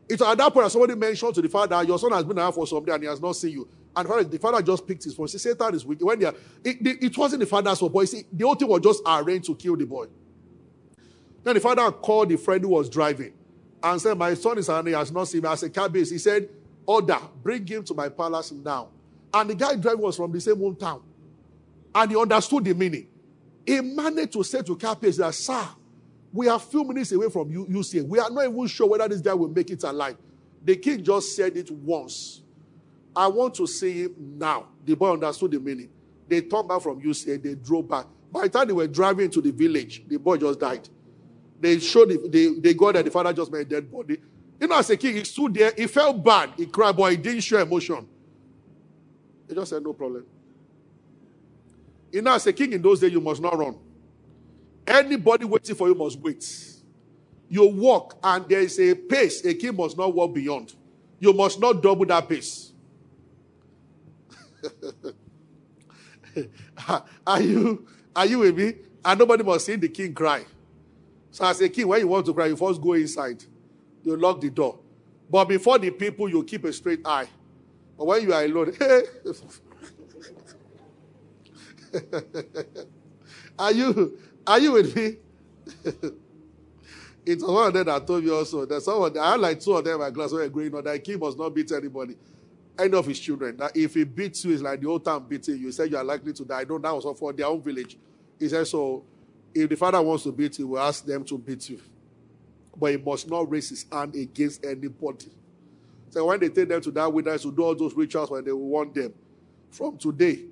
It's 0.08 0.22
at 0.22 0.38
that 0.38 0.54
point 0.54 0.66
that 0.66 0.72
somebody 0.72 0.96
mentioned 0.96 1.34
to 1.36 1.42
the 1.42 1.50
father, 1.50 1.84
Your 1.84 1.98
son 1.98 2.12
has 2.12 2.24
been 2.24 2.38
around 2.38 2.54
for 2.54 2.68
some 2.68 2.84
day 2.86 2.94
and 2.94 3.04
he 3.04 3.10
has 3.10 3.22
not 3.22 3.36
seen 3.36 3.52
you. 3.52 3.68
And 3.96 4.06
the 4.06 4.10
father, 4.10 4.24
the 4.24 4.40
father 4.40 4.62
just 4.62 4.86
picked 4.86 5.04
his 5.04 5.14
phone. 5.14 5.28
He 5.28 5.38
said, 5.38 5.58
Satan 5.58 5.74
is 5.74 5.86
wicked. 5.86 6.04
When 6.04 6.20
they 6.20 6.26
are, 6.26 6.36
it, 6.64 6.78
it, 7.04 7.18
wasn't 7.18 7.40
the 7.40 7.46
father's 7.46 7.80
fault, 7.80 7.94
but 7.94 8.08
see, 8.08 8.24
the 8.32 8.46
whole 8.46 8.56
thing 8.56 8.68
was 8.68 8.82
just 8.82 9.02
arranged 9.06 9.48
to 9.48 9.56
kill 9.56 9.76
the 9.76 9.86
boy. 9.86 10.08
Then 11.44 11.56
the 11.56 11.60
father 11.62 11.90
called 11.92 12.30
the 12.30 12.38
friend 12.38 12.62
who 12.62 12.70
was 12.70 12.90
driving 12.90 13.34
and 13.82 14.02
said, 14.02 14.18
My 14.18 14.34
son 14.34 14.58
is 14.58 14.70
around, 14.70 14.88
he 14.88 14.94
has 14.94 15.12
not 15.12 15.28
seen 15.28 15.42
me. 15.42 15.50
As 15.50 15.64
a 15.64 15.70
cabin, 15.70 16.04
he 16.04 16.18
said, 16.18 16.50
Order, 16.86 17.20
bring 17.42 17.66
him 17.66 17.84
to 17.86 17.94
my 17.94 18.10
palace 18.10 18.52
now. 18.52 18.90
And 19.34 19.50
the 19.50 19.56
guy 19.56 19.76
driving 19.76 20.02
was 20.02 20.18
from 20.18 20.32
the 20.32 20.42
same 20.42 20.56
hometown. 20.56 21.02
And 21.94 22.12
he 22.12 22.18
understood 22.18 22.66
the 22.66 22.74
meaning. 22.74 23.08
He 23.66 23.80
managed 23.82 24.34
to 24.34 24.44
say 24.44 24.62
to 24.62 24.76
Capes 24.76 25.18
that, 25.18 25.34
Sir, 25.34 25.66
we 26.36 26.50
are 26.50 26.58
a 26.58 26.60
few 26.60 26.84
minutes 26.84 27.14
away 27.14 27.30
from 27.30 27.50
you, 27.50 27.66
UCH. 27.66 28.04
We 28.04 28.20
are 28.20 28.30
not 28.30 28.46
even 28.46 28.68
sure 28.68 28.90
whether 28.90 29.08
this 29.08 29.22
guy 29.22 29.34
will 29.34 29.48
make 29.48 29.70
it 29.70 29.82
alive. 29.84 30.18
The 30.66 30.76
king 30.76 31.02
just 31.02 31.34
said 31.34 31.56
it 31.56 31.72
once. 31.72 32.42
I 33.16 33.28
want 33.28 33.56
to 33.56 33.66
see 33.66 34.04
him 34.04 34.16
now. 34.38 34.68
The 34.84 34.96
boy 34.96 35.14
understood 35.14 35.52
the 35.52 35.60
meaning. 35.62 35.90
They 36.28 36.42
turned 36.42 36.68
back 36.68 36.82
from 36.82 37.00
UCH. 37.00 37.42
They 37.42 37.56
drove 37.56 37.88
back. 37.88 38.08
By 38.34 38.44
the 38.44 38.50
time 38.50 38.68
they 38.68 38.74
were 38.74 38.88
driving 38.88 39.30
to 39.32 39.42
the 39.42 39.52
village, 39.52 40.04
the 40.10 40.18
boy 40.18 40.36
just 40.36 40.60
died. 40.60 40.90
They 41.62 41.80
showed, 41.80 42.10
the, 42.10 42.28
they, 42.28 42.60
they 42.60 42.74
got 42.74 42.96
that 42.96 43.06
the 43.06 43.12
father 43.12 43.32
just 43.32 43.50
made 43.50 43.62
a 43.62 43.66
dead 43.66 43.90
body. 43.90 44.18
You 44.60 44.68
know, 44.68 44.78
as 44.78 44.90
a 44.90 44.98
king, 44.98 45.16
he 45.16 45.24
stood 45.24 45.54
there. 45.54 45.72
He 45.78 45.88
felt 45.88 46.22
bad. 46.22 46.52
He 46.58 46.66
cried, 46.66 46.98
but 46.98 47.12
he 47.12 47.18
didn't 47.18 47.42
show 47.42 47.62
emotion. 47.62 48.06
He 49.48 49.56
just 49.56 49.70
said, 49.70 49.82
no 49.82 49.94
problem. 49.94 50.26
You 52.12 52.22
know, 52.22 52.34
as 52.34 52.46
a 52.46 52.52
king 52.52 52.74
in 52.74 52.82
those 52.82 53.00
days, 53.00 53.14
you 53.14 53.22
must 53.22 53.42
not 53.42 53.58
run. 53.58 53.78
Anybody 54.88 55.46
waiting 55.46 55.76
for 55.76 55.88
you 55.88 55.96
must 55.96 56.20
wait. 56.20 56.46
You 57.50 57.68
walk, 57.68 58.18
and 58.24 58.48
there 58.48 58.62
is 58.62 58.80
a 58.80 58.96
pace 58.96 59.44
a 59.46 59.54
king 59.54 59.76
must 59.76 59.98
not 59.98 60.14
walk 60.14 60.34
beyond. 60.34 60.74
You 61.20 61.34
must 61.34 61.60
not 61.60 61.82
double 61.82 62.06
that 62.06 62.28
pace. 62.28 62.72
are 67.28 67.42
you 67.42 67.88
are 68.16 68.26
you 68.26 68.40
with 68.40 68.58
me? 68.58 68.74
And 69.04 69.20
nobody 69.20 69.44
must 69.44 69.66
see 69.66 69.76
the 69.76 69.90
king 69.90 70.14
cry. 70.14 70.44
So 71.32 71.46
as 71.46 71.62
a 71.62 71.70
king, 71.70 71.88
when 71.88 72.00
you 72.00 72.08
want 72.08 72.26
to 72.26 72.34
cry, 72.34 72.48
you 72.48 72.56
first 72.56 72.82
go 72.82 72.94
inside. 72.94 73.44
You 74.04 74.16
lock 74.16 74.42
the 74.42 74.50
door. 74.50 74.80
But 75.30 75.46
before 75.46 75.78
the 75.78 75.92
people, 75.92 76.30
you 76.30 76.44
keep 76.44 76.64
a 76.66 76.74
straight 76.74 77.02
eye. 77.06 77.28
But 77.98 78.06
when 78.06 78.22
you 78.24 78.34
are 78.34 78.44
alone, 78.44 78.74
hey. 78.80 79.02
are 83.60 83.72
you 83.72 84.18
are 84.48 84.60
you 84.60 84.72
with 84.74 84.96
me? 84.96 85.18
it's 87.26 87.44
one 87.44 87.68
of 87.68 87.74
them 87.74 87.86
that 87.86 88.06
told 88.06 88.24
me 88.24 88.32
also 88.32 88.66
that 88.66 88.82
someone 88.82 89.18
I 89.18 89.32
had 89.32 89.40
like 89.40 89.60
two 89.60 89.74
of 89.74 89.84
them 89.84 90.00
my 90.00 90.12
class 90.12 90.32
were 90.32 90.48
growing 90.50 90.72
that 90.72 91.04
king 91.04 91.20
must 91.20 91.38
not 91.38 91.50
beat 91.50 91.72
anybody, 91.72 92.16
any 92.78 92.98
of 92.98 93.06
his 93.06 93.20
children. 93.20 93.58
That 93.58 93.76
if 93.76 93.94
he 93.96 94.04
beats 94.04 94.46
you, 94.46 94.54
it's 94.54 94.62
like 94.62 94.82
the 94.82 94.88
old 94.88 95.04
time 95.04 95.24
beating 95.28 95.58
you. 95.58 95.68
He 95.68 95.72
said 95.72 95.90
you 95.90 95.98
are 95.98 96.04
likely 96.04 96.34
to 96.34 96.46
die. 96.46 96.60
I 96.60 96.64
don't 96.64 96.82
that 96.82 96.94
was 96.96 97.18
for 97.18 97.34
their 97.34 97.48
own 97.48 97.62
village. 97.62 97.98
He 98.40 98.50
said, 98.50 98.68
so 98.68 99.04
if 99.54 99.70
the 99.70 99.76
father 99.76 100.02
wants 100.02 100.24
to 100.24 100.32
beat 100.32 100.60
you, 100.60 100.68
we'll 100.68 100.82
ask 100.82 101.06
them 101.06 101.24
to 101.26 101.38
beat 101.38 101.70
you. 101.70 101.80
But 102.78 102.92
he 102.92 102.98
must 102.98 103.30
not 103.30 103.50
raise 103.50 103.70
his 103.70 103.86
hand 103.92 104.16
against 104.16 104.66
anybody. 104.66 105.32
So 106.10 106.26
when 106.26 106.40
they 106.40 106.50
take 106.50 106.70
them 106.70 106.82
to 106.82 106.92
that 106.92 107.12
wilderness 107.12 107.44
to 107.44 107.52
do 107.52 107.64
all 107.64 107.76
those 107.76 107.94
rituals 107.94 108.30
when 108.30 108.44
they 108.44 108.52
want 108.52 108.94
them, 108.94 109.14
from 109.72 109.98
today, 109.98 110.44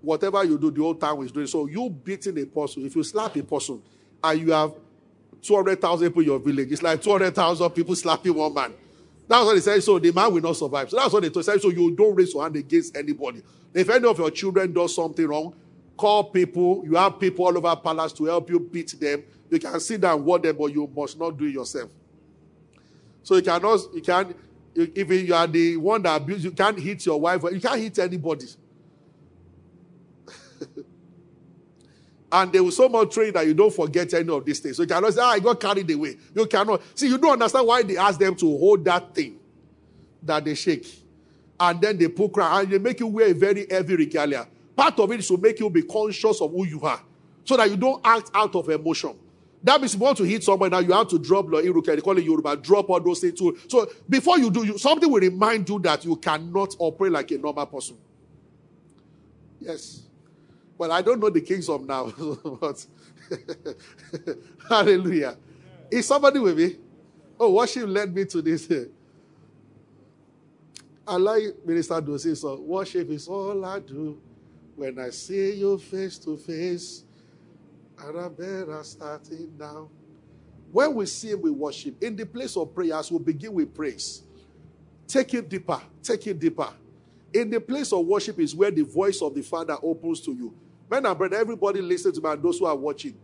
whatever 0.00 0.44
you 0.44 0.58
do, 0.58 0.70
the 0.70 0.82
old 0.82 1.00
time 1.00 1.22
is 1.22 1.32
doing. 1.32 1.46
So 1.46 1.66
you 1.66 1.90
beating 1.90 2.38
a 2.38 2.46
person, 2.46 2.86
if 2.86 2.94
you 2.94 3.02
slap 3.02 3.36
a 3.36 3.42
person 3.42 3.82
and 4.22 4.40
you 4.40 4.52
have 4.52 4.74
200,000 5.42 6.08
people 6.08 6.22
in 6.22 6.28
your 6.28 6.38
village. 6.38 6.70
It's 6.72 6.82
like 6.82 7.02
200,000 7.02 7.70
people 7.70 7.94
slapping 7.94 8.34
one 8.34 8.52
man. 8.54 8.74
That's 9.26 9.44
what 9.44 9.54
they 9.54 9.60
say. 9.60 9.80
So 9.80 9.98
the 9.98 10.12
man 10.12 10.32
will 10.32 10.42
not 10.42 10.56
survive. 10.56 10.90
So 10.90 10.96
that's 10.96 11.12
what 11.12 11.22
they 11.22 11.30
told. 11.30 11.44
So 11.44 11.68
you 11.68 11.94
don't 11.94 12.14
raise 12.14 12.32
your 12.32 12.42
hand 12.42 12.56
against 12.56 12.96
anybody. 12.96 13.42
If 13.74 13.90
any 13.90 14.06
of 14.06 14.18
your 14.18 14.30
children 14.30 14.72
does 14.72 14.94
something 14.94 15.26
wrong, 15.26 15.54
call 15.96 16.24
people. 16.24 16.82
You 16.84 16.94
have 16.96 17.20
people 17.20 17.44
all 17.44 17.56
over 17.56 17.76
palace 17.76 18.12
to 18.14 18.24
help 18.24 18.48
you 18.48 18.58
beat 18.58 18.98
them. 18.98 19.22
You 19.50 19.58
can 19.58 19.78
sit 19.80 20.00
down 20.00 20.28
and 20.28 20.42
them, 20.42 20.56
but 20.56 20.66
you 20.66 20.90
must 20.94 21.18
not 21.18 21.36
do 21.36 21.44
it 21.44 21.52
yourself. 21.52 21.90
So 23.22 23.36
you 23.36 23.42
cannot, 23.42 23.80
you 23.94 24.00
can, 24.00 24.34
if 24.74 25.10
you 25.10 25.34
are 25.34 25.46
the 25.46 25.76
one 25.76 26.02
that 26.02 26.20
abuse, 26.20 26.44
you 26.44 26.50
can't 26.50 26.78
hit 26.78 27.04
your 27.04 27.20
wife. 27.20 27.42
You 27.52 27.60
can't 27.60 27.80
hit 27.80 27.98
anybody. 27.98 28.46
And 32.30 32.52
they 32.52 32.60
will 32.60 32.70
so 32.70 32.88
much 32.88 33.12
train 33.14 33.32
that 33.32 33.46
you 33.46 33.54
don't 33.54 33.72
forget 33.72 34.12
any 34.12 34.28
of 34.28 34.44
these 34.44 34.60
things. 34.60 34.76
So 34.76 34.82
you 34.82 34.88
cannot 34.88 35.14
say, 35.14 35.20
ah, 35.22 35.30
I 35.30 35.38
got 35.38 35.58
carried 35.60 35.90
away. 35.90 36.16
You 36.34 36.46
cannot. 36.46 36.82
See, 36.94 37.08
you 37.08 37.16
don't 37.16 37.32
understand 37.32 37.66
why 37.66 37.82
they 37.82 37.96
ask 37.96 38.18
them 38.18 38.34
to 38.36 38.58
hold 38.58 38.84
that 38.84 39.14
thing 39.14 39.38
that 40.22 40.44
they 40.44 40.54
shake. 40.54 40.86
And 41.58 41.80
then 41.80 41.96
they 41.98 42.08
put 42.08 42.32
crown 42.32 42.60
and 42.62 42.70
they 42.70 42.78
make 42.78 43.00
you 43.00 43.06
wear 43.06 43.28
a 43.28 43.34
very 43.34 43.66
heavy 43.70 43.96
regalia. 43.96 44.46
Part 44.76 44.98
of 45.00 45.10
it 45.10 45.20
is 45.20 45.28
to 45.28 45.36
make 45.38 45.58
you 45.58 45.70
be 45.70 45.82
conscious 45.82 46.40
of 46.40 46.50
who 46.52 46.66
you 46.66 46.80
are. 46.82 47.00
So 47.44 47.56
that 47.56 47.70
you 47.70 47.76
don't 47.76 48.00
act 48.04 48.30
out 48.34 48.54
of 48.54 48.68
emotion. 48.68 49.16
That 49.62 49.80
means 49.80 49.94
you 49.94 50.00
want 50.00 50.16
to 50.18 50.24
hit 50.24 50.44
somebody 50.44 50.70
now, 50.70 50.78
you 50.78 50.92
have 50.92 51.08
to 51.08 51.18
drop 51.18 51.46
your 51.50 51.62
irukere. 51.62 51.96
They 51.96 52.00
call 52.00 52.16
it 52.16 52.24
Yoruba. 52.24 52.56
Drop 52.56 52.88
all 52.90 53.00
those 53.00 53.20
things 53.20 53.38
too. 53.38 53.58
So 53.68 53.90
before 54.08 54.38
you 54.38 54.50
do, 54.50 54.64
you, 54.64 54.78
something 54.78 55.10
will 55.10 55.20
remind 55.20 55.68
you 55.68 55.78
that 55.80 56.04
you 56.04 56.14
cannot 56.16 56.76
operate 56.78 57.12
like 57.12 57.30
a 57.32 57.38
normal 57.38 57.66
person. 57.66 57.96
Yes. 59.60 60.02
Well, 60.78 60.92
I 60.92 61.02
don't 61.02 61.18
know 61.18 61.28
the 61.28 61.40
kings 61.40 61.68
of 61.68 61.84
now, 61.84 62.06
but 62.60 62.86
hallelujah. 64.68 65.36
Is 65.90 66.06
somebody 66.06 66.38
with 66.38 66.56
me? 66.56 66.76
Oh, 67.38 67.52
worship 67.52 67.88
led 67.88 68.14
me 68.14 68.24
to 68.26 68.40
this. 68.40 68.70
I 71.06 71.16
like 71.16 71.42
Minister 71.64 71.94
Dosi 71.94 72.36
so 72.36 72.60
worship 72.60 73.10
is 73.10 73.26
all 73.28 73.64
I 73.64 73.80
do. 73.80 74.20
When 74.76 74.98
I 75.00 75.10
see 75.10 75.54
you 75.54 75.78
face 75.78 76.18
to 76.18 76.36
face, 76.36 77.02
and 78.00 78.18
I 78.20 78.28
better 78.28 78.80
starting 78.84 79.52
now. 79.58 79.88
When 80.70 80.94
we 80.94 81.06
sing, 81.06 81.40
we 81.40 81.50
worship. 81.50 82.00
In 82.02 82.14
the 82.14 82.26
place 82.26 82.56
of 82.56 82.72
prayers, 82.74 83.10
we 83.10 83.18
begin 83.18 83.54
with 83.54 83.74
praise. 83.74 84.22
Take 85.08 85.34
it 85.34 85.48
deeper. 85.48 85.80
Take 86.02 86.26
it 86.28 86.38
deeper. 86.38 86.68
In 87.32 87.50
the 87.50 87.60
place 87.60 87.92
of 87.92 88.06
worship 88.06 88.38
is 88.38 88.54
where 88.54 88.70
the 88.70 88.82
voice 88.82 89.20
of 89.22 89.34
the 89.34 89.42
Father 89.42 89.76
opens 89.82 90.20
to 90.20 90.32
you. 90.32 90.54
Men 90.90 91.06
and 91.06 91.18
brother, 91.18 91.36
everybody 91.36 91.80
listen 91.80 92.12
to 92.12 92.20
me 92.20 92.30
and 92.30 92.42
those 92.42 92.58
who 92.58 92.66
are 92.66 92.76
watching. 92.76 93.14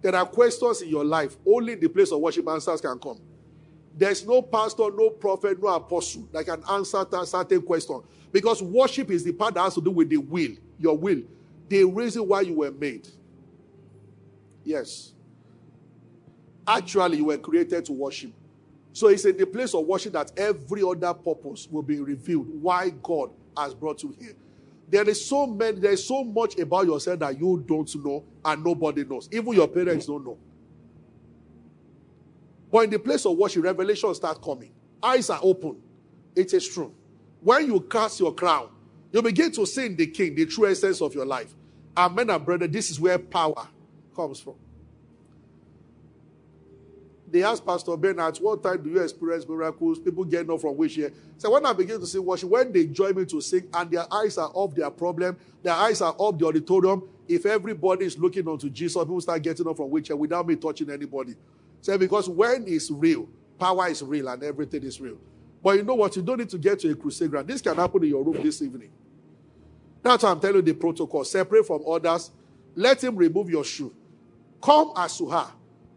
There 0.00 0.14
are 0.14 0.26
questions 0.26 0.82
in 0.82 0.88
your 0.88 1.04
life. 1.04 1.36
Only 1.46 1.76
the 1.76 1.88
place 1.88 2.10
of 2.10 2.20
worship 2.20 2.48
answers 2.48 2.80
can 2.80 2.98
come. 2.98 3.20
There's 3.96 4.26
no 4.26 4.42
pastor, 4.42 4.90
no 4.90 5.10
prophet, 5.10 5.62
no 5.62 5.68
apostle 5.68 6.28
that 6.32 6.46
can 6.46 6.62
answer 6.70 7.04
that 7.04 7.26
certain 7.26 7.62
question. 7.62 8.02
Because 8.32 8.62
worship 8.62 9.10
is 9.10 9.22
the 9.22 9.32
part 9.32 9.54
that 9.54 9.60
has 9.60 9.74
to 9.74 9.80
do 9.80 9.90
with 9.90 10.08
the 10.08 10.16
will, 10.16 10.52
your 10.78 10.96
will, 10.96 11.22
the 11.68 11.84
reason 11.84 12.26
why 12.26 12.40
you 12.40 12.54
were 12.54 12.70
made. 12.70 13.06
Yes. 14.64 15.12
Actually, 16.66 17.18
you 17.18 17.26
were 17.26 17.38
created 17.38 17.84
to 17.84 17.92
worship. 17.92 18.32
So 18.92 19.08
it's 19.08 19.24
in 19.24 19.36
the 19.36 19.46
place 19.46 19.74
of 19.74 19.86
worship 19.86 20.12
that 20.14 20.32
every 20.36 20.82
other 20.82 21.14
purpose 21.14 21.68
will 21.70 21.82
be 21.82 22.00
revealed. 22.00 22.48
Why 22.62 22.90
God 22.90 23.30
has 23.56 23.74
brought 23.74 24.02
you 24.02 24.14
here. 24.18 24.34
There 24.92 25.08
is 25.08 25.24
so 25.24 25.46
many, 25.46 25.80
there 25.80 25.92
is 25.92 26.06
so 26.06 26.22
much 26.22 26.58
about 26.58 26.84
yourself 26.84 27.18
that 27.20 27.40
you 27.40 27.64
don't 27.66 27.90
know 28.04 28.24
and 28.44 28.62
nobody 28.62 29.06
knows. 29.06 29.26
Even 29.32 29.54
your 29.54 29.66
parents 29.66 30.04
don't 30.04 30.22
know. 30.22 30.36
But 32.70 32.84
in 32.84 32.90
the 32.90 32.98
place 32.98 33.24
of 33.24 33.38
worship, 33.38 33.64
revelation 33.64 34.14
starts 34.14 34.38
coming. 34.44 34.70
Eyes 35.02 35.30
are 35.30 35.40
open. 35.42 35.80
It 36.36 36.52
is 36.52 36.68
true. 36.68 36.94
When 37.40 37.68
you 37.68 37.80
cast 37.80 38.20
your 38.20 38.34
crown, 38.34 38.68
you 39.12 39.22
begin 39.22 39.50
to 39.52 39.64
see 39.64 39.86
in 39.86 39.96
the 39.96 40.08
king 40.08 40.34
the 40.34 40.44
true 40.44 40.70
essence 40.70 41.00
of 41.00 41.14
your 41.14 41.24
life. 41.24 41.54
Amen 41.96 42.28
and 42.28 42.44
brother, 42.44 42.66
this 42.66 42.90
is 42.90 43.00
where 43.00 43.18
power 43.18 43.66
comes 44.14 44.40
from. 44.40 44.56
They 47.32 47.42
asked 47.42 47.64
Pastor 47.64 47.96
Ben, 47.96 48.20
at 48.20 48.36
what 48.36 48.62
time 48.62 48.82
do 48.82 48.90
you 48.90 49.00
experience 49.00 49.48
miracles? 49.48 49.98
People 49.98 50.22
get 50.24 50.50
up 50.50 50.60
from 50.60 50.76
which 50.76 50.98
year? 50.98 51.10
So 51.38 51.50
when 51.50 51.64
I 51.64 51.72
begin 51.72 51.98
to 51.98 52.06
sing 52.06 52.22
worship, 52.22 52.50
when 52.50 52.70
they 52.70 52.84
join 52.84 53.16
me 53.16 53.24
to 53.24 53.40
sing 53.40 53.68
and 53.72 53.90
their 53.90 54.04
eyes 54.12 54.36
are 54.36 54.50
off 54.52 54.74
their 54.74 54.90
problem, 54.90 55.38
their 55.62 55.72
eyes 55.72 56.02
are 56.02 56.14
off 56.18 56.38
the 56.38 56.44
auditorium, 56.44 57.08
if 57.26 57.46
everybody 57.46 58.04
is 58.04 58.18
looking 58.18 58.46
onto 58.46 58.68
Jesus, 58.68 59.02
people 59.02 59.18
start 59.22 59.42
getting 59.42 59.66
up 59.66 59.78
from 59.78 59.90
year 59.90 60.14
without 60.14 60.46
me 60.46 60.56
touching 60.56 60.90
anybody. 60.90 61.34
Say, 61.80 61.96
because 61.96 62.28
when 62.28 62.64
it's 62.66 62.90
real, 62.90 63.26
power 63.58 63.88
is 63.88 64.02
real 64.02 64.28
and 64.28 64.42
everything 64.42 64.82
is 64.82 65.00
real. 65.00 65.16
But 65.62 65.78
you 65.78 65.84
know 65.84 65.94
what? 65.94 66.14
You 66.14 66.20
don't 66.20 66.38
need 66.38 66.50
to 66.50 66.58
get 66.58 66.80
to 66.80 66.90
a 66.90 66.94
crusade 66.94 67.30
ground. 67.30 67.48
This 67.48 67.62
can 67.62 67.76
happen 67.76 68.02
in 68.02 68.10
your 68.10 68.22
room 68.22 68.42
this 68.42 68.60
evening. 68.60 68.90
That's 70.02 70.22
why 70.22 70.32
I'm 70.32 70.40
telling 70.40 70.56
you 70.56 70.62
the 70.62 70.74
protocol. 70.74 71.24
Separate 71.24 71.66
from 71.66 71.82
others. 71.88 72.30
Let 72.74 73.02
him 73.02 73.16
remove 73.16 73.48
your 73.48 73.64
shoe. 73.64 73.94
Come 74.60 74.92
as 74.96 75.18
you 75.18 75.30
are. 75.30 75.50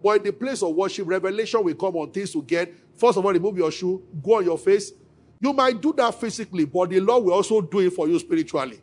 But 0.03 0.17
in 0.17 0.23
the 0.23 0.33
place 0.33 0.61
of 0.61 0.75
worship, 0.75 1.07
revelation 1.07 1.63
will 1.63 1.75
come 1.75 1.95
on 1.95 2.11
things 2.11 2.31
to 2.33 2.41
get. 2.41 2.73
First 2.95 3.17
of 3.17 3.25
all, 3.25 3.33
remove 3.33 3.57
your 3.57 3.71
shoe, 3.71 4.03
go 4.23 4.37
on 4.37 4.45
your 4.45 4.57
face. 4.57 4.91
You 5.39 5.53
might 5.53 5.81
do 5.81 5.93
that 5.93 6.15
physically, 6.15 6.65
but 6.65 6.89
the 6.89 6.99
Lord 6.99 7.25
will 7.25 7.33
also 7.33 7.61
do 7.61 7.79
it 7.79 7.93
for 7.93 8.07
you 8.07 8.17
spiritually. 8.19 8.79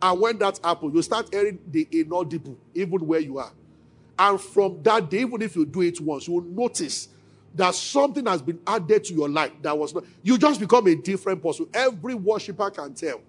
And 0.00 0.20
when 0.20 0.38
that 0.38 0.58
happens, 0.62 0.94
you 0.94 1.02
start 1.02 1.28
hearing 1.32 1.58
the 1.70 1.86
inaudible, 1.90 2.56
even 2.74 3.06
where 3.06 3.20
you 3.20 3.38
are. 3.38 3.52
And 4.18 4.40
from 4.40 4.82
that 4.82 5.08
day, 5.10 5.20
even 5.20 5.42
if 5.42 5.54
you 5.54 5.64
do 5.64 5.82
it 5.82 6.00
once, 6.00 6.26
you 6.26 6.34
will 6.34 6.42
notice 6.42 7.08
that 7.54 7.74
something 7.74 8.26
has 8.26 8.42
been 8.42 8.60
added 8.66 9.04
to 9.04 9.14
your 9.14 9.28
life 9.28 9.52
that 9.62 9.76
was 9.76 9.94
not. 9.94 10.04
You 10.22 10.38
just 10.38 10.60
become 10.60 10.86
a 10.86 10.94
different 10.94 11.42
person. 11.42 11.66
Every 11.72 12.14
worshiper 12.14 12.70
can 12.70 12.94
tell. 12.94 13.20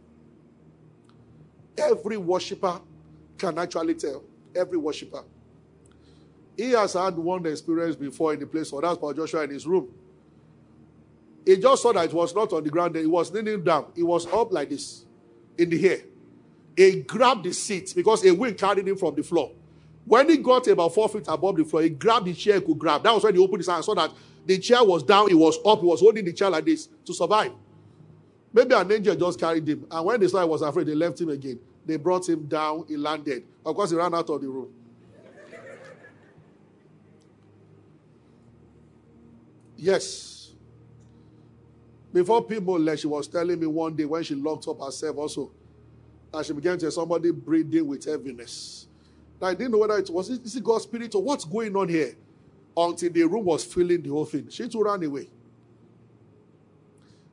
Every 1.77 2.17
worshiper 2.17 2.81
can 3.37 3.57
actually 3.57 3.95
tell. 3.95 4.23
Every 4.55 4.77
worshiper. 4.77 5.23
He 6.59 6.71
has 6.71 6.91
had 6.91 7.15
one 7.15 7.45
experience 7.45 7.95
before 7.95 8.33
in 8.33 8.41
the 8.41 8.45
place, 8.45 8.73
or 8.73 8.81
that's 8.81 8.97
Paul 8.97 9.13
Joshua 9.13 9.43
in 9.43 9.51
his 9.51 9.65
room. 9.65 9.87
He 11.45 11.55
just 11.55 11.81
saw 11.81 11.93
that 11.93 12.03
it 12.03 12.13
was 12.13 12.35
not 12.35 12.51
on 12.51 12.65
the 12.65 12.69
ground, 12.69 12.97
he 12.97 13.05
was 13.05 13.33
kneeling 13.33 13.63
down. 13.63 13.85
He 13.95 14.03
was 14.03 14.27
up 14.27 14.51
like 14.51 14.69
this 14.69 15.05
in 15.57 15.69
the 15.69 15.89
air. 15.89 15.99
He 16.75 16.99
grabbed 17.03 17.45
the 17.45 17.53
seat 17.53 17.93
because 17.95 18.25
a 18.25 18.31
wind 18.33 18.57
carried 18.57 18.85
him 18.85 18.97
from 18.97 19.15
the 19.15 19.23
floor. 19.23 19.53
When 20.03 20.27
he 20.27 20.35
got 20.35 20.67
about 20.67 20.93
four 20.93 21.07
feet 21.07 21.23
above 21.29 21.55
the 21.55 21.63
floor, 21.63 21.81
he 21.81 21.91
grabbed 21.91 22.25
the 22.25 22.33
chair 22.33 22.55
he 22.55 22.61
could 22.61 22.77
grab. 22.77 23.03
That 23.03 23.13
was 23.13 23.23
when 23.23 23.35
he 23.35 23.41
opened 23.41 23.59
his 23.59 23.67
hand 23.67 23.77
and 23.77 23.85
saw 23.85 23.95
that 23.95 24.11
the 24.45 24.57
chair 24.57 24.83
was 24.83 25.01
down, 25.01 25.29
he 25.29 25.35
was 25.35 25.57
up, 25.65 25.79
he 25.79 25.85
was 25.85 26.01
holding 26.01 26.25
the 26.25 26.33
chair 26.33 26.49
like 26.49 26.65
this 26.65 26.89
to 27.05 27.13
survive. 27.13 27.53
Maybe 28.51 28.75
an 28.75 28.91
angel 28.91 29.15
just 29.15 29.39
carried 29.39 29.65
him. 29.65 29.87
And 29.89 30.05
when 30.05 30.19
they 30.19 30.27
saw 30.27 30.41
he 30.41 30.45
was 30.49 30.61
afraid, 30.61 30.87
they 30.87 30.95
left 30.95 31.21
him 31.21 31.29
again. 31.29 31.57
They 31.85 31.95
brought 31.95 32.27
him 32.27 32.47
down, 32.47 32.83
he 32.89 32.97
landed. 32.97 33.45
Of 33.65 33.77
course, 33.77 33.91
he 33.91 33.95
ran 33.95 34.13
out 34.13 34.29
of 34.29 34.41
the 34.41 34.49
room. 34.49 34.73
Yes. 39.79 40.51
Before 42.11 42.43
people 42.43 42.77
left, 42.77 43.01
she 43.01 43.07
was 43.07 43.27
telling 43.27 43.59
me 43.59 43.65
one 43.65 43.95
day 43.95 44.03
when 44.03 44.23
she 44.23 44.35
locked 44.35 44.67
up 44.67 44.81
herself 44.81 45.17
also 45.17 45.51
that 46.33 46.45
she 46.45 46.53
began 46.53 46.77
to 46.77 46.85
hear 46.85 46.91
somebody 46.91 47.31
breathing 47.31 47.87
with 47.87 48.03
heaviness. 48.03 48.87
I 49.41 49.53
didn't 49.53 49.71
know 49.71 49.77
whether 49.77 49.97
it 49.97 50.09
was 50.09 50.29
is 50.29 50.55
it 50.55 50.63
God's 50.63 50.83
spirit 50.83 51.15
or 51.15 51.23
what's 51.23 51.45
going 51.45 51.73
on 51.77 51.87
here 51.87 52.13
until 52.75 53.09
the 53.09 53.23
room 53.23 53.45
was 53.45 53.63
filling 53.63 54.01
the 54.01 54.09
whole 54.09 54.25
thing. 54.25 54.49
She 54.49 54.67
too 54.67 54.83
ran 54.83 55.01
away. 55.03 55.29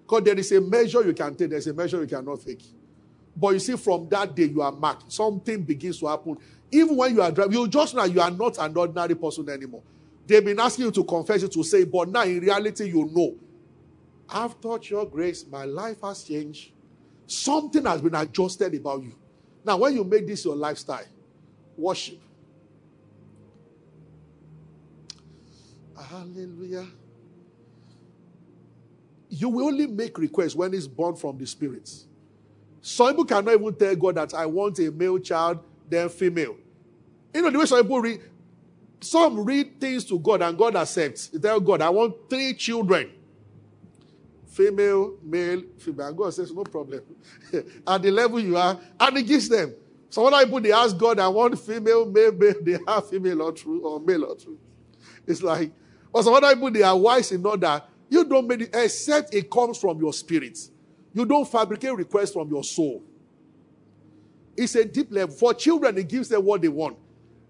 Because 0.03 0.23
there 0.23 0.39
is 0.39 0.53
a 0.53 0.61
measure 0.61 1.05
you 1.05 1.15
can 1.15 1.35
take, 1.35 1.51
there's 1.51 1.67
a 1.67 1.75
measure 1.75 2.01
you 2.01 2.07
cannot 2.07 2.41
take. 2.43 2.63
But 3.37 3.55
you 3.55 3.59
see, 3.59 3.77
from 3.77 4.09
that 4.11 4.37
day, 4.37 4.45
you 4.45 4.63
are 4.63 4.71
marked. 4.71 5.13
Something 5.13 5.63
begins 5.65 5.99
to 5.99 6.07
happen. 6.07 6.39
Even 6.71 6.97
when 6.97 7.13
you 7.13 7.23
are 7.23 7.33
driving, 7.33 7.59
you 7.59 7.67
just 7.67 7.95
know 7.95 8.05
you 8.05 8.21
are 8.21 8.31
not 8.31 8.57
an 8.59 8.77
ordinary 8.77 9.17
person 9.17 9.49
anymore. 9.49 9.83
They've 10.27 10.45
been 10.45 10.59
asking 10.59 10.87
you 10.87 10.91
to 10.91 11.05
confess 11.05 11.43
it 11.43 11.53
to 11.53 11.63
say, 11.63 11.85
but 11.85 12.09
now 12.09 12.23
in 12.23 12.41
reality, 12.41 12.89
you 12.89 13.09
know. 13.13 13.37
I've 14.29 14.61
taught 14.61 14.91
your 14.91 15.07
grace, 15.07 15.45
my 15.47 15.65
life 15.65 15.99
has 16.03 16.25
changed. 16.25 16.73
Something 17.27 17.85
has 17.85 18.03
been 18.03 18.15
adjusted 18.15 18.75
about 18.75 19.03
you. 19.05 19.15
Now, 19.65 19.77
when 19.77 19.95
you 19.95 20.05
make 20.05 20.27
this 20.27 20.45
your 20.45 20.57
lifestyle, 20.57 21.05
worship. 21.77 22.21
Hallelujah. 26.09 26.87
You 29.29 29.49
will 29.49 29.67
only 29.67 29.87
make 29.87 30.19
requests 30.19 30.55
when 30.55 30.73
it's 30.75 30.87
born 30.87 31.17
from 31.17 31.39
the 31.39 31.47
Spirit. 31.47 31.91
Some 32.81 33.09
people 33.09 33.25
cannot 33.25 33.55
even 33.55 33.75
tell 33.75 33.97
God 33.97 34.15
that 34.17 34.35
I 34.35 34.47
want 34.47 34.79
a 34.79 34.91
male 34.91 35.19
child, 35.19 35.59
then 35.89 36.09
female. 36.09 36.57
You 37.35 37.43
know, 37.43 37.51
the 37.51 37.59
way 37.59 37.67
some 37.67 37.83
people 37.83 38.01
read, 38.01 38.21
some 39.01 39.45
read 39.45 39.81
things 39.81 40.05
to 40.07 40.19
God 40.19 40.43
and 40.43 40.57
God 40.57 40.77
accepts. 40.77 41.29
They 41.29 41.39
tell 41.39 41.61
God, 41.61 41.83
I 41.83 41.91
want 41.91 42.15
three 42.29 42.55
children. 42.55 43.13
Female, 44.47 45.17
male, 45.23 45.63
female. 45.79 46.07
And 46.09 46.17
God 46.17 46.33
says, 46.35 46.53
no 46.53 46.65
problem. 46.65 47.03
At 47.87 48.03
the 48.03 48.11
level 48.11 48.41
you 48.41 48.57
are, 48.57 48.79
and 48.99 49.17
He 49.17 49.23
gives 49.23 49.49
them. 49.49 49.75
Some 50.09 50.25
other 50.25 50.45
people, 50.45 50.61
they 50.61 50.73
ask 50.73 50.97
God, 50.97 51.19
I 51.19 51.29
want 51.29 51.59
female, 51.59 52.07
male, 52.07 52.33
male. 52.33 52.55
They 52.63 52.79
have 52.87 53.09
female 53.09 53.43
or 53.43 53.53
true, 53.53 53.81
or 53.81 54.01
male 54.01 54.25
or 54.25 54.37
true. 54.37 54.59
It's 55.27 55.43
like, 55.43 55.73
or 56.13 56.23
some 56.23 56.33
other 56.33 56.55
people, 56.55 56.71
they 56.71 56.83
are 56.83 56.97
wise 56.97 57.33
in 57.33 57.45
order. 57.45 57.83
You 58.09 58.25
don't 58.25 58.47
make 58.47 58.63
it, 58.63 58.71
except 58.75 59.35
it 59.35 59.51
comes 59.51 59.79
from 59.79 60.01
your 60.01 60.13
spirit. 60.13 60.59
You 61.13 61.27
don't 61.27 61.47
fabricate 61.47 61.95
requests 61.95 62.33
from 62.33 62.49
your 62.49 62.65
soul. 62.65 63.03
It's 64.57 64.75
a 64.75 64.85
deep 64.85 65.13
level. 65.13 65.35
For 65.35 65.53
children, 65.53 65.99
it 65.99 66.09
gives 66.09 66.29
them 66.29 66.45
what 66.45 66.63
they 66.63 66.69
want. 66.69 66.97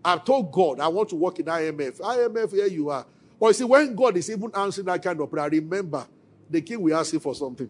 I've 0.06 0.24
told 0.24 0.52
God, 0.52 0.78
I 0.78 0.86
want 0.86 1.08
to 1.08 1.16
work 1.16 1.40
in 1.40 1.46
IMF. 1.46 1.98
IMF, 1.98 2.52
here 2.52 2.68
you 2.68 2.90
are. 2.90 3.04
But 3.40 3.48
you 3.48 3.52
see, 3.54 3.64
when 3.64 3.92
God 3.96 4.16
is 4.16 4.30
even 4.30 4.52
answering 4.54 4.86
that 4.86 5.02
kind 5.02 5.20
of 5.20 5.28
prayer, 5.28 5.50
remember, 5.50 6.06
the 6.48 6.60
king 6.60 6.80
will 6.80 6.96
ask 6.96 7.12
you 7.12 7.18
for 7.18 7.34
something. 7.34 7.68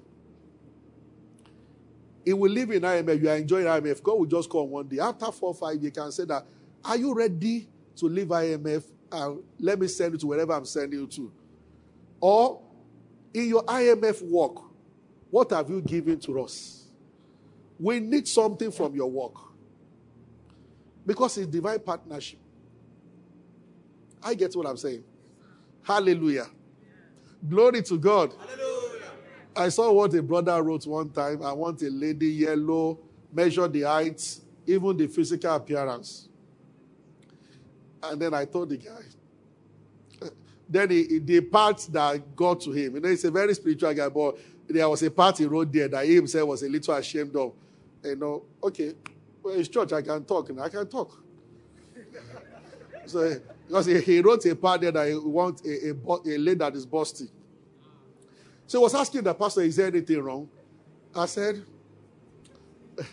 He 2.23 2.35
will 2.35 2.51
live 2.51 2.71
in 2.73 2.83
IMF. 2.83 3.23
You 3.23 3.31
are 3.31 3.37
enjoying 3.37 3.65
IMF. 3.65 4.03
God 4.03 4.19
will 4.19 4.27
just 4.27 4.51
come 4.51 4.69
one 4.69 4.87
day. 4.87 4.99
After 4.99 5.33
four 5.33 5.55
five 5.55 5.83
you 5.83 5.91
can 5.91 6.13
say 6.13 6.27
that, 6.27 6.45
are 6.85 6.99
you 6.99 7.15
ready 7.15 7.71
to 7.97 8.05
leave 8.05 8.27
IMF? 8.27 8.85
And 9.11 9.39
uh, 9.39 9.41
let 9.59 9.81
me 9.81 9.89
send 9.89 10.13
you 10.13 10.19
to 10.19 10.27
wherever 10.27 10.53
I'm 10.53 10.67
sending 10.67 11.01
you 11.01 11.07
to. 11.07 11.33
Or 12.21 12.61
in 13.33 13.49
your 13.49 13.65
IMF 13.65 14.21
work, 14.21 14.63
what 15.31 15.51
have 15.53 15.71
you 15.71 15.81
given 15.81 16.21
to 16.21 16.43
us? 16.43 16.85
We 17.81 17.99
need 17.99 18.29
something 18.29 18.71
from 18.71 18.95
your 18.95 19.11
work. 19.11 19.37
Because 21.07 21.39
it's 21.39 21.47
divine 21.47 21.79
partnership. 21.79 22.41
I 24.23 24.35
get 24.35 24.55
what 24.57 24.67
I'm 24.67 24.77
saying. 24.77 25.05
Hallelujah. 25.83 26.47
Glory 27.49 27.83
to 27.83 27.99
God. 27.99 28.33
Hallelujah. 28.33 29.11
I 29.55 29.69
saw 29.69 29.93
what 29.93 30.13
a 30.15 30.23
brother 30.23 30.61
wrote 30.63 30.87
one 30.87 31.11
time. 31.11 31.43
I 31.43 31.53
want 31.53 31.81
a 31.83 31.89
lady 31.89 32.27
yellow, 32.27 32.99
measure 33.33 33.69
the 33.69 33.83
height, 33.83 34.41
even 34.67 34.97
the 34.97 35.07
physical 35.07 35.55
appearance. 35.55 36.29
And 38.03 38.21
then 38.21 38.35
I 38.35 38.45
told 38.45 38.71
the 38.71 38.77
guy. 38.77 40.31
Then 40.69 40.91
he, 40.91 41.21
the 41.21 41.41
part 41.43 41.87
that 41.93 42.35
got 42.35 42.61
to 42.63 42.73
him, 42.73 42.97
you 42.97 43.01
know, 43.01 43.09
he's 43.09 43.25
a 43.25 43.31
very 43.31 43.55
spiritual 43.55 43.95
guy, 43.95 44.09
but 44.09 44.37
there 44.67 44.89
was 44.89 45.03
a 45.05 45.11
part 45.11 45.39
he 45.39 45.47
wrote 45.47 45.73
there 45.73 45.87
that 45.87 46.05
he 46.05 46.17
himself 46.17 46.49
was 46.49 46.63
a 46.65 46.69
little 46.69 46.95
ashamed 46.95 47.37
of. 47.37 47.53
You 48.05 48.17
know, 48.17 48.43
okay, 48.63 48.95
well, 49.47 49.55
it's 49.61 49.69
church, 49.69 49.93
I 49.93 50.03
can 50.03 50.25
talk, 50.25 50.49
and 50.51 50.61
I 50.61 50.69
can 50.69 50.89
talk. 50.89 51.23
so, 53.07 53.41
because 53.69 53.87
he, 53.87 54.01
he, 54.01 54.21
wrote 54.21 54.45
a 54.47 54.57
part 54.57 54.81
there 54.81 54.91
that 54.91 55.09
he 55.09 55.15
wants 55.15 55.63
a, 55.65 55.91
a, 55.91 56.35
a 56.35 56.39
lady 56.39 56.55
that 56.55 56.75
is 56.75 56.85
busty. 56.85 57.29
So 58.67 58.81
he 58.81 58.83
was 58.83 58.95
asking 58.95 59.23
the 59.23 59.35
pastor, 59.35 59.61
is 59.61 59.77
there 59.77 59.87
anything 59.87 60.21
wrong? 60.21 60.49
I 61.15 61.27
said, 61.27 61.63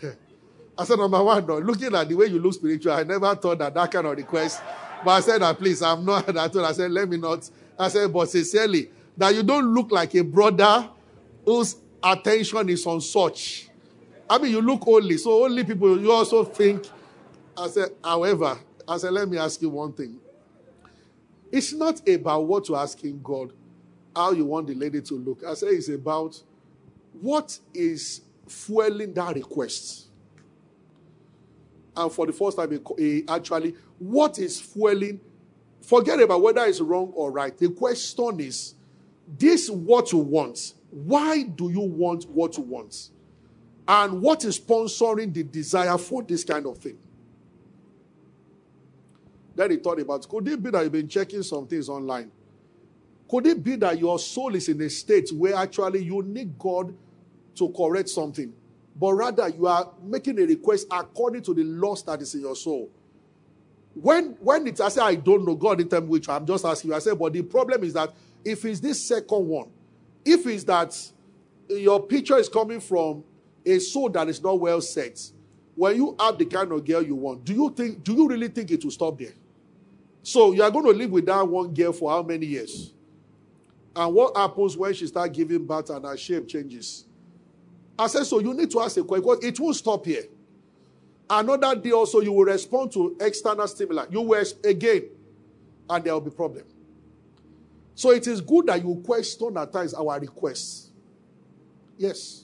I 0.76 0.84
said, 0.84 0.98
number 0.98 1.22
one, 1.22 1.46
no, 1.46 1.58
looking 1.58 1.94
at 1.94 2.08
the 2.08 2.16
way 2.16 2.26
you 2.26 2.40
look 2.40 2.54
spiritual, 2.54 2.92
I 2.92 3.04
never 3.04 3.32
thought 3.36 3.60
that 3.60 3.72
that 3.74 3.92
kind 3.92 4.06
of 4.06 4.16
request. 4.16 4.60
But 5.04 5.10
I 5.12 5.20
said, 5.20 5.40
that 5.40 5.56
please, 5.56 5.82
I'm 5.82 6.04
not, 6.04 6.28
I 6.36 6.48
told, 6.48 6.64
I 6.64 6.72
said, 6.72 6.90
let 6.90 7.08
me 7.08 7.16
not. 7.16 7.48
I 7.78 7.86
said, 7.88 8.12
but 8.12 8.28
sincerely, 8.28 8.90
that 9.16 9.32
you 9.32 9.44
don't 9.44 9.72
look 9.72 9.92
like 9.92 10.12
a 10.16 10.24
brother 10.24 10.88
whose 11.44 11.76
attention 12.02 12.68
is 12.70 12.84
on 12.86 13.00
such. 13.00 13.68
I 14.28 14.38
mean, 14.38 14.52
you 14.52 14.60
look 14.60 14.86
only, 14.86 15.16
so 15.18 15.44
only 15.44 15.64
people, 15.64 16.00
you 16.00 16.10
also 16.10 16.44
think. 16.44 16.86
I 17.56 17.68
said, 17.68 17.90
however, 18.02 18.58
I 18.86 18.96
said, 18.96 19.12
let 19.12 19.28
me 19.28 19.38
ask 19.38 19.60
you 19.62 19.70
one 19.70 19.92
thing. 19.92 20.18
It's 21.52 21.72
not 21.72 22.06
about 22.08 22.46
what 22.46 22.68
you're 22.68 22.78
asking 22.78 23.20
God, 23.22 23.52
how 24.14 24.32
you 24.32 24.44
want 24.44 24.66
the 24.66 24.74
lady 24.74 25.00
to 25.02 25.14
look. 25.14 25.44
I 25.44 25.54
said, 25.54 25.68
it's 25.70 25.88
about 25.88 26.42
what 27.12 27.58
is 27.72 28.22
fueling 28.48 29.14
that 29.14 29.34
request. 29.36 30.08
And 31.96 32.10
for 32.10 32.26
the 32.26 32.32
first 32.32 32.56
time, 32.56 32.76
he 32.98 33.24
actually, 33.28 33.76
what 33.98 34.38
is 34.40 34.60
fueling? 34.60 35.20
Forget 35.80 36.20
about 36.20 36.42
whether 36.42 36.64
it's 36.64 36.80
wrong 36.80 37.12
or 37.14 37.30
right. 37.30 37.56
The 37.56 37.68
question 37.68 38.40
is, 38.40 38.74
this 39.38 39.70
what 39.70 40.12
you 40.12 40.18
want 40.18 40.74
why 40.94 41.42
do 41.42 41.70
you 41.70 41.80
want 41.80 42.24
what 42.30 42.56
you 42.56 42.62
want? 42.62 43.10
And 43.86 44.22
what 44.22 44.44
is 44.44 44.58
sponsoring 44.58 45.32
the 45.34 45.42
desire 45.42 45.98
for 45.98 46.22
this 46.22 46.44
kind 46.44 46.66
of 46.66 46.78
thing? 46.78 46.98
Then 49.54 49.70
he 49.70 49.76
thought 49.76 50.00
about 50.00 50.28
could 50.28 50.48
it 50.48 50.62
be 50.62 50.70
that 50.70 50.82
you've 50.82 50.92
been 50.92 51.08
checking 51.08 51.42
some 51.42 51.66
things 51.66 51.88
online? 51.88 52.30
Could 53.28 53.46
it 53.46 53.62
be 53.62 53.76
that 53.76 53.98
your 53.98 54.18
soul 54.18 54.54
is 54.54 54.68
in 54.68 54.80
a 54.80 54.90
state 54.90 55.30
where 55.32 55.54
actually 55.54 56.04
you 56.04 56.22
need 56.22 56.58
God 56.58 56.94
to 57.56 57.68
correct 57.70 58.08
something, 58.08 58.52
but 58.96 59.12
rather 59.14 59.48
you 59.48 59.66
are 59.66 59.90
making 60.02 60.38
a 60.40 60.42
request 60.46 60.86
according 60.90 61.42
to 61.42 61.54
the 61.54 61.64
loss 61.64 62.02
that 62.02 62.20
is 62.22 62.34
in 62.34 62.42
your 62.42 62.56
soul? 62.56 62.90
When 63.94 64.36
when 64.40 64.66
it's 64.66 64.80
I 64.80 64.88
say 64.88 65.02
I 65.02 65.14
don't 65.14 65.44
know, 65.46 65.54
God 65.54 65.80
in 65.80 65.88
terms 65.88 66.08
which 66.08 66.28
I'm 66.28 66.44
just 66.46 66.64
asking 66.64 66.90
you. 66.90 66.96
I 66.96 66.98
say, 66.98 67.14
but 67.14 67.32
the 67.32 67.42
problem 67.42 67.84
is 67.84 67.92
that 67.94 68.12
if 68.44 68.64
it's 68.64 68.80
this 68.80 69.06
second 69.06 69.46
one, 69.46 69.70
if 70.24 70.46
it's 70.46 70.64
that 70.64 70.96
your 71.68 72.02
picture 72.02 72.36
is 72.36 72.48
coming 72.48 72.80
from 72.80 73.22
a 73.64 73.78
soul 73.78 74.08
that 74.10 74.28
is 74.28 74.42
not 74.42 74.58
well 74.60 74.80
set, 74.80 75.20
when 75.74 75.96
you 75.96 76.16
have 76.20 76.38
the 76.38 76.44
kind 76.44 76.70
of 76.72 76.84
girl 76.84 77.02
you 77.02 77.14
want, 77.14 77.44
do 77.44 77.52
you 77.52 77.70
think 77.70 78.04
do 78.04 78.14
you 78.14 78.28
really 78.28 78.48
think 78.48 78.70
it 78.70 78.84
will 78.84 78.90
stop 78.90 79.18
there? 79.18 79.34
So 80.22 80.52
you 80.52 80.62
are 80.62 80.70
going 80.70 80.84
to 80.86 80.92
live 80.92 81.10
with 81.10 81.26
that 81.26 81.46
one 81.46 81.74
girl 81.74 81.92
for 81.92 82.10
how 82.10 82.22
many 82.22 82.46
years? 82.46 82.92
And 83.96 84.14
what 84.14 84.36
happens 84.36 84.76
when 84.76 84.92
she 84.94 85.06
starts 85.06 85.36
giving 85.36 85.64
birth 85.66 85.90
and 85.90 86.04
her 86.04 86.16
shape 86.16 86.48
changes? 86.48 87.04
I 87.98 88.08
said, 88.08 88.24
so 88.24 88.40
you 88.40 88.52
need 88.54 88.70
to 88.72 88.80
ask 88.80 88.96
a 88.96 89.04
question 89.04 89.22
because 89.22 89.44
it 89.44 89.60
won't 89.60 89.76
stop 89.76 90.04
here. 90.04 90.24
Another 91.30 91.74
day 91.76 91.92
also, 91.92 92.20
you 92.20 92.32
will 92.32 92.44
respond 92.44 92.92
to 92.92 93.16
external 93.20 93.66
stimuli. 93.68 94.06
You 94.10 94.20
will 94.20 94.44
again, 94.64 95.04
and 95.88 96.04
there 96.04 96.12
will 96.12 96.20
be 96.20 96.30
problem. 96.30 96.64
So 97.94 98.10
it 98.10 98.26
is 98.26 98.40
good 98.40 98.66
that 98.66 98.82
you 98.82 99.00
question 99.04 99.56
at 99.56 99.72
times 99.72 99.94
our 99.94 100.18
requests. 100.18 100.90
Yes. 101.96 102.43